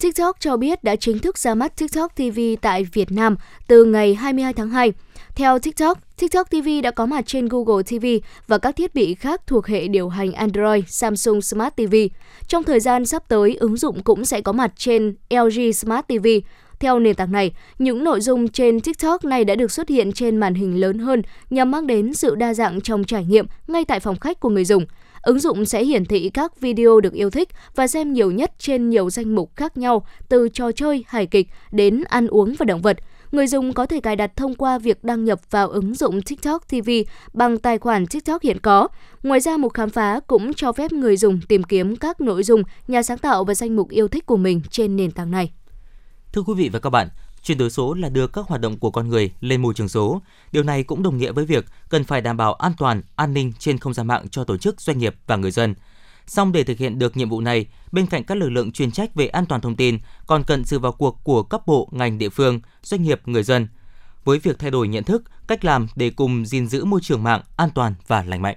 TikTok 0.00 0.36
cho 0.40 0.56
biết 0.56 0.84
đã 0.84 0.96
chính 0.96 1.18
thức 1.18 1.38
ra 1.38 1.54
mắt 1.54 1.76
TikTok 1.76 2.16
TV 2.16 2.40
tại 2.62 2.84
Việt 2.92 3.12
Nam 3.12 3.36
từ 3.68 3.84
ngày 3.84 4.14
22 4.14 4.52
tháng 4.52 4.70
2. 4.70 4.92
Theo 5.34 5.58
TikTok, 5.58 5.98
TikTok 6.18 6.50
TV 6.50 6.68
đã 6.82 6.90
có 6.90 7.06
mặt 7.06 7.26
trên 7.26 7.48
Google 7.48 7.82
TV 7.82 8.06
và 8.46 8.58
các 8.58 8.76
thiết 8.76 8.94
bị 8.94 9.14
khác 9.14 9.46
thuộc 9.46 9.66
hệ 9.66 9.88
điều 9.88 10.08
hành 10.08 10.32
Android 10.32 10.84
Samsung 10.88 11.42
Smart 11.42 11.76
TV. 11.76 11.94
Trong 12.48 12.64
thời 12.64 12.80
gian 12.80 13.06
sắp 13.06 13.28
tới, 13.28 13.54
ứng 13.54 13.76
dụng 13.76 14.02
cũng 14.02 14.24
sẽ 14.24 14.40
có 14.40 14.52
mặt 14.52 14.72
trên 14.76 15.14
LG 15.30 15.72
Smart 15.72 16.06
TV. 16.06 16.26
Theo 16.80 16.98
nền 16.98 17.14
tảng 17.14 17.32
này, 17.32 17.52
những 17.78 18.04
nội 18.04 18.20
dung 18.20 18.48
trên 18.48 18.80
TikTok 18.80 19.24
này 19.24 19.44
đã 19.44 19.54
được 19.54 19.72
xuất 19.72 19.88
hiện 19.88 20.12
trên 20.12 20.36
màn 20.36 20.54
hình 20.54 20.80
lớn 20.80 20.98
hơn 20.98 21.22
nhằm 21.50 21.70
mang 21.70 21.86
đến 21.86 22.14
sự 22.14 22.34
đa 22.34 22.54
dạng 22.54 22.80
trong 22.80 23.04
trải 23.04 23.24
nghiệm 23.24 23.46
ngay 23.68 23.84
tại 23.84 24.00
phòng 24.00 24.18
khách 24.18 24.40
của 24.40 24.48
người 24.48 24.64
dùng. 24.64 24.86
Ứng 25.26 25.40
dụng 25.40 25.64
sẽ 25.64 25.84
hiển 25.84 26.04
thị 26.04 26.30
các 26.34 26.60
video 26.60 27.00
được 27.00 27.12
yêu 27.12 27.30
thích 27.30 27.48
và 27.74 27.86
xem 27.86 28.12
nhiều 28.12 28.30
nhất 28.30 28.52
trên 28.58 28.90
nhiều 28.90 29.10
danh 29.10 29.34
mục 29.34 29.56
khác 29.56 29.76
nhau, 29.76 30.06
từ 30.28 30.48
trò 30.48 30.72
chơi, 30.72 31.04
hài 31.08 31.26
kịch 31.26 31.48
đến 31.72 32.02
ăn 32.08 32.26
uống 32.26 32.54
và 32.58 32.64
động 32.64 32.82
vật. 32.82 32.96
Người 33.32 33.46
dùng 33.46 33.72
có 33.72 33.86
thể 33.86 34.00
cài 34.00 34.16
đặt 34.16 34.36
thông 34.36 34.54
qua 34.54 34.78
việc 34.78 35.04
đăng 35.04 35.24
nhập 35.24 35.40
vào 35.50 35.68
ứng 35.68 35.94
dụng 35.94 36.22
TikTok 36.22 36.68
TV 36.68 36.90
bằng 37.32 37.58
tài 37.58 37.78
khoản 37.78 38.06
TikTok 38.06 38.42
hiện 38.42 38.58
có. 38.60 38.88
Ngoài 39.22 39.40
ra, 39.40 39.56
một 39.56 39.74
khám 39.74 39.90
phá 39.90 40.20
cũng 40.26 40.54
cho 40.54 40.72
phép 40.72 40.92
người 40.92 41.16
dùng 41.16 41.40
tìm 41.48 41.62
kiếm 41.62 41.96
các 41.96 42.20
nội 42.20 42.42
dung, 42.42 42.62
nhà 42.88 43.02
sáng 43.02 43.18
tạo 43.18 43.44
và 43.44 43.54
danh 43.54 43.76
mục 43.76 43.90
yêu 43.90 44.08
thích 44.08 44.26
của 44.26 44.36
mình 44.36 44.62
trên 44.70 44.96
nền 44.96 45.10
tảng 45.10 45.30
này. 45.30 45.52
Thưa 46.32 46.42
quý 46.42 46.54
vị 46.56 46.70
và 46.72 46.78
các 46.78 46.90
bạn, 46.90 47.08
chuyển 47.46 47.58
đổi 47.58 47.70
số 47.70 47.94
là 47.94 48.08
đưa 48.08 48.26
các 48.26 48.46
hoạt 48.46 48.60
động 48.60 48.78
của 48.78 48.90
con 48.90 49.08
người 49.08 49.30
lên 49.40 49.62
môi 49.62 49.74
trường 49.74 49.88
số. 49.88 50.22
Điều 50.52 50.62
này 50.62 50.82
cũng 50.82 51.02
đồng 51.02 51.18
nghĩa 51.18 51.32
với 51.32 51.44
việc 51.44 51.64
cần 51.88 52.04
phải 52.04 52.20
đảm 52.20 52.36
bảo 52.36 52.54
an 52.54 52.72
toàn, 52.78 53.02
an 53.16 53.34
ninh 53.34 53.52
trên 53.58 53.78
không 53.78 53.94
gian 53.94 54.06
mạng 54.06 54.28
cho 54.30 54.44
tổ 54.44 54.56
chức, 54.56 54.80
doanh 54.80 54.98
nghiệp 54.98 55.14
và 55.26 55.36
người 55.36 55.50
dân. 55.50 55.74
Song 56.26 56.52
để 56.52 56.64
thực 56.64 56.78
hiện 56.78 56.98
được 56.98 57.16
nhiệm 57.16 57.28
vụ 57.28 57.40
này, 57.40 57.66
bên 57.92 58.06
cạnh 58.06 58.24
các 58.24 58.34
lực 58.34 58.48
lượng 58.48 58.72
chuyên 58.72 58.90
trách 58.90 59.14
về 59.14 59.26
an 59.26 59.46
toàn 59.46 59.60
thông 59.60 59.76
tin, 59.76 59.98
còn 60.26 60.44
cần 60.44 60.64
sự 60.64 60.78
vào 60.78 60.92
cuộc 60.92 61.18
của 61.24 61.42
các 61.42 61.66
bộ, 61.66 61.88
ngành 61.92 62.18
địa 62.18 62.28
phương, 62.28 62.60
doanh 62.82 63.02
nghiệp, 63.02 63.20
người 63.26 63.42
dân. 63.42 63.68
Với 64.24 64.38
việc 64.38 64.58
thay 64.58 64.70
đổi 64.70 64.88
nhận 64.88 65.04
thức, 65.04 65.22
cách 65.48 65.64
làm 65.64 65.86
để 65.96 66.10
cùng 66.10 66.46
gìn 66.46 66.66
giữ 66.66 66.84
môi 66.84 67.00
trường 67.02 67.22
mạng 67.22 67.42
an 67.56 67.70
toàn 67.74 67.94
và 68.06 68.22
lành 68.22 68.42
mạnh. 68.42 68.56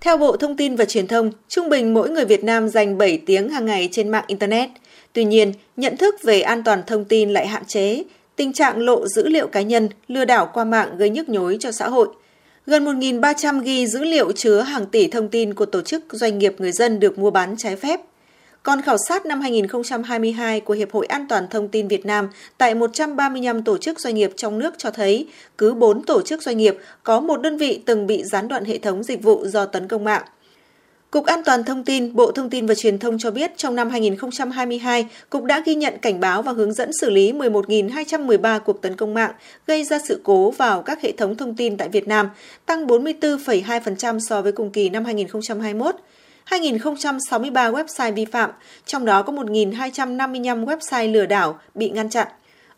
Theo 0.00 0.16
Bộ 0.16 0.36
Thông 0.36 0.56
tin 0.56 0.76
và 0.76 0.84
Truyền 0.84 1.06
thông, 1.06 1.30
trung 1.48 1.68
bình 1.68 1.94
mỗi 1.94 2.10
người 2.10 2.24
Việt 2.24 2.44
Nam 2.44 2.68
dành 2.68 2.98
7 2.98 3.22
tiếng 3.26 3.48
hàng 3.48 3.66
ngày 3.66 3.88
trên 3.92 4.08
mạng 4.08 4.24
Internet. 4.26 4.70
Tuy 5.12 5.24
nhiên, 5.24 5.52
nhận 5.76 5.96
thức 5.96 6.14
về 6.22 6.40
an 6.40 6.62
toàn 6.64 6.82
thông 6.86 7.04
tin 7.04 7.30
lại 7.30 7.46
hạn 7.46 7.64
chế, 7.64 8.02
tình 8.36 8.52
trạng 8.52 8.78
lộ 8.78 9.06
dữ 9.06 9.28
liệu 9.28 9.46
cá 9.46 9.62
nhân, 9.62 9.88
lừa 10.08 10.24
đảo 10.24 10.50
qua 10.54 10.64
mạng 10.64 10.96
gây 10.96 11.10
nhức 11.10 11.28
nhối 11.28 11.56
cho 11.60 11.72
xã 11.72 11.88
hội. 11.88 12.08
Gần 12.66 12.84
1.300 12.84 13.60
ghi 13.60 13.86
dữ 13.86 14.04
liệu 14.04 14.32
chứa 14.32 14.60
hàng 14.60 14.86
tỷ 14.86 15.08
thông 15.08 15.28
tin 15.28 15.54
của 15.54 15.66
tổ 15.66 15.82
chức 15.82 16.04
doanh 16.10 16.38
nghiệp 16.38 16.54
người 16.58 16.72
dân 16.72 17.00
được 17.00 17.18
mua 17.18 17.30
bán 17.30 17.54
trái 17.58 17.76
phép. 17.76 18.00
Còn 18.62 18.82
khảo 18.82 18.96
sát 19.08 19.26
năm 19.26 19.40
2022 19.40 20.60
của 20.60 20.74
Hiệp 20.74 20.92
hội 20.92 21.06
An 21.06 21.26
toàn 21.28 21.48
Thông 21.48 21.68
tin 21.68 21.88
Việt 21.88 22.06
Nam 22.06 22.28
tại 22.58 22.74
135 22.74 23.62
tổ 23.62 23.78
chức 23.78 24.00
doanh 24.00 24.14
nghiệp 24.14 24.32
trong 24.36 24.58
nước 24.58 24.74
cho 24.78 24.90
thấy 24.90 25.28
cứ 25.58 25.74
4 25.74 26.04
tổ 26.04 26.22
chức 26.22 26.42
doanh 26.42 26.56
nghiệp 26.56 26.76
có 27.02 27.20
một 27.20 27.42
đơn 27.42 27.56
vị 27.56 27.82
từng 27.86 28.06
bị 28.06 28.24
gián 28.24 28.48
đoạn 28.48 28.64
hệ 28.64 28.78
thống 28.78 29.02
dịch 29.02 29.22
vụ 29.22 29.46
do 29.46 29.64
tấn 29.64 29.88
công 29.88 30.04
mạng. 30.04 30.22
Cục 31.12 31.26
An 31.26 31.42
toàn 31.44 31.64
Thông 31.64 31.84
tin, 31.84 32.14
Bộ 32.14 32.32
Thông 32.32 32.50
tin 32.50 32.66
và 32.66 32.74
Truyền 32.74 32.98
thông 32.98 33.18
cho 33.18 33.30
biết 33.30 33.52
trong 33.56 33.74
năm 33.74 33.90
2022, 33.90 35.06
Cục 35.30 35.44
đã 35.44 35.62
ghi 35.66 35.74
nhận 35.74 35.98
cảnh 35.98 36.20
báo 36.20 36.42
và 36.42 36.52
hướng 36.52 36.72
dẫn 36.72 36.90
xử 37.00 37.10
lý 37.10 37.32
11.213 37.32 38.60
cuộc 38.60 38.82
tấn 38.82 38.96
công 38.96 39.14
mạng 39.14 39.32
gây 39.66 39.84
ra 39.84 39.98
sự 40.08 40.20
cố 40.24 40.50
vào 40.50 40.82
các 40.82 41.02
hệ 41.02 41.12
thống 41.12 41.36
thông 41.36 41.54
tin 41.54 41.76
tại 41.76 41.88
Việt 41.88 42.08
Nam, 42.08 42.30
tăng 42.66 42.86
44,2% 42.86 44.18
so 44.18 44.42
với 44.42 44.52
cùng 44.52 44.70
kỳ 44.70 44.88
năm 44.88 45.04
2021. 45.04 45.94
2.063 46.48 47.52
website 47.52 48.14
vi 48.14 48.24
phạm, 48.24 48.50
trong 48.86 49.04
đó 49.04 49.22
có 49.22 49.32
1.255 49.32 50.64
website 50.64 51.12
lừa 51.12 51.26
đảo 51.26 51.58
bị 51.74 51.90
ngăn 51.90 52.10
chặn. 52.10 52.28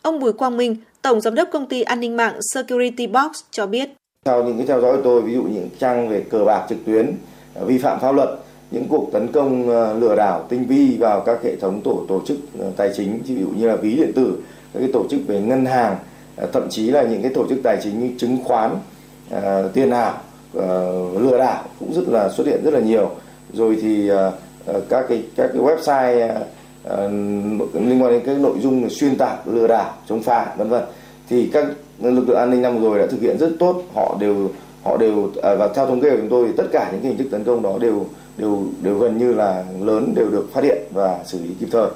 Ông 0.03 0.21
Bùi 0.21 0.33
Quang 0.33 0.57
Minh, 0.57 0.77
Tổng 1.03 1.21
Giám 1.21 1.35
đốc 1.35 1.49
Công 1.53 1.69
ty 1.69 1.83
An 1.83 2.01
ninh 2.01 2.17
mạng 2.17 2.39
Security 2.55 3.07
Box 3.07 3.31
cho 3.51 3.67
biết. 3.67 3.89
Theo 4.25 4.45
những 4.45 4.57
cái 4.57 4.67
theo 4.67 4.81
dõi 4.81 4.97
của 4.97 5.03
tôi, 5.05 5.23
ví 5.23 5.35
dụ 5.35 5.43
những 5.43 5.69
trang 5.79 6.09
về 6.09 6.25
cờ 6.31 6.45
bạc 6.45 6.67
trực 6.69 6.79
tuyến, 6.87 7.13
À, 7.55 7.65
vi 7.65 7.79
phạm 7.79 8.01
pháp 8.01 8.13
luật, 8.13 8.29
những 8.71 8.87
cuộc 8.89 9.11
tấn 9.13 9.33
công 9.33 9.71
à, 9.71 9.93
lừa 9.93 10.17
đảo 10.17 10.47
tinh 10.49 10.67
vi 10.67 10.97
vào 10.99 11.21
các 11.21 11.43
hệ 11.43 11.57
thống 11.57 11.81
tổ 11.81 12.03
tổ 12.09 12.21
chức 12.27 12.37
à, 12.61 12.67
tài 12.77 12.91
chính, 12.97 13.23
ví 13.23 13.41
dụ 13.41 13.49
như 13.57 13.69
là 13.69 13.77
ví 13.77 13.97
điện 13.97 14.13
tử, 14.15 14.37
các 14.75 14.81
cái 14.81 14.89
tổ 14.93 15.05
chức 15.11 15.21
về 15.27 15.41
ngân 15.41 15.67
hàng, 15.67 15.97
thậm 16.53 16.69
chí 16.71 16.91
là 16.91 17.03
những 17.03 17.23
cái 17.23 17.31
tổ 17.35 17.47
chức 17.49 17.59
tài 17.63 17.79
chính 17.83 18.01
như 18.01 18.11
chứng 18.19 18.39
khoán, 18.45 18.71
tiền 19.73 19.91
ảo, 19.91 20.15
lừa 21.21 21.39
đảo 21.39 21.65
cũng 21.81 21.95
rất 21.95 22.09
là 22.09 22.29
xuất 22.29 22.47
hiện 22.47 22.61
rất 22.65 22.75
là 22.75 22.81
nhiều. 22.81 23.11
Rồi 23.53 23.77
thì 23.83 24.11
các 24.89 25.05
cái 25.09 25.23
các 25.37 25.51
cái 25.53 25.63
website 25.63 26.29
liên 27.75 28.03
quan 28.03 28.13
đến 28.13 28.23
các 28.27 28.39
nội 28.39 28.59
dung 28.61 28.91
xuyên 28.91 29.17
tạc 29.17 29.49
lừa 29.49 29.67
đảo 29.67 29.95
chống 30.09 30.23
phá 30.23 30.55
vân 30.57 30.69
vân. 30.69 30.83
Thì 31.29 31.51
các 31.53 31.67
lực 32.03 32.29
lượng 32.29 32.39
an 32.39 32.51
ninh 32.51 32.63
năm 32.63 32.83
rồi 32.83 32.99
đã 32.99 33.07
thực 33.07 33.21
hiện 33.21 33.39
rất 33.39 33.51
tốt 33.59 33.83
họ 33.95 34.17
đều 34.21 34.51
họ 34.85 34.97
đều 34.97 35.31
à, 35.43 35.55
và 35.55 35.69
theo 35.69 35.87
thống 35.87 36.01
kê 36.01 36.11
của 36.11 36.17
chúng 36.17 36.29
tôi 36.29 36.47
thì 36.47 36.53
tất 36.57 36.67
cả 36.73 36.89
những 36.93 37.01
cái 37.01 37.09
hình 37.09 37.19
thức 37.19 37.29
tấn 37.31 37.45
công 37.45 37.63
đó 37.63 37.79
đều 37.81 38.07
đều 38.37 38.67
đều 38.83 38.99
gần 38.99 39.19
như 39.19 39.33
là 39.33 39.65
lớn 39.81 40.13
đều 40.17 40.31
được 40.31 40.53
phát 40.53 40.65
hiện 40.65 40.79
và 40.93 41.19
xử 41.27 41.39
lý 41.39 41.51
kịp 41.61 41.69
thời 41.73 41.89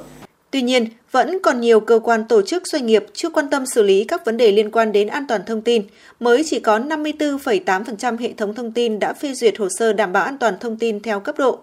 Tuy 0.50 0.62
nhiên, 0.62 0.86
vẫn 1.10 1.38
còn 1.42 1.60
nhiều 1.60 1.80
cơ 1.80 2.00
quan 2.04 2.24
tổ 2.28 2.42
chức 2.42 2.66
doanh 2.66 2.86
nghiệp 2.86 3.06
chưa 3.12 3.30
quan 3.30 3.50
tâm 3.50 3.66
xử 3.66 3.82
lý 3.82 4.04
các 4.04 4.24
vấn 4.24 4.36
đề 4.36 4.52
liên 4.52 4.70
quan 4.70 4.92
đến 4.92 5.08
an 5.08 5.26
toàn 5.28 5.40
thông 5.46 5.62
tin. 5.62 5.82
Mới 6.20 6.42
chỉ 6.46 6.60
có 6.60 6.78
54,8% 6.78 8.18
hệ 8.18 8.32
thống 8.32 8.54
thông 8.54 8.72
tin 8.72 8.98
đã 8.98 9.12
phê 9.12 9.34
duyệt 9.34 9.58
hồ 9.58 9.68
sơ 9.78 9.92
đảm 9.92 10.12
bảo 10.12 10.24
an 10.24 10.38
toàn 10.38 10.54
thông 10.60 10.76
tin 10.76 11.00
theo 11.00 11.20
cấp 11.20 11.38
độ. 11.38 11.58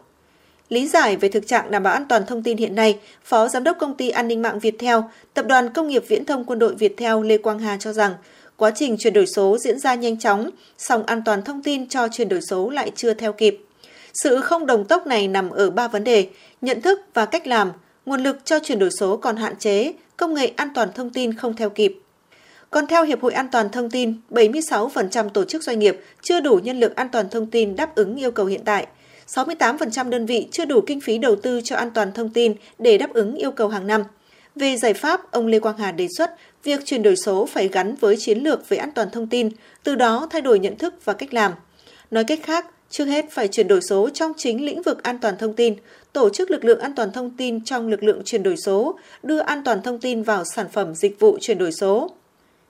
Lý 0.69 0.87
giải 0.87 1.17
về 1.17 1.29
thực 1.29 1.47
trạng 1.47 1.71
đảm 1.71 1.83
bảo 1.83 1.93
an 1.93 2.05
toàn 2.09 2.25
thông 2.25 2.43
tin 2.43 2.57
hiện 2.57 2.75
nay, 2.75 2.99
Phó 3.23 3.47
Giám 3.47 3.63
đốc 3.63 3.77
Công 3.79 3.93
ty 3.93 4.09
An 4.09 4.27
ninh 4.27 4.41
mạng 4.41 4.59
Viettel, 4.59 4.97
Tập 5.33 5.45
đoàn 5.47 5.69
Công 5.73 5.87
nghiệp 5.87 6.03
Viễn 6.07 6.25
thông 6.25 6.43
Quân 6.45 6.59
đội 6.59 6.75
Viettel 6.75 7.25
Lê 7.25 7.37
Quang 7.37 7.59
Hà 7.59 7.77
cho 7.79 7.93
rằng, 7.93 8.13
quá 8.57 8.71
trình 8.75 8.97
chuyển 8.99 9.13
đổi 9.13 9.25
số 9.25 9.57
diễn 9.57 9.79
ra 9.79 9.95
nhanh 9.95 10.19
chóng, 10.19 10.49
song 10.77 11.03
an 11.05 11.21
toàn 11.25 11.41
thông 11.41 11.63
tin 11.63 11.89
cho 11.89 12.07
chuyển 12.07 12.29
đổi 12.29 12.41
số 12.41 12.69
lại 12.69 12.91
chưa 12.95 13.13
theo 13.13 13.33
kịp. 13.33 13.57
Sự 14.23 14.41
không 14.41 14.65
đồng 14.65 14.85
tốc 14.85 15.07
này 15.07 15.27
nằm 15.27 15.49
ở 15.49 15.69
ba 15.69 15.87
vấn 15.87 16.03
đề, 16.03 16.27
nhận 16.61 16.81
thức 16.81 17.01
và 17.13 17.25
cách 17.25 17.47
làm– 17.47 17.71
nguồn 18.05 18.23
lực 18.23 18.45
cho 18.45 18.59
chuyển 18.59 18.79
đổi 18.79 18.91
số 18.91 19.17
còn 19.17 19.35
hạn 19.35 19.55
chế, 19.55 19.93
công 20.17 20.33
nghệ 20.33 20.51
an 20.55 20.69
toàn 20.75 20.89
thông 20.95 21.09
tin 21.09 21.33
không 21.33 21.55
theo 21.55 21.69
kịp. 21.69 21.99
Còn 22.69 22.87
theo 22.87 23.03
Hiệp 23.03 23.21
hội 23.21 23.33
An 23.33 23.47
toàn 23.51 23.69
thông 23.69 23.89
tin, 23.89 24.13
76% 24.29 25.29
tổ 25.29 25.45
chức 25.45 25.63
doanh 25.63 25.79
nghiệp 25.79 26.01
chưa 26.21 26.39
đủ 26.39 26.59
nhân 26.63 26.79
lực 26.79 26.95
an 26.95 27.09
toàn 27.09 27.29
thông 27.29 27.47
tin 27.47 27.75
đáp 27.75 27.95
ứng 27.95 28.15
yêu 28.15 28.31
cầu 28.31 28.45
hiện 28.45 28.61
tại. 28.65 28.87
68% 29.27 30.09
đơn 30.09 30.25
vị 30.25 30.47
chưa 30.51 30.65
đủ 30.65 30.81
kinh 30.81 31.01
phí 31.01 31.17
đầu 31.17 31.35
tư 31.35 31.61
cho 31.63 31.75
an 31.75 31.91
toàn 31.91 32.11
thông 32.11 32.29
tin 32.29 32.53
để 32.79 32.97
đáp 32.97 33.13
ứng 33.13 33.35
yêu 33.35 33.51
cầu 33.51 33.67
hàng 33.67 33.87
năm. 33.87 34.03
Về 34.55 34.77
giải 34.77 34.93
pháp, 34.93 35.31
ông 35.31 35.47
Lê 35.47 35.59
Quang 35.59 35.77
Hà 35.77 35.91
đề 35.91 36.07
xuất 36.17 36.31
việc 36.65 36.85
chuyển 36.85 37.03
đổi 37.03 37.15
số 37.15 37.45
phải 37.45 37.67
gắn 37.67 37.95
với 37.95 38.15
chiến 38.19 38.39
lược 38.39 38.69
về 38.69 38.77
an 38.77 38.91
toàn 38.95 39.09
thông 39.11 39.27
tin, 39.27 39.49
từ 39.83 39.95
đó 39.95 40.27
thay 40.31 40.41
đổi 40.41 40.59
nhận 40.59 40.77
thức 40.77 41.05
và 41.05 41.13
cách 41.13 41.33
làm. 41.33 41.51
Nói 42.11 42.23
cách 42.23 42.39
khác, 42.43 42.65
trước 42.89 43.05
hết 43.05 43.25
phải 43.31 43.47
chuyển 43.47 43.67
đổi 43.67 43.81
số 43.81 44.09
trong 44.09 44.33
chính 44.37 44.65
lĩnh 44.65 44.81
vực 44.81 45.03
an 45.03 45.19
toàn 45.19 45.37
thông 45.37 45.53
tin, 45.53 45.75
tổ 46.13 46.29
chức 46.29 46.51
lực 46.51 46.65
lượng 46.65 46.79
an 46.79 46.95
toàn 46.95 47.11
thông 47.11 47.37
tin 47.37 47.63
trong 47.63 47.87
lực 47.87 48.03
lượng 48.03 48.21
chuyển 48.25 48.43
đổi 48.43 48.57
số, 48.57 48.99
đưa 49.23 49.39
an 49.39 49.63
toàn 49.63 49.81
thông 49.81 49.99
tin 49.99 50.23
vào 50.23 50.43
sản 50.55 50.67
phẩm 50.71 50.95
dịch 50.95 51.19
vụ 51.19 51.37
chuyển 51.41 51.57
đổi 51.57 51.71
số. 51.71 52.11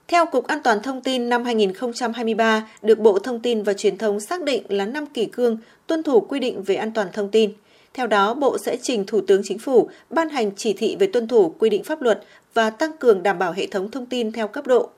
Theo 0.08 0.26
Cục 0.26 0.46
An 0.46 0.58
toàn 0.64 0.82
Thông 0.82 1.00
tin 1.00 1.28
năm 1.28 1.44
2023, 1.44 2.68
được 2.82 2.98
Bộ 2.98 3.18
Thông 3.18 3.40
tin 3.40 3.62
và 3.62 3.72
Truyền 3.72 3.98
thông 3.98 4.20
xác 4.20 4.42
định 4.42 4.62
là 4.68 4.86
năm 4.86 5.06
kỷ 5.06 5.26
cương 5.26 5.58
tuân 5.86 6.02
thủ 6.02 6.20
quy 6.20 6.40
định 6.40 6.62
về 6.62 6.74
an 6.74 6.92
toàn 6.92 7.08
thông 7.12 7.30
tin. 7.30 7.52
Theo 7.94 8.06
đó, 8.06 8.34
Bộ 8.34 8.58
sẽ 8.58 8.76
trình 8.82 9.04
Thủ 9.06 9.20
tướng 9.20 9.42
Chính 9.44 9.58
phủ 9.58 9.88
ban 10.10 10.28
hành 10.28 10.50
chỉ 10.56 10.72
thị 10.72 10.96
về 10.98 11.06
tuân 11.06 11.28
thủ 11.28 11.54
quy 11.58 11.70
định 11.70 11.84
pháp 11.84 12.02
luật 12.02 12.22
và 12.56 12.70
tăng 12.70 12.92
cường 12.98 13.22
đảm 13.22 13.38
bảo 13.38 13.52
hệ 13.52 13.66
thống 13.66 13.90
thông 13.90 14.06
tin 14.06 14.32
theo 14.32 14.48
cấp 14.48 14.66
độ. 14.66 14.90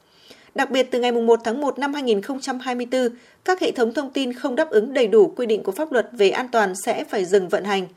Đặc 0.55 0.71
biệt, 0.71 0.91
từ 0.91 1.01
ngày 1.01 1.13
1 1.13 1.41
tháng 1.45 1.61
1 1.61 1.79
năm 1.79 1.95
2024, 1.95 3.09
các 3.45 3.61
hệ 3.61 3.71
thống 3.71 3.95
thông 3.95 4.11
tin 4.11 4.33
không 4.33 4.57
đáp 4.57 4.71
ứng 4.71 4.95
đầy 4.95 5.07
đủ 5.07 5.33
quy 5.37 5.47
định 5.47 5.63
của 5.63 5.73
pháp 5.73 5.93
luật 5.93 6.09
về 6.13 6.31
an 6.31 6.49
toàn 6.53 6.75
sẽ 6.85 7.05
phải 7.05 7.25
dừng 7.25 7.49
vận 7.49 7.65
hành– 7.65 7.87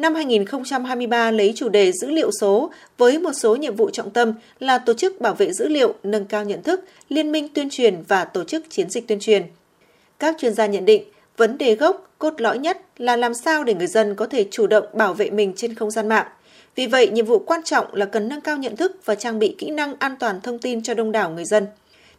năm 0.00 0.14
2023 0.14 1.30
lấy 1.30 1.52
chủ 1.56 1.68
đề 1.68 1.92
dữ 1.92 2.10
liệu 2.10 2.30
số 2.40 2.70
với 2.98 3.18
một 3.18 3.32
số 3.32 3.56
nhiệm 3.56 3.76
vụ 3.76 3.90
trọng 3.90 4.10
tâm 4.10 4.34
là 4.58 4.78
tổ 4.78 4.94
chức 4.94 5.20
bảo 5.20 5.34
vệ 5.34 5.52
dữ 5.52 5.68
liệu, 5.68 5.94
nâng 6.02 6.24
cao 6.24 6.44
nhận 6.44 6.62
thức, 6.62 6.84
liên 7.08 7.32
minh 7.32 7.48
tuyên 7.54 7.70
truyền 7.70 8.02
và 8.08 8.24
tổ 8.24 8.44
chức 8.44 8.64
chiến 8.70 8.90
dịch 8.90 9.08
tuyên 9.08 9.20
truyền. 9.20 9.42
Các 10.18 10.36
chuyên 10.38 10.54
gia 10.54 10.66
nhận 10.66 10.84
định, 10.84 11.04
vấn 11.36 11.58
đề 11.58 11.74
gốc, 11.74 12.10
cốt 12.18 12.40
lõi 12.40 12.58
nhất 12.58 12.78
là 12.98 13.16
làm 13.16 13.34
sao 13.34 13.64
để 13.64 13.74
người 13.74 13.86
dân 13.86 14.14
có 14.14 14.26
thể 14.26 14.46
chủ 14.50 14.66
động 14.66 14.84
bảo 14.94 15.14
vệ 15.14 15.30
mình 15.30 15.52
trên 15.56 15.74
không 15.74 15.90
gian 15.90 16.08
mạng. 16.08 16.26
Vì 16.76 16.86
vậy, 16.86 17.08
nhiệm 17.08 17.26
vụ 17.26 17.38
quan 17.38 17.60
trọng 17.64 17.94
là 17.94 18.06
cần 18.06 18.28
nâng 18.28 18.40
cao 18.40 18.56
nhận 18.56 18.76
thức 18.76 18.96
và 19.04 19.14
trang 19.14 19.38
bị 19.38 19.54
kỹ 19.58 19.70
năng 19.70 19.94
an 19.98 20.16
toàn 20.20 20.40
thông 20.40 20.58
tin 20.58 20.82
cho 20.82 20.94
đông 20.94 21.12
đảo 21.12 21.30
người 21.30 21.44
dân. 21.44 21.66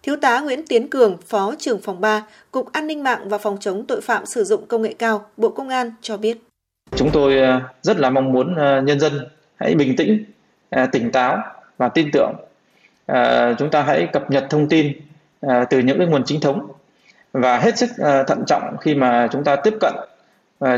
Thiếu 0.03 0.15
tá 0.15 0.39
Nguyễn 0.39 0.67
Tiến 0.67 0.89
Cường, 0.89 1.17
Phó 1.27 1.55
trưởng 1.59 1.81
phòng 1.81 2.01
3, 2.01 2.23
Cục 2.51 2.71
An 2.71 2.87
ninh 2.87 3.03
mạng 3.03 3.29
và 3.29 3.37
Phòng 3.37 3.57
chống 3.59 3.85
tội 3.87 4.01
phạm 4.01 4.25
sử 4.25 4.43
dụng 4.43 4.65
công 4.67 4.81
nghệ 4.81 4.93
cao, 4.99 5.25
Bộ 5.37 5.49
Công 5.49 5.69
an 5.69 5.91
cho 6.01 6.17
biết. 6.17 6.37
Chúng 6.95 7.09
tôi 7.13 7.37
ờ, 7.37 7.61
rất 7.81 7.99
là 7.99 8.09
mong 8.09 8.31
muốn 8.31 8.55
ờ, 8.55 8.81
nhân 8.81 8.99
dân 8.99 9.27
hãy 9.55 9.75
bình 9.75 9.95
tĩnh, 9.95 10.23
ờ, 10.69 10.85
tỉnh 10.91 11.11
táo 11.11 11.37
và 11.77 11.89
tin 11.89 12.09
tưởng. 12.13 12.33
Chúng 13.57 13.69
ta 13.71 13.81
hãy 13.81 14.07
cập 14.13 14.31
nhật 14.31 14.45
thông 14.49 14.69
tin 14.69 14.93
từ 15.69 15.79
những 15.79 15.97
cái 15.97 16.07
nguồn 16.07 16.23
chính 16.25 16.41
thống 16.41 16.71
và 17.33 17.57
hết 17.57 17.77
sức 17.77 17.89
thận 18.27 18.43
trọng 18.47 18.77
khi 18.81 18.95
mà 18.95 19.27
chúng 19.31 19.43
ta 19.43 19.55
tiếp 19.55 19.73
cận 19.79 19.93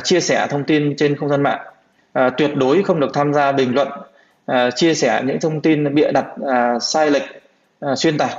chia 0.04 0.20
sẻ 0.20 0.48
thông 0.50 0.64
tin 0.64 0.96
trên 0.98 1.16
không 1.16 1.30
gian 1.30 1.44
mạng. 1.44 1.73
À, 2.14 2.30
tuyệt 2.38 2.52
đối 2.56 2.84
không 2.84 3.00
được 3.00 3.10
tham 3.14 3.34
gia 3.34 3.52
bình 3.52 3.76
luận, 3.76 3.88
à, 4.46 4.70
chia 4.72 4.94
sẻ 4.94 5.22
những 5.26 5.40
thông 5.40 5.62
tin 5.62 5.96
bịa 5.96 6.12
đặt 6.12 6.26
à, 6.48 6.80
sai 6.80 7.12
lệch, 7.12 7.24
xuyên 7.96 8.18
tạc. 8.18 8.38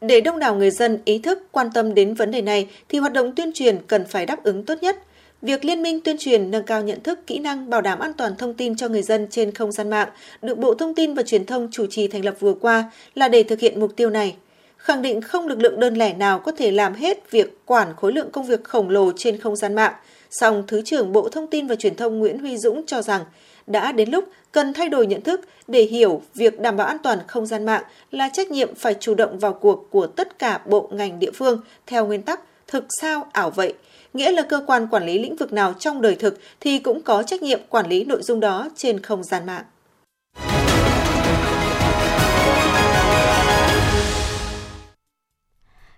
Để 0.00 0.20
đông 0.20 0.38
đảo 0.38 0.54
người 0.54 0.70
dân 0.70 0.98
ý 1.04 1.18
thức 1.18 1.38
quan 1.50 1.66
tâm 1.74 1.94
đến 1.94 2.14
vấn 2.14 2.30
đề 2.30 2.42
này 2.42 2.68
thì 2.88 2.98
hoạt 2.98 3.12
động 3.12 3.34
tuyên 3.34 3.52
truyền 3.54 3.78
cần 3.86 4.04
phải 4.04 4.26
đáp 4.26 4.42
ứng 4.42 4.64
tốt 4.64 4.74
nhất– 4.82 4.96
Việc 5.42 5.64
liên 5.64 5.82
minh 5.82 6.00
tuyên 6.00 6.16
truyền 6.18 6.50
nâng 6.50 6.62
cao 6.62 6.82
nhận 6.82 7.00
thức, 7.00 7.26
kỹ 7.26 7.38
năng 7.38 7.70
bảo 7.70 7.80
đảm 7.80 7.98
an 7.98 8.12
toàn 8.12 8.36
thông 8.36 8.54
tin 8.54 8.76
cho 8.76 8.88
người 8.88 9.02
dân 9.02 9.26
trên 9.30 9.54
không 9.54 9.72
gian 9.72 9.90
mạng 9.90 10.08
được 10.42 10.58
Bộ 10.58 10.74
Thông 10.74 10.94
tin 10.94 11.14
và 11.14 11.22
Truyền 11.22 11.46
thông 11.46 11.68
chủ 11.70 11.86
trì 11.86 12.08
thành 12.08 12.24
lập 12.24 12.34
vừa 12.40 12.54
qua 12.54 12.90
là 13.14 13.28
để 13.28 13.42
thực 13.42 13.60
hiện 13.60 13.80
mục 13.80 13.96
tiêu 13.96 14.10
này. 14.10 14.36
Khẳng 14.76 15.02
định 15.02 15.20
không 15.20 15.46
lực 15.46 15.58
lượng 15.60 15.80
đơn 15.80 15.94
lẻ 15.94 16.14
nào 16.14 16.38
có 16.38 16.52
thể 16.52 16.70
làm 16.70 16.94
hết 16.94 17.30
việc 17.30 17.66
quản 17.66 17.88
khối 17.96 18.12
lượng 18.12 18.30
công 18.30 18.46
việc 18.46 18.64
khổng 18.64 18.90
lồ 18.90 19.12
trên 19.16 19.40
không 19.40 19.56
gian 19.56 19.74
mạng, 19.74 19.92
Song 20.32 20.64
Thứ 20.66 20.82
trưởng 20.84 21.12
Bộ 21.12 21.28
Thông 21.28 21.46
tin 21.46 21.66
và 21.66 21.74
Truyền 21.74 21.96
thông 21.96 22.18
Nguyễn 22.18 22.38
Huy 22.38 22.56
Dũng 22.58 22.86
cho 22.86 23.02
rằng 23.02 23.24
đã 23.66 23.92
đến 23.92 24.10
lúc 24.10 24.24
cần 24.52 24.72
thay 24.72 24.88
đổi 24.88 25.06
nhận 25.06 25.20
thức 25.20 25.40
để 25.68 25.82
hiểu 25.82 26.22
việc 26.34 26.60
đảm 26.60 26.76
bảo 26.76 26.86
an 26.86 26.96
toàn 27.02 27.18
không 27.26 27.46
gian 27.46 27.66
mạng 27.66 27.82
là 28.10 28.28
trách 28.32 28.50
nhiệm 28.50 28.74
phải 28.74 28.94
chủ 29.00 29.14
động 29.14 29.38
vào 29.38 29.52
cuộc 29.52 29.86
của 29.90 30.06
tất 30.06 30.38
cả 30.38 30.60
bộ 30.66 30.88
ngành 30.92 31.18
địa 31.18 31.30
phương 31.34 31.60
theo 31.86 32.06
nguyên 32.06 32.22
tắc 32.22 32.40
thực 32.66 32.84
sao 33.00 33.26
ảo 33.32 33.50
vậy, 33.50 33.74
nghĩa 34.12 34.32
là 34.32 34.42
cơ 34.42 34.64
quan 34.66 34.86
quản 34.86 35.06
lý 35.06 35.18
lĩnh 35.18 35.36
vực 35.36 35.52
nào 35.52 35.74
trong 35.78 36.02
đời 36.02 36.14
thực 36.14 36.38
thì 36.60 36.78
cũng 36.78 37.02
có 37.02 37.22
trách 37.22 37.42
nhiệm 37.42 37.60
quản 37.68 37.88
lý 37.88 38.04
nội 38.04 38.22
dung 38.22 38.40
đó 38.40 38.68
trên 38.76 39.00
không 39.00 39.24
gian 39.24 39.46
mạng. 39.46 39.64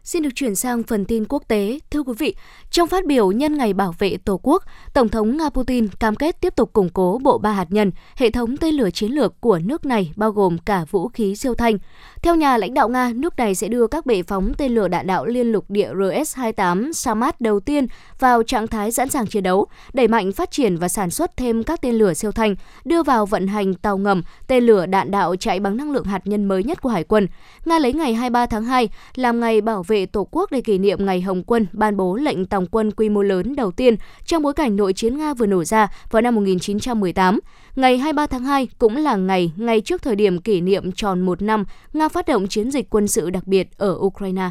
Xin 0.04 0.22
được 0.22 0.30
chuyển 0.34 0.54
sang 0.54 0.82
phần 0.82 1.04
tin 1.04 1.24
quốc 1.28 1.42
tế. 1.48 1.78
Thưa 1.90 2.02
quý 2.02 2.12
vị, 2.18 2.34
trong 2.70 2.88
phát 2.88 3.06
biểu 3.06 3.32
nhân 3.32 3.56
ngày 3.56 3.72
bảo 3.72 3.94
vệ 3.98 4.16
Tổ 4.24 4.40
quốc, 4.42 4.62
Tổng 4.94 5.08
thống 5.08 5.36
Nga 5.36 5.48
Putin 5.48 5.88
cam 5.88 6.16
kết 6.16 6.40
tiếp 6.40 6.56
tục 6.56 6.72
củng 6.72 6.88
cố 6.88 7.20
bộ 7.22 7.38
ba 7.38 7.52
hạt 7.52 7.66
nhân, 7.70 7.92
hệ 8.16 8.30
thống 8.30 8.56
tên 8.56 8.74
lửa 8.74 8.90
chiến 8.90 9.12
lược 9.12 9.40
của 9.40 9.58
nước 9.58 9.86
này 9.86 10.12
bao 10.16 10.30
gồm 10.30 10.58
cả 10.58 10.84
vũ 10.90 11.08
khí 11.08 11.36
siêu 11.36 11.54
thanh. 11.54 11.78
Theo 12.22 12.34
nhà 12.34 12.56
lãnh 12.56 12.74
đạo 12.74 12.88
Nga, 12.88 13.12
nước 13.14 13.36
này 13.36 13.54
sẽ 13.54 13.68
đưa 13.68 13.86
các 13.86 14.06
bệ 14.06 14.22
phóng 14.22 14.52
tên 14.58 14.74
lửa 14.74 14.88
đạn 14.88 15.06
đạo 15.06 15.26
liên 15.26 15.52
lục 15.52 15.70
địa 15.70 15.92
RS-28 15.94 16.92
Samad 16.92 17.34
đầu 17.40 17.60
tiên 17.60 17.86
vào 18.18 18.42
trạng 18.42 18.66
thái 18.66 18.92
sẵn 18.92 19.08
sàng 19.08 19.26
chiến 19.26 19.42
đấu, 19.42 19.66
đẩy 19.92 20.08
mạnh 20.08 20.32
phát 20.32 20.50
triển 20.50 20.76
và 20.76 20.88
sản 20.88 21.10
xuất 21.10 21.36
thêm 21.36 21.62
các 21.62 21.80
tên 21.82 21.94
lửa 21.94 22.14
siêu 22.14 22.32
thanh, 22.32 22.54
đưa 22.84 23.02
vào 23.02 23.26
vận 23.26 23.46
hành 23.46 23.74
tàu 23.74 23.98
ngầm, 23.98 24.22
tên 24.46 24.64
lửa 24.64 24.86
đạn 24.86 25.10
đạo 25.10 25.36
chạy 25.36 25.60
bằng 25.60 25.76
năng 25.76 25.92
lượng 25.92 26.04
hạt 26.04 26.20
nhân 26.24 26.44
mới 26.44 26.64
nhất 26.64 26.82
của 26.82 26.88
Hải 26.88 27.04
quân. 27.04 27.28
Nga 27.64 27.78
lấy 27.78 27.92
ngày 27.92 28.14
23 28.14 28.46
tháng 28.46 28.64
2 28.64 28.88
làm 29.14 29.40
ngày 29.40 29.60
bảo 29.60 29.82
vệ 29.82 29.93
Tổ 30.12 30.28
quốc 30.30 30.50
để 30.50 30.61
kỷ 30.61 30.78
niệm 30.78 31.07
ngày 31.07 31.20
Hồng 31.20 31.42
quân 31.42 31.66
ban 31.72 31.96
bố 31.96 32.16
lệnh 32.16 32.46
tòng 32.46 32.66
quân 32.66 32.90
quy 32.90 33.09
mô 33.09 33.22
lớn 33.22 33.57
đầu 33.57 33.70
tiên 33.70 33.96
trong 34.24 34.42
bối 34.42 34.54
cảnh 34.54 34.76
nội 34.76 34.92
chiến 34.92 35.18
Nga 35.18 35.35
vừa 35.35 35.46
nổ 35.46 35.64
ra 35.64 35.88
vào 36.11 36.22
năm 36.22 36.35
1918. 36.35 37.40
Ngày 37.76 37.98
23 37.98 38.26
tháng 38.26 38.44
2 38.44 38.68
cũng 38.78 38.96
là 38.96 39.16
ngày 39.16 39.52
ngay 39.57 39.80
trước 39.80 40.02
thời 40.02 40.16
điểm 40.16 40.38
kỷ 40.38 40.61
niệm 40.61 40.92
tròn 40.92 41.20
một 41.20 41.42
năm 41.42 41.64
Nga 41.92 42.09
phát 42.09 42.28
động 42.28 42.48
chiến 42.48 42.70
dịch 42.70 42.90
quân 42.90 43.09
sự 43.09 43.30
đặc 43.30 43.46
biệt 43.46 43.68
ở 43.76 43.96
Ukraine. 44.00 44.50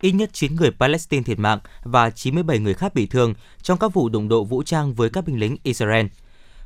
Ít 0.00 0.12
nhất 0.12 0.30
9 0.32 0.56
người 0.56 0.70
Palestine 0.70 1.22
thiệt 1.22 1.38
mạng 1.38 1.58
và 1.82 2.10
97 2.10 2.58
người 2.58 2.74
khác 2.74 2.94
bị 2.94 3.06
thương 3.06 3.34
trong 3.62 3.78
các 3.78 3.94
vụ 3.94 4.08
đụng 4.08 4.28
độ 4.28 4.44
vũ 4.44 4.62
trang 4.62 4.94
với 4.94 5.10
các 5.10 5.24
binh 5.26 5.40
lính 5.40 5.56
Israel. 5.62 6.06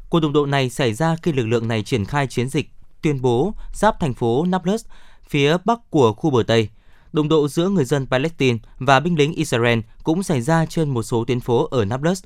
Cuộc 0.09 0.21
đụng 0.21 0.33
độ 0.33 0.47
này 0.47 0.71
xảy 0.71 0.95
ra 0.95 1.17
khi 1.23 1.33
lực 1.33 1.47
lượng 1.47 1.69
này 1.69 1.83
triển 1.83 2.05
khai 2.05 2.27
chiến 2.27 2.49
dịch 2.49 2.71
tuyên 3.03 3.23
bố 3.23 3.55
giáp 3.73 4.01
thành 4.01 4.15
phố 4.15 4.45
Nablus, 4.49 4.85
phía 5.29 5.57
bắc 5.65 5.91
của 5.91 6.13
khu 6.13 6.31
bờ 6.31 6.43
Tây. 6.47 6.69
Đụng 7.13 7.29
độ 7.29 7.49
giữa 7.49 7.69
người 7.69 7.85
dân 7.85 8.07
Palestine 8.07 8.59
và 8.79 9.01
binh 9.01 9.19
lính 9.19 9.33
Israel 9.33 9.79
cũng 10.05 10.23
xảy 10.23 10.41
ra 10.41 10.67
trên 10.67 10.91
một 10.91 11.03
số 11.03 11.25
tuyến 11.25 11.41
phố 11.41 11.69
ở 11.71 11.85
Nablus. 11.85 12.25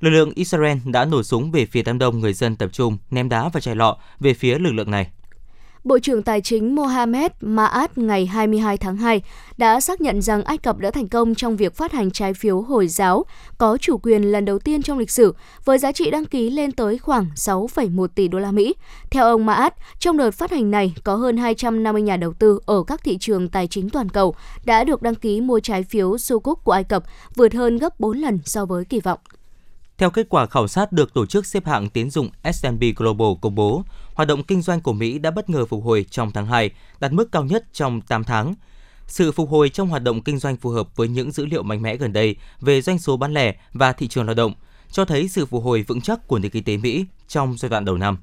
Lực 0.00 0.10
lượng 0.10 0.32
Israel 0.34 0.78
đã 0.84 1.04
nổ 1.04 1.22
súng 1.22 1.50
về 1.50 1.66
phía 1.66 1.82
đám 1.82 1.98
đông 1.98 2.20
người 2.20 2.32
dân 2.32 2.56
tập 2.56 2.70
trung, 2.72 2.98
ném 3.10 3.28
đá 3.28 3.48
và 3.48 3.60
chai 3.60 3.76
lọ 3.76 3.96
về 4.20 4.34
phía 4.34 4.58
lực 4.58 4.72
lượng 4.72 4.90
này. 4.90 5.10
Bộ 5.86 5.98
trưởng 5.98 6.22
Tài 6.22 6.40
chính 6.40 6.74
Mohamed 6.74 7.30
Maat 7.40 7.98
ngày 7.98 8.26
22 8.26 8.76
tháng 8.76 8.96
2 8.96 9.22
đã 9.56 9.80
xác 9.80 10.00
nhận 10.00 10.22
rằng 10.22 10.42
Ai 10.42 10.58
Cập 10.58 10.78
đã 10.78 10.90
thành 10.90 11.08
công 11.08 11.34
trong 11.34 11.56
việc 11.56 11.74
phát 11.74 11.92
hành 11.92 12.10
trái 12.10 12.34
phiếu 12.34 12.60
Hồi 12.60 12.88
giáo 12.88 13.24
có 13.58 13.78
chủ 13.80 13.98
quyền 13.98 14.22
lần 14.22 14.44
đầu 14.44 14.58
tiên 14.58 14.82
trong 14.82 14.98
lịch 14.98 15.10
sử 15.10 15.34
với 15.64 15.78
giá 15.78 15.92
trị 15.92 16.10
đăng 16.10 16.24
ký 16.24 16.50
lên 16.50 16.72
tới 16.72 16.98
khoảng 16.98 17.26
6,1 17.34 18.06
tỷ 18.06 18.28
đô 18.28 18.38
la 18.38 18.50
Mỹ. 18.50 18.74
Theo 19.10 19.24
ông 19.24 19.46
Maat, 19.46 19.74
trong 19.98 20.16
đợt 20.16 20.30
phát 20.30 20.50
hành 20.50 20.70
này 20.70 20.94
có 21.04 21.14
hơn 21.14 21.36
250 21.36 22.02
nhà 22.02 22.16
đầu 22.16 22.32
tư 22.32 22.60
ở 22.66 22.82
các 22.86 23.04
thị 23.04 23.18
trường 23.20 23.48
tài 23.48 23.66
chính 23.66 23.90
toàn 23.90 24.08
cầu 24.08 24.34
đã 24.64 24.84
được 24.84 25.02
đăng 25.02 25.14
ký 25.14 25.40
mua 25.40 25.60
trái 25.60 25.82
phiếu 25.82 26.18
Sukuk 26.18 26.64
của 26.64 26.72
Ai 26.72 26.84
Cập, 26.84 27.04
vượt 27.34 27.54
hơn 27.54 27.78
gấp 27.78 28.00
4 28.00 28.18
lần 28.18 28.38
so 28.44 28.64
với 28.66 28.84
kỳ 28.84 29.00
vọng. 29.00 29.18
Theo 29.98 30.10
kết 30.10 30.26
quả 30.28 30.46
khảo 30.46 30.68
sát 30.68 30.92
được 30.92 31.14
tổ 31.14 31.26
chức 31.26 31.46
xếp 31.46 31.66
hạng 31.66 31.88
tín 31.88 32.10
dụng 32.10 32.30
S&P 32.52 32.96
Global 32.96 33.28
công 33.40 33.54
bố, 33.54 33.82
hoạt 34.14 34.28
động 34.28 34.42
kinh 34.42 34.62
doanh 34.62 34.80
của 34.80 34.92
Mỹ 34.92 35.18
đã 35.18 35.30
bất 35.30 35.50
ngờ 35.50 35.66
phục 35.66 35.84
hồi 35.84 36.06
trong 36.10 36.30
tháng 36.30 36.46
2, 36.46 36.70
đạt 37.00 37.12
mức 37.12 37.32
cao 37.32 37.44
nhất 37.44 37.64
trong 37.72 38.00
8 38.00 38.24
tháng. 38.24 38.54
Sự 39.06 39.32
phục 39.32 39.50
hồi 39.50 39.68
trong 39.68 39.88
hoạt 39.88 40.02
động 40.02 40.22
kinh 40.22 40.38
doanh 40.38 40.56
phù 40.56 40.70
hợp 40.70 40.96
với 40.96 41.08
những 41.08 41.30
dữ 41.30 41.46
liệu 41.46 41.62
mạnh 41.62 41.82
mẽ 41.82 41.96
gần 41.96 42.12
đây 42.12 42.36
về 42.60 42.80
doanh 42.80 42.98
số 42.98 43.16
bán 43.16 43.34
lẻ 43.34 43.54
và 43.72 43.92
thị 43.92 44.08
trường 44.08 44.26
lao 44.26 44.34
động, 44.34 44.52
cho 44.90 45.04
thấy 45.04 45.28
sự 45.28 45.46
phục 45.46 45.64
hồi 45.64 45.82
vững 45.82 46.00
chắc 46.00 46.28
của 46.28 46.38
nền 46.38 46.50
kinh 46.50 46.64
tế 46.64 46.76
Mỹ 46.76 47.04
trong 47.28 47.56
giai 47.58 47.68
đoạn 47.68 47.84
đầu 47.84 47.96
năm. 47.96 48.18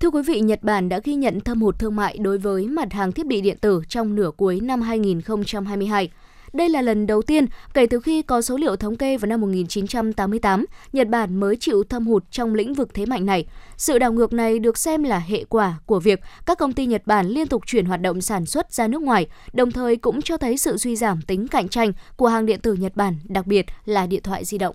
Thưa 0.00 0.10
quý 0.10 0.22
vị, 0.26 0.40
Nhật 0.40 0.62
Bản 0.62 0.88
đã 0.88 1.00
ghi 1.04 1.14
nhận 1.14 1.40
thâm 1.40 1.62
hụt 1.62 1.78
thương 1.78 1.96
mại 1.96 2.18
đối 2.18 2.38
với 2.38 2.68
mặt 2.68 2.92
hàng 2.92 3.12
thiết 3.12 3.26
bị 3.26 3.40
điện 3.40 3.58
tử 3.60 3.82
trong 3.88 4.14
nửa 4.14 4.30
cuối 4.36 4.60
năm 4.60 4.82
2022. 4.82 6.10
Đây 6.52 6.68
là 6.68 6.82
lần 6.82 7.06
đầu 7.06 7.22
tiên 7.22 7.46
kể 7.74 7.86
từ 7.86 8.00
khi 8.00 8.22
có 8.22 8.42
số 8.42 8.56
liệu 8.56 8.76
thống 8.76 8.96
kê 8.96 9.16
vào 9.16 9.26
năm 9.26 9.40
1988, 9.40 10.66
Nhật 10.92 11.08
Bản 11.08 11.40
mới 11.40 11.56
chịu 11.60 11.84
thâm 11.88 12.06
hụt 12.06 12.24
trong 12.30 12.54
lĩnh 12.54 12.74
vực 12.74 12.94
thế 12.94 13.06
mạnh 13.06 13.26
này. 13.26 13.46
Sự 13.76 13.98
đảo 13.98 14.12
ngược 14.12 14.32
này 14.32 14.58
được 14.58 14.78
xem 14.78 15.02
là 15.02 15.18
hệ 15.18 15.44
quả 15.44 15.74
của 15.86 16.00
việc 16.00 16.20
các 16.46 16.58
công 16.58 16.72
ty 16.72 16.86
Nhật 16.86 17.02
Bản 17.06 17.26
liên 17.26 17.46
tục 17.46 17.62
chuyển 17.66 17.84
hoạt 17.84 18.00
động 18.00 18.20
sản 18.20 18.46
xuất 18.46 18.72
ra 18.72 18.88
nước 18.88 19.02
ngoài, 19.02 19.26
đồng 19.52 19.72
thời 19.72 19.96
cũng 19.96 20.22
cho 20.22 20.36
thấy 20.36 20.56
sự 20.56 20.76
suy 20.76 20.96
giảm 20.96 21.22
tính 21.22 21.48
cạnh 21.48 21.68
tranh 21.68 21.92
của 22.16 22.26
hàng 22.26 22.46
điện 22.46 22.60
tử 22.60 22.74
Nhật 22.74 22.96
Bản, 22.96 23.18
đặc 23.24 23.46
biệt 23.46 23.66
là 23.84 24.06
điện 24.06 24.22
thoại 24.22 24.44
di 24.44 24.58
động. 24.58 24.74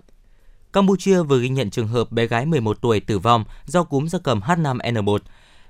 Campuchia 0.72 1.22
vừa 1.22 1.40
ghi 1.40 1.48
nhận 1.48 1.70
trường 1.70 1.88
hợp 1.88 2.12
bé 2.12 2.26
gái 2.26 2.46
11 2.46 2.78
tuổi 2.80 3.00
tử 3.00 3.18
vong 3.18 3.44
do 3.66 3.82
cúm 3.82 4.06
gia 4.06 4.18
cầm 4.18 4.40
H5N1. 4.40 5.18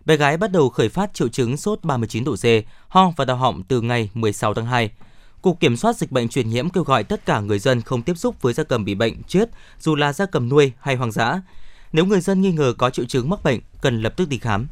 Bé 0.04 0.16
gái 0.16 0.36
bắt 0.36 0.52
đầu 0.52 0.68
khởi 0.68 0.88
phát 0.88 1.14
triệu 1.14 1.28
chứng 1.28 1.56
sốt 1.56 1.78
39 1.82 2.24
độ 2.24 2.34
C, 2.36 2.44
ho 2.88 3.12
và 3.16 3.24
đau 3.24 3.36
họng 3.36 3.62
từ 3.62 3.80
ngày 3.80 4.10
16 4.14 4.54
tháng 4.54 4.66
2. 4.66 4.90
Cục 5.46 5.60
Kiểm 5.60 5.76
soát 5.76 5.96
Dịch 5.96 6.12
bệnh 6.12 6.28
truyền 6.28 6.48
nhiễm 6.48 6.70
kêu 6.70 6.84
gọi 6.84 7.04
tất 7.04 7.26
cả 7.26 7.40
người 7.40 7.58
dân 7.58 7.80
không 7.80 8.02
tiếp 8.02 8.18
xúc 8.18 8.42
với 8.42 8.54
gia 8.54 8.64
cầm 8.64 8.84
bị 8.84 8.94
bệnh 8.94 9.22
chết, 9.22 9.50
dù 9.80 9.94
là 9.94 10.12
gia 10.12 10.26
cầm 10.26 10.48
nuôi 10.48 10.72
hay 10.80 10.96
hoang 10.96 11.12
dã. 11.12 11.40
Nếu 11.92 12.04
người 12.04 12.20
dân 12.20 12.40
nghi 12.40 12.52
ngờ 12.52 12.74
có 12.78 12.90
triệu 12.90 13.04
chứng 13.04 13.30
mắc 13.30 13.44
bệnh, 13.44 13.60
cần 13.80 14.02
lập 14.02 14.14
tức 14.16 14.28
đi 14.28 14.38
khám. 14.38 14.66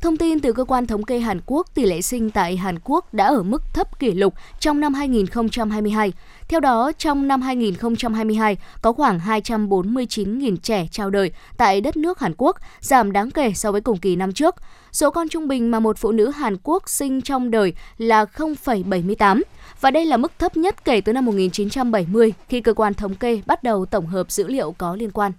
Thông 0.00 0.16
tin 0.16 0.40
từ 0.40 0.52
cơ 0.52 0.64
quan 0.64 0.86
thống 0.86 1.02
kê 1.02 1.18
Hàn 1.18 1.40
Quốc, 1.46 1.66
tỷ 1.74 1.84
lệ 1.84 2.02
sinh 2.02 2.30
tại 2.30 2.56
Hàn 2.56 2.78
Quốc 2.84 3.14
đã 3.14 3.26
ở 3.26 3.42
mức 3.42 3.62
thấp 3.74 3.98
kỷ 3.98 4.12
lục 4.12 4.34
trong 4.60 4.80
năm 4.80 4.94
2022. 4.94 6.12
Theo 6.48 6.60
đó, 6.60 6.92
trong 6.98 7.28
năm 7.28 7.42
2022 7.42 8.56
có 8.82 8.92
khoảng 8.92 9.18
249.000 9.18 10.56
trẻ 10.56 10.86
chào 10.90 11.10
đời 11.10 11.30
tại 11.56 11.80
đất 11.80 11.96
nước 11.96 12.18
Hàn 12.18 12.34
Quốc, 12.38 12.56
giảm 12.80 13.12
đáng 13.12 13.30
kể 13.30 13.52
so 13.54 13.72
với 13.72 13.80
cùng 13.80 13.98
kỳ 13.98 14.16
năm 14.16 14.32
trước. 14.32 14.54
Số 14.92 15.10
con 15.10 15.28
trung 15.28 15.48
bình 15.48 15.70
mà 15.70 15.80
một 15.80 15.98
phụ 15.98 16.12
nữ 16.12 16.30
Hàn 16.30 16.56
Quốc 16.62 16.88
sinh 16.88 17.20
trong 17.20 17.50
đời 17.50 17.72
là 17.98 18.24
0,78 18.24 19.42
và 19.80 19.90
đây 19.90 20.04
là 20.04 20.16
mức 20.16 20.32
thấp 20.38 20.56
nhất 20.56 20.84
kể 20.84 21.00
từ 21.00 21.12
năm 21.12 21.26
1970 21.26 22.32
khi 22.48 22.60
cơ 22.60 22.74
quan 22.74 22.94
thống 22.94 23.14
kê 23.14 23.40
bắt 23.46 23.62
đầu 23.62 23.86
tổng 23.86 24.06
hợp 24.06 24.30
dữ 24.30 24.48
liệu 24.48 24.74
có 24.78 24.96
liên 24.96 25.10
quan. 25.10 25.32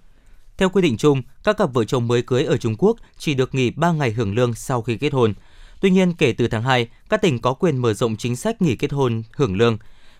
Theo 0.58 0.68
quy 0.68 0.82
định 0.82 0.96
chung, 0.96 1.22
các 1.44 1.56
cặp 1.56 1.72
vợ 1.72 1.84
chồng 1.84 2.08
mới 2.08 2.22
cưới 2.22 2.44
ở 2.44 2.56
Trung 2.56 2.74
Quốc 2.78 2.96
chỉ 3.18 3.34
được 3.34 3.54
nghỉ 3.54 3.70
3 3.70 3.92
ngày 3.92 4.10
hưởng 4.10 4.34
lương 4.34 4.54
sau 4.54 4.82
khi 4.82 4.96
kết 4.96 5.12
hôn. 5.12 5.34
Tuy 5.80 5.90
nhiên, 5.90 6.12
kể 6.12 6.32
từ 6.32 6.48
tháng 6.48 6.62
2, 6.62 6.88
các 7.08 7.22
tỉnh 7.22 7.38
có 7.38 7.54
quyền 7.54 7.76
mở 7.76 7.94
rộng 7.94 8.16
chính 8.16 8.36
sách 8.36 8.62
nghỉ 8.62 8.76
kết 8.76 8.92
hôn 8.92 9.22
hưởng 9.32 9.56
lương. 9.56 9.78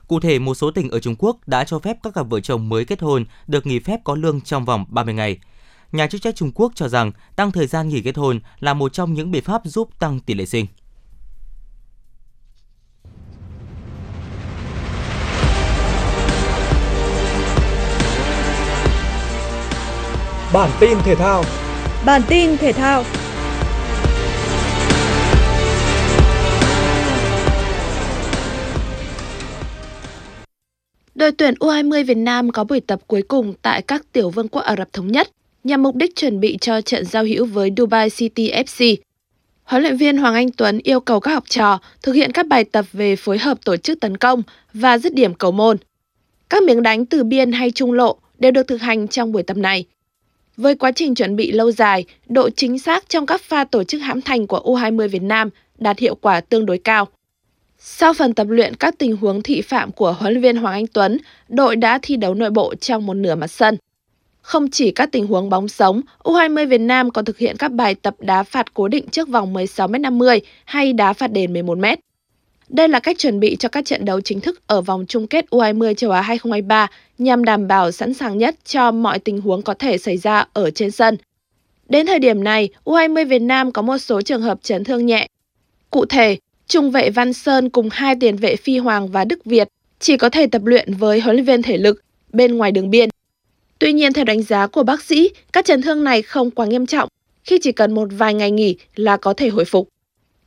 Cụ 0.09 0.21
thể, 0.21 0.39
một 0.39 0.55
số 0.55 0.71
tỉnh 0.71 0.91
ở 0.91 1.01
Trung 1.01 1.17
Quốc 1.19 1.37
đã 1.49 1.65
cho 1.65 1.79
phép 1.79 1.97
các 2.03 2.15
cặp 2.15 2.29
vợ 2.29 2.41
chồng 2.41 2.69
mới 2.69 2.85
kết 2.85 3.01
hôn 3.01 3.25
được 3.47 3.67
nghỉ 3.67 3.79
phép 3.79 4.01
có 4.05 4.15
lương 4.15 4.41
trong 4.41 4.65
vòng 4.65 4.85
30 4.89 5.15
ngày. 5.15 5.39
Nhà 5.93 6.07
chức 6.07 6.23
trách 6.23 6.37
Trung 6.37 6.53
Quốc 6.55 6.73
cho 6.75 6.89
rằng 6.89 7.13
tăng 7.37 7.53
thời 7.53 7.67
gian 7.67 7.89
nghỉ 7.89 8.01
kết 8.01 8.17
hôn 8.17 8.41
là 8.61 8.75
một 8.75 8.93
trong 8.93 9.15
những 9.15 9.31
biện 9.31 9.45
pháp 9.45 9.63
giúp 9.65 9.89
tăng 9.99 10.21
tỷ 10.21 10.35
lệ 10.35 10.47
sinh. 10.47 10.67
Bản 20.53 20.71
tin 20.81 20.99
thể 21.05 21.15
thao. 21.15 21.45
Bản 22.07 22.23
tin 22.29 22.57
thể 22.57 22.73
thao. 22.73 23.05
Đội 31.15 31.33
tuyển 31.33 31.55
U20 31.55 32.05
Việt 32.05 32.17
Nam 32.17 32.51
có 32.51 32.65
buổi 32.65 32.81
tập 32.81 33.01
cuối 33.07 33.23
cùng 33.23 33.55
tại 33.63 33.83
các 33.83 34.03
tiểu 34.13 34.31
vương 34.31 34.49
quốc 34.49 34.63
Ả 34.63 34.77
Rập 34.77 34.93
Thống 34.93 35.13
Nhất 35.13 35.31
nhằm 35.65 35.83
mục 35.83 35.97
đích 35.97 36.17
chuẩn 36.17 36.41
bị 36.41 36.59
cho 36.61 36.81
trận 36.81 37.05
giao 37.05 37.25
hữu 37.25 37.47
với 37.47 37.71
Dubai 37.77 38.11
City 38.11 38.53
FC. 38.53 38.97
Huấn 39.65 39.83
luyện 39.83 39.97
viên 39.97 40.17
Hoàng 40.17 40.35
Anh 40.35 40.51
Tuấn 40.51 40.79
yêu 40.83 41.01
cầu 41.01 41.21
các 41.21 41.33
học 41.33 41.45
trò 41.49 41.79
thực 42.03 42.13
hiện 42.13 42.33
các 42.33 42.47
bài 42.47 42.65
tập 42.65 42.85
về 42.93 43.17
phối 43.17 43.39
hợp 43.39 43.65
tổ 43.65 43.77
chức 43.77 44.01
tấn 44.01 44.17
công 44.17 44.43
và 44.75 44.99
dứt 44.99 45.15
điểm 45.15 45.35
cầu 45.35 45.53
môn. 45.53 45.77
Các 46.49 46.63
miếng 46.63 46.83
đánh 46.83 47.07
từ 47.07 47.25
biên 47.25 47.53
hay 47.53 47.71
trung 47.71 47.93
lộ 47.93 48.17
đều 48.39 48.51
được 48.51 48.69
thực 48.69 48.83
hành 48.83 49.09
trong 49.09 49.33
buổi 49.33 49.43
tập 49.43 49.57
này. 49.57 49.85
Với 50.57 50.75
quá 50.75 50.93
trình 50.93 51.15
chuẩn 51.15 51.37
bị 51.37 51.53
lâu 51.53 51.71
dài, 51.71 52.05
độ 52.29 52.51
chính 52.51 52.79
xác 52.79 53.09
trong 53.09 53.27
các 53.27 53.41
pha 53.41 53.65
tổ 53.65 53.85
chức 53.85 54.01
hãm 54.01 54.23
thành 54.23 54.47
của 54.47 54.61
U20 54.65 55.09
Việt 55.09 55.23
Nam 55.23 55.51
đạt 55.79 55.99
hiệu 55.99 56.15
quả 56.15 56.41
tương 56.41 56.67
đối 56.67 56.79
cao. 56.79 57.09
Sau 57.79 58.15
phần 58.15 58.35
tập 58.35 58.47
luyện 58.51 58.75
các 58.77 58.95
tình 58.99 59.17
huống 59.17 59.43
thị 59.43 59.61
phạm 59.63 59.93
của 59.93 60.13
huấn 60.13 60.33
luyện 60.33 60.43
viên 60.43 60.57
Hoàng 60.57 60.75
Anh 60.75 60.87
Tuấn, 60.87 61.19
đội 61.49 61.77
đã 61.77 61.99
thi 62.03 62.17
đấu 62.17 62.35
nội 62.35 62.51
bộ 62.51 62.75
trong 62.75 63.07
một 63.07 63.15
nửa 63.15 63.35
mặt 63.35 63.47
sân. 63.47 63.77
Không 64.41 64.71
chỉ 64.71 64.91
các 64.91 65.13
tình 65.13 65.27
huống 65.27 65.51
bóng 65.51 65.69
sống, 65.69 66.01
U20 66.25 66.69
Việt 66.69 66.81
Nam 66.81 67.11
còn 67.11 67.25
thực 67.25 67.39
hiện 67.39 67.57
các 67.59 67.73
bài 67.73 67.95
tập 67.95 68.15
đá 68.19 68.43
phạt 68.43 68.75
cố 68.75 68.89
định 68.89 69.09
trước 69.09 69.29
vòng 69.29 69.55
16m50 69.55 70.41
hay 70.65 70.93
đá 70.93 71.13
phạt 71.13 71.33
đền 71.33 71.53
11m. 71.53 71.97
Đây 72.73 72.89
là 72.89 73.01
cách 73.01 73.19
chuẩn 73.19 73.41
bị 73.41 73.57
cho 73.57 73.69
các 73.69 73.85
trận 73.85 74.05
đấu 74.05 74.21
chính 74.21 74.41
thức 74.41 74.61
ở 74.67 74.81
vòng 74.81 75.05
chung 75.09 75.27
kết 75.27 75.47
U20 75.51 75.95
châu 75.95 76.11
Á 76.11 76.21
2023 76.21 76.87
nhằm 77.19 77.45
đảm 77.45 77.69
bảo 77.69 77.91
sẵn 77.91 78.15
sàng 78.15 78.39
nhất 78.39 78.55
cho 78.65 78.91
mọi 78.91 79.19
tình 79.19 79.41
huống 79.41 79.63
có 79.63 79.75
thể 79.75 79.99
xảy 79.99 80.17
ra 80.17 80.45
ở 80.53 80.71
trên 80.71 80.91
sân. 80.91 81.17
Đến 81.89 82.07
thời 82.07 82.19
điểm 82.19 82.45
này, 82.45 82.69
U20 82.85 83.29
Việt 83.29 83.39
Nam 83.39 83.73
có 83.73 83.83
một 83.83 83.99
số 83.99 84.23
trường 84.23 84.43
hợp 84.43 84.59
chấn 84.63 84.85
thương 84.85 85.07
nhẹ. 85.07 85.27
Cụ 85.91 86.05
thể, 86.05 86.37
trung 86.67 86.91
vệ 86.91 87.11
Văn 87.11 87.33
Sơn 87.33 87.71
cùng 87.71 87.89
hai 87.93 88.15
tiền 88.21 88.37
vệ 88.37 88.57
Phi 88.57 88.79
Hoàng 88.79 89.09
và 89.09 89.25
Đức 89.25 89.45
Việt 89.45 89.69
chỉ 89.99 90.17
có 90.17 90.29
thể 90.29 90.47
tập 90.47 90.63
luyện 90.65 90.95
với 90.95 91.21
huấn 91.21 91.37
luyện 91.37 91.45
viên 91.45 91.63
thể 91.63 91.77
lực 91.77 92.03
bên 92.33 92.57
ngoài 92.57 92.73
đường 92.73 92.91
biên. 92.91 93.09
Tuy 93.79 93.93
nhiên, 93.93 94.13
theo 94.13 94.25
đánh 94.25 94.43
giá 94.43 94.67
của 94.67 94.83
bác 94.83 95.03
sĩ, 95.03 95.31
các 95.53 95.65
chấn 95.65 95.83
thương 95.83 96.05
này 96.05 96.23
không 96.23 96.51
quá 96.51 96.67
nghiêm 96.67 96.87
trọng 96.87 97.09
khi 97.45 97.59
chỉ 97.63 97.73
cần 97.73 97.95
một 97.95 98.09
vài 98.13 98.35
ngày 98.35 98.51
nghỉ 98.51 98.77
là 98.97 99.17
có 99.17 99.35
thể 99.35 99.49
hồi 99.49 99.65
phục. 99.65 99.89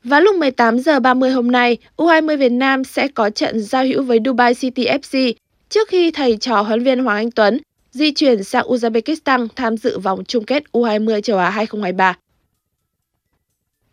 Và 0.05 0.19
lúc 0.19 0.35
18 0.35 0.79
giờ 0.79 0.99
30 0.99 1.31
hôm 1.31 1.51
nay, 1.51 1.77
U20 1.97 2.37
Việt 2.37 2.51
Nam 2.51 2.83
sẽ 2.83 3.07
có 3.07 3.29
trận 3.29 3.59
giao 3.59 3.85
hữu 3.85 4.03
với 4.03 4.19
Dubai 4.25 4.53
City 4.55 4.85
FC 4.85 5.33
trước 5.69 5.87
khi 5.89 6.11
thầy 6.11 6.37
trò 6.37 6.61
huấn 6.61 6.83
viên 6.83 7.03
Hoàng 7.03 7.17
Anh 7.17 7.31
Tuấn 7.31 7.59
di 7.91 8.11
chuyển 8.11 8.43
sang 8.43 8.65
Uzbekistan 8.65 9.47
tham 9.55 9.77
dự 9.77 9.99
vòng 9.99 10.23
chung 10.23 10.43
kết 10.43 10.63
U20 10.71 11.21
châu 11.21 11.37
Á 11.37 11.49
2023. 11.49 12.17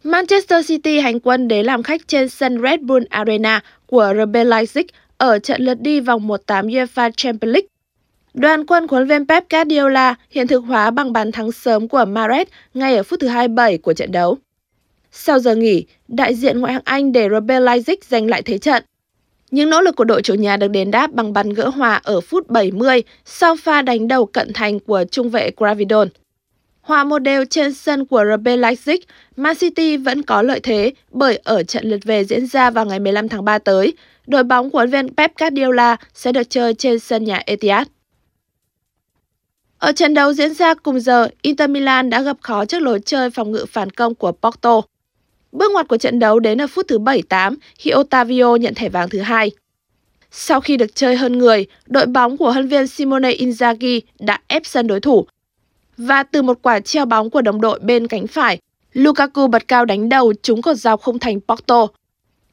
Manchester 0.04 0.68
City 0.68 0.98
hành 0.98 1.20
quân 1.20 1.48
đến 1.48 1.66
làm 1.66 1.82
khách 1.82 2.08
trên 2.08 2.28
sân 2.28 2.62
Red 2.62 2.80
Bull 2.80 3.04
Arena 3.10 3.60
của 3.86 4.12
RB 4.22 4.36
Leipzig 4.36 4.84
ở 5.18 5.38
trận 5.38 5.62
lượt 5.62 5.80
đi 5.80 6.00
vòng 6.00 6.28
1/8 6.28 6.66
UEFA 6.66 7.10
Champions 7.16 7.52
League. 7.52 7.68
Đoàn 8.34 8.66
quân 8.66 8.86
của 8.86 8.96
huấn 8.96 9.08
viên 9.08 9.26
Pep 9.26 9.50
Guardiola 9.50 10.14
hiện 10.30 10.46
thực 10.46 10.60
hóa 10.60 10.90
bằng 10.90 11.12
bàn 11.12 11.32
thắng 11.32 11.52
sớm 11.52 11.88
của 11.88 12.04
Mares 12.04 12.48
ngay 12.74 12.96
ở 12.96 13.02
phút 13.02 13.20
thứ 13.20 13.28
27 13.28 13.78
của 13.78 13.92
trận 13.92 14.12
đấu. 14.12 14.38
Sau 15.12 15.38
giờ 15.38 15.54
nghỉ, 15.54 15.84
đại 16.08 16.34
diện 16.34 16.60
ngoại 16.60 16.72
hạng 16.72 16.82
Anh 16.84 17.12
để 17.12 17.28
Robert 17.30 17.64
Leipzig 17.64 17.96
giành 18.08 18.30
lại 18.30 18.42
thế 18.42 18.58
trận. 18.58 18.84
Những 19.50 19.70
nỗ 19.70 19.80
lực 19.80 19.96
của 19.96 20.04
đội 20.04 20.22
chủ 20.22 20.34
nhà 20.34 20.56
được 20.56 20.68
đền 20.68 20.90
đáp 20.90 21.12
bằng 21.12 21.32
bàn 21.32 21.50
gỡ 21.50 21.68
hòa 21.68 22.00
ở 22.04 22.20
phút 22.20 22.48
70 22.48 23.02
sau 23.24 23.56
pha 23.56 23.82
đánh 23.82 24.08
đầu 24.08 24.26
cận 24.26 24.52
thành 24.52 24.80
của 24.80 25.04
trung 25.10 25.30
vệ 25.30 25.50
Gravidon. 25.56 26.08
Hòa 26.80 27.04
một 27.04 27.18
đều 27.18 27.44
trên 27.44 27.74
sân 27.74 28.06
của 28.06 28.24
RB 28.34 28.46
Leipzig, 28.46 28.98
Man 29.36 29.56
City 29.56 29.96
vẫn 29.96 30.22
có 30.22 30.42
lợi 30.42 30.60
thế 30.60 30.92
bởi 31.10 31.36
ở 31.44 31.62
trận 31.62 31.84
lượt 31.84 32.04
về 32.04 32.24
diễn 32.24 32.46
ra 32.46 32.70
vào 32.70 32.86
ngày 32.86 32.98
15 32.98 33.28
tháng 33.28 33.44
3 33.44 33.58
tới, 33.58 33.92
đội 34.26 34.44
bóng 34.44 34.70
của 34.70 34.86
viên 34.86 35.14
Pep 35.14 35.38
Guardiola 35.38 35.96
sẽ 36.14 36.32
được 36.32 36.50
chơi 36.50 36.74
trên 36.74 36.98
sân 36.98 37.24
nhà 37.24 37.42
Etihad. 37.46 37.86
Ở 39.78 39.92
trận 39.92 40.14
đấu 40.14 40.32
diễn 40.32 40.54
ra 40.54 40.74
cùng 40.74 41.00
giờ, 41.00 41.28
Inter 41.42 41.70
Milan 41.70 42.10
đã 42.10 42.22
gặp 42.22 42.36
khó 42.40 42.64
trước 42.64 42.82
lối 42.82 43.00
chơi 43.04 43.30
phòng 43.30 43.52
ngự 43.52 43.66
phản 43.68 43.90
công 43.90 44.14
của 44.14 44.32
Porto. 44.32 44.82
Bước 45.52 45.72
ngoặt 45.72 45.88
của 45.88 45.96
trận 45.96 46.18
đấu 46.18 46.40
đến 46.40 46.60
ở 46.60 46.66
phút 46.66 46.88
thứ 46.88 46.98
78 46.98 47.56
khi 47.78 47.90
Otavio 47.94 48.56
nhận 48.56 48.74
thẻ 48.74 48.88
vàng 48.88 49.08
thứ 49.08 49.20
hai. 49.20 49.50
Sau 50.30 50.60
khi 50.60 50.76
được 50.76 50.94
chơi 50.94 51.16
hơn 51.16 51.38
người, 51.38 51.66
đội 51.86 52.06
bóng 52.06 52.36
của 52.36 52.52
huấn 52.52 52.68
viên 52.68 52.86
Simone 52.86 53.32
Inzaghi 53.32 54.00
đã 54.18 54.40
ép 54.46 54.66
sân 54.66 54.86
đối 54.86 55.00
thủ. 55.00 55.26
Và 55.96 56.22
từ 56.22 56.42
một 56.42 56.58
quả 56.62 56.80
treo 56.80 57.04
bóng 57.04 57.30
của 57.30 57.42
đồng 57.42 57.60
đội 57.60 57.78
bên 57.80 58.06
cánh 58.06 58.26
phải, 58.26 58.58
Lukaku 58.92 59.46
bật 59.46 59.68
cao 59.68 59.84
đánh 59.84 60.08
đầu 60.08 60.32
trúng 60.42 60.62
cột 60.62 60.76
dọc 60.76 61.02
không 61.02 61.18
thành 61.18 61.40
Porto. 61.40 61.86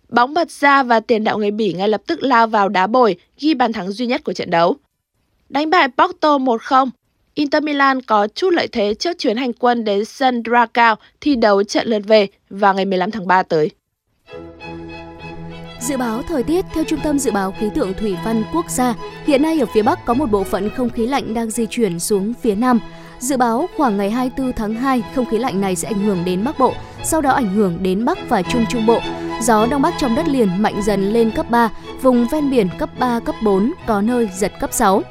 Bóng 0.09 0.33
bật 0.33 0.51
ra 0.51 0.83
và 0.83 0.99
tiền 0.99 1.23
đạo 1.23 1.38
người 1.38 1.51
Bỉ 1.51 1.73
ngay 1.73 1.88
lập 1.88 2.01
tức 2.07 2.23
lao 2.23 2.47
vào 2.47 2.69
đá 2.69 2.88
bồi, 2.88 3.15
ghi 3.39 3.53
bàn 3.53 3.73
thắng 3.73 3.91
duy 3.91 4.05
nhất 4.05 4.23
của 4.23 4.33
trận 4.33 4.49
đấu. 4.49 4.75
Đánh 5.49 5.69
bại 5.69 5.88
Porto 5.97 6.38
1-0, 6.38 6.89
Inter 7.39 7.63
Milan 7.63 8.02
có 8.02 8.28
chút 8.36 8.54
lợi 8.54 8.67
thế 8.67 8.93
trước 8.93 9.17
chuyến 9.19 9.38
hành 9.38 9.54
quân 9.54 9.84
đến 9.84 10.06
sân 10.06 10.43
Dragao 10.45 10.95
thi 11.21 11.36
đấu 11.36 11.63
trận 11.63 11.88
lượt 11.88 12.02
về 12.08 12.28
vào 12.49 12.73
ngày 12.73 12.86
15 12.86 13.12
tháng 13.12 13.28
3 13.28 13.43
tới. 13.43 13.71
Dự 15.82 15.97
báo 15.97 16.21
thời 16.21 16.43
tiết 16.43 16.65
theo 16.73 16.84
Trung 16.84 16.99
tâm 17.04 17.19
Dự 17.19 17.32
báo 17.32 17.54
Khí 17.60 17.69
tượng 17.75 17.93
Thủy 17.93 18.15
văn 18.25 18.43
Quốc 18.54 18.69
gia, 18.69 18.93
hiện 19.25 19.41
nay 19.41 19.60
ở 19.60 19.65
phía 19.73 19.82
Bắc 19.82 20.06
có 20.06 20.13
một 20.13 20.32
bộ 20.32 20.43
phận 20.43 20.69
không 20.69 20.89
khí 20.89 21.08
lạnh 21.08 21.34
đang 21.34 21.49
di 21.49 21.65
chuyển 21.65 21.99
xuống 21.99 22.34
phía 22.41 22.56
Nam. 22.56 22.80
Dự 23.19 23.38
báo 23.38 23.69
khoảng 23.78 23.97
ngày 23.97 24.12
24 24.12 24.54
tháng 24.54 24.73
2, 24.73 25.04
không 25.15 25.25
khí 25.25 25.38
lạnh 25.38 25.62
này 25.62 25.75
sẽ 25.75 25.88
ảnh 25.88 25.99
hưởng 25.99 26.25
đến 26.25 26.43
Bắc 26.43 26.60
Bộ, 26.60 26.73
sau 27.04 27.21
đó 27.21 27.32
ảnh 27.32 27.56
hưởng 27.56 27.78
đến 27.82 28.06
Bắc 28.06 28.30
và 28.30 28.41
Trung 28.41 28.65
Trung 28.69 28.86
Bộ. 28.86 28.99
Gió 29.41 29.67
Đông 29.67 29.82
Bắc 29.82 29.93
trong 29.99 30.15
đất 30.15 30.28
liền 30.28 30.62
mạnh 30.62 30.82
dần 30.84 31.13
lên 31.13 31.32
cấp 31.32 31.49
3, 31.49 31.69
vùng 32.02 32.28
ven 32.32 32.49
biển 32.49 32.67
cấp 32.78 32.89
3, 32.99 33.19
cấp 33.19 33.36
4, 33.43 33.73
có 33.88 34.02
nơi 34.02 34.30
giật 34.36 34.52
cấp 34.60 34.69
6. 34.73 35.04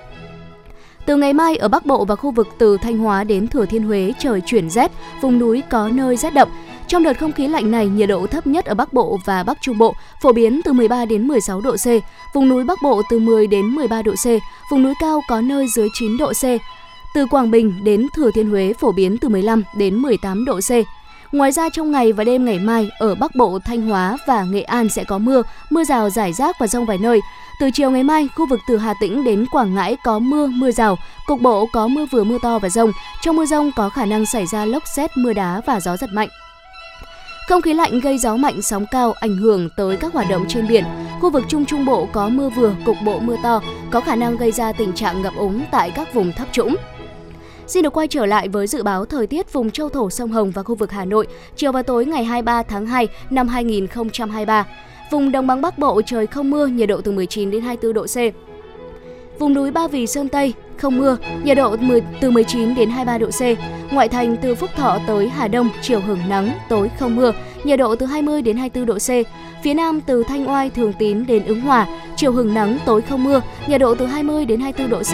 Từ 1.08 1.16
ngày 1.16 1.32
mai 1.32 1.56
ở 1.56 1.68
Bắc 1.68 1.86
Bộ 1.86 2.04
và 2.04 2.16
khu 2.16 2.30
vực 2.30 2.48
từ 2.58 2.76
Thanh 2.76 2.98
Hóa 2.98 3.24
đến 3.24 3.48
Thừa 3.48 3.66
Thiên 3.66 3.82
Huế 3.82 4.12
trời 4.18 4.40
chuyển 4.46 4.70
rét, 4.70 4.92
vùng 5.20 5.38
núi 5.38 5.62
có 5.70 5.88
nơi 5.88 6.16
rét 6.16 6.34
đậm. 6.34 6.48
Trong 6.88 7.02
đợt 7.02 7.18
không 7.18 7.32
khí 7.32 7.48
lạnh 7.48 7.70
này, 7.70 7.88
nhiệt 7.88 8.08
độ 8.08 8.26
thấp 8.26 8.46
nhất 8.46 8.64
ở 8.64 8.74
Bắc 8.74 8.92
Bộ 8.92 9.18
và 9.24 9.42
Bắc 9.42 9.58
Trung 9.60 9.78
Bộ 9.78 9.94
phổ 10.22 10.32
biến 10.32 10.60
từ 10.64 10.72
13 10.72 11.04
đến 11.04 11.28
16 11.28 11.60
độ 11.60 11.76
C, 11.76 11.86
vùng 12.34 12.48
núi 12.48 12.64
Bắc 12.64 12.78
Bộ 12.82 13.02
từ 13.10 13.18
10 13.18 13.46
đến 13.46 13.66
13 13.66 14.02
độ 14.02 14.12
C, 14.12 14.26
vùng 14.70 14.82
núi 14.82 14.94
cao 15.00 15.20
có 15.28 15.40
nơi 15.40 15.66
dưới 15.68 15.88
9 15.94 16.16
độ 16.16 16.32
C. 16.32 16.44
Từ 17.14 17.26
Quảng 17.26 17.50
Bình 17.50 17.84
đến 17.84 18.06
Thừa 18.16 18.30
Thiên 18.30 18.50
Huế 18.50 18.72
phổ 18.78 18.92
biến 18.92 19.18
từ 19.18 19.28
15 19.28 19.62
đến 19.76 19.94
18 19.94 20.44
độ 20.44 20.60
C. 20.68 20.72
Ngoài 21.32 21.52
ra 21.52 21.68
trong 21.68 21.92
ngày 21.92 22.12
và 22.12 22.24
đêm 22.24 22.44
ngày 22.44 22.58
mai 22.58 22.88
ở 22.98 23.14
Bắc 23.14 23.34
Bộ, 23.36 23.58
Thanh 23.64 23.88
Hóa 23.88 24.16
và 24.26 24.44
Nghệ 24.44 24.62
An 24.62 24.88
sẽ 24.88 25.04
có 25.04 25.18
mưa, 25.18 25.42
mưa 25.70 25.84
rào 25.84 26.10
rải 26.10 26.32
rác 26.32 26.56
và 26.58 26.66
rông 26.66 26.86
vài 26.86 26.98
nơi. 26.98 27.20
Từ 27.58 27.70
chiều 27.70 27.90
ngày 27.90 28.04
mai, 28.04 28.28
khu 28.36 28.46
vực 28.46 28.60
từ 28.66 28.76
Hà 28.76 28.94
Tĩnh 29.00 29.24
đến 29.24 29.46
Quảng 29.50 29.74
Ngãi 29.74 29.96
có 30.04 30.18
mưa, 30.18 30.46
mưa 30.46 30.70
rào, 30.70 30.98
cục 31.26 31.40
bộ 31.40 31.66
có 31.72 31.88
mưa 31.88 32.06
vừa 32.06 32.24
mưa 32.24 32.38
to 32.42 32.58
và 32.58 32.68
rông. 32.68 32.92
Trong 33.22 33.36
mưa 33.36 33.46
rông 33.46 33.70
có 33.76 33.88
khả 33.88 34.04
năng 34.04 34.26
xảy 34.26 34.46
ra 34.46 34.64
lốc 34.64 34.82
xét, 34.96 35.10
mưa 35.16 35.32
đá 35.32 35.60
và 35.66 35.80
gió 35.80 35.96
giật 35.96 36.10
mạnh. 36.12 36.28
Không 37.48 37.62
khí 37.62 37.74
lạnh 37.74 38.00
gây 38.00 38.18
gió 38.18 38.36
mạnh 38.36 38.62
sóng 38.62 38.84
cao 38.90 39.12
ảnh 39.12 39.36
hưởng 39.36 39.68
tới 39.76 39.96
các 39.96 40.12
hoạt 40.12 40.30
động 40.30 40.44
trên 40.48 40.68
biển. 40.68 40.84
Khu 41.20 41.30
vực 41.30 41.44
Trung 41.48 41.64
Trung 41.64 41.84
Bộ 41.84 42.08
có 42.12 42.28
mưa 42.28 42.48
vừa, 42.48 42.74
cục 42.84 42.96
bộ 43.04 43.18
mưa 43.20 43.36
to, 43.42 43.60
có 43.90 44.00
khả 44.00 44.16
năng 44.16 44.36
gây 44.36 44.52
ra 44.52 44.72
tình 44.72 44.92
trạng 44.92 45.22
ngập 45.22 45.32
úng 45.36 45.64
tại 45.70 45.90
các 45.90 46.14
vùng 46.14 46.32
thấp 46.32 46.48
trũng. 46.52 46.76
Xin 47.66 47.82
được 47.82 47.96
quay 47.96 48.08
trở 48.08 48.26
lại 48.26 48.48
với 48.48 48.66
dự 48.66 48.82
báo 48.82 49.04
thời 49.04 49.26
tiết 49.26 49.52
vùng 49.52 49.70
châu 49.70 49.88
thổ 49.88 50.10
sông 50.10 50.32
Hồng 50.32 50.50
và 50.50 50.62
khu 50.62 50.74
vực 50.74 50.92
Hà 50.92 51.04
Nội 51.04 51.26
chiều 51.56 51.72
và 51.72 51.82
tối 51.82 52.06
ngày 52.06 52.24
23 52.24 52.62
tháng 52.62 52.86
2 52.86 53.08
năm 53.30 53.48
2023. 53.48 54.66
Vùng 55.10 55.32
đồng 55.32 55.46
bằng 55.46 55.60
Bắc 55.60 55.78
Bộ 55.78 56.02
trời 56.02 56.26
không 56.26 56.50
mưa, 56.50 56.66
nhiệt 56.66 56.88
độ 56.88 57.00
từ 57.00 57.12
19 57.12 57.50
đến 57.50 57.62
24 57.62 57.94
độ 57.94 58.06
C. 58.06 58.16
Vùng 59.38 59.54
núi 59.54 59.70
Ba 59.70 59.88
Vì 59.88 60.06
Sơn 60.06 60.28
Tây 60.28 60.54
không 60.76 60.98
mưa, 60.98 61.16
nhiệt 61.44 61.56
độ 61.56 61.76
từ 62.20 62.30
19 62.30 62.74
đến 62.74 62.90
23 62.90 63.18
độ 63.18 63.26
C. 63.26 63.42
Ngoại 63.92 64.08
thành 64.08 64.36
từ 64.42 64.54
Phúc 64.54 64.70
Thọ 64.76 64.98
tới 65.06 65.28
Hà 65.28 65.48
Đông 65.48 65.68
chiều 65.82 66.00
hưởng 66.00 66.18
nắng, 66.28 66.50
tối 66.68 66.90
không 66.98 67.16
mưa, 67.16 67.32
nhiệt 67.64 67.78
độ 67.78 67.96
từ 67.96 68.06
20 68.06 68.42
đến 68.42 68.56
24 68.56 68.86
độ 68.86 68.98
C. 68.98 69.10
Phía 69.64 69.74
Nam 69.74 70.00
từ 70.00 70.24
Thanh 70.28 70.48
Oai, 70.48 70.70
Thường 70.70 70.92
Tín 70.98 71.26
đến 71.26 71.44
Ứng 71.44 71.60
Hòa, 71.60 71.86
chiều 72.16 72.32
hưởng 72.32 72.54
nắng, 72.54 72.78
tối 72.86 73.02
không 73.02 73.24
mưa, 73.24 73.40
nhiệt 73.68 73.80
độ 73.80 73.94
từ 73.94 74.06
20 74.06 74.44
đến 74.44 74.60
24 74.60 74.90
độ 74.90 75.02
C. 75.02 75.12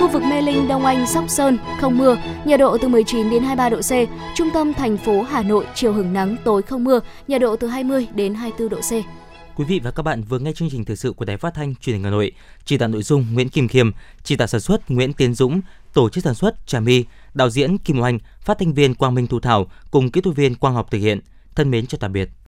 Khu 0.00 0.08
vực 0.08 0.22
Mê 0.22 0.42
Linh, 0.42 0.68
Đông 0.68 0.84
Anh, 0.84 1.06
Sóc 1.06 1.24
Sơn 1.28 1.58
không 1.80 1.98
mưa, 1.98 2.16
nhiệt 2.44 2.60
độ 2.60 2.78
từ 2.78 2.88
19 2.88 3.30
đến 3.30 3.42
23 3.42 3.68
độ 3.68 3.80
C. 3.80 3.92
Trung 4.34 4.50
tâm 4.54 4.74
thành 4.74 4.96
phố 4.96 5.22
Hà 5.22 5.42
Nội 5.42 5.64
chiều 5.74 5.92
hưởng 5.92 6.12
nắng, 6.12 6.36
tối 6.44 6.62
không 6.62 6.84
mưa, 6.84 7.00
nhiệt 7.28 7.40
độ 7.40 7.56
từ 7.56 7.68
20 7.68 8.08
đến 8.14 8.34
24 8.34 8.68
độ 8.68 8.76
C. 8.76 9.17
Quý 9.58 9.64
vị 9.64 9.80
và 9.84 9.90
các 9.90 10.02
bạn 10.02 10.22
vừa 10.22 10.38
nghe 10.38 10.52
chương 10.52 10.70
trình 10.70 10.84
thời 10.84 10.96
sự 10.96 11.12
của 11.12 11.24
Đài 11.24 11.36
Phát 11.36 11.54
thanh 11.54 11.74
Truyền 11.74 11.96
hình 11.96 12.04
Hà 12.04 12.10
Nội. 12.10 12.32
Chỉ 12.64 12.78
đạo 12.78 12.88
nội 12.88 13.02
dung 13.02 13.26
Nguyễn 13.32 13.48
Kim 13.48 13.68
Khiêm, 13.68 13.90
chỉ 14.22 14.36
đạo 14.36 14.48
sản 14.48 14.60
xuất 14.60 14.90
Nguyễn 14.90 15.12
Tiến 15.12 15.34
Dũng, 15.34 15.60
tổ 15.92 16.08
chức 16.08 16.24
sản 16.24 16.34
xuất 16.34 16.66
Trà 16.66 16.80
My, 16.80 17.04
đạo 17.34 17.50
diễn 17.50 17.78
Kim 17.78 18.00
Oanh, 18.00 18.18
phát 18.40 18.58
thanh 18.58 18.74
viên 18.74 18.94
Quang 18.94 19.14
Minh 19.14 19.26
Thu 19.26 19.40
Thảo 19.40 19.66
cùng 19.90 20.10
kỹ 20.10 20.20
thuật 20.20 20.36
viên 20.36 20.54
Quang 20.54 20.74
Học 20.74 20.90
thực 20.90 20.98
hiện. 20.98 21.20
Thân 21.54 21.70
mến 21.70 21.86
chào 21.86 21.98
tạm 22.00 22.12
biệt. 22.12 22.30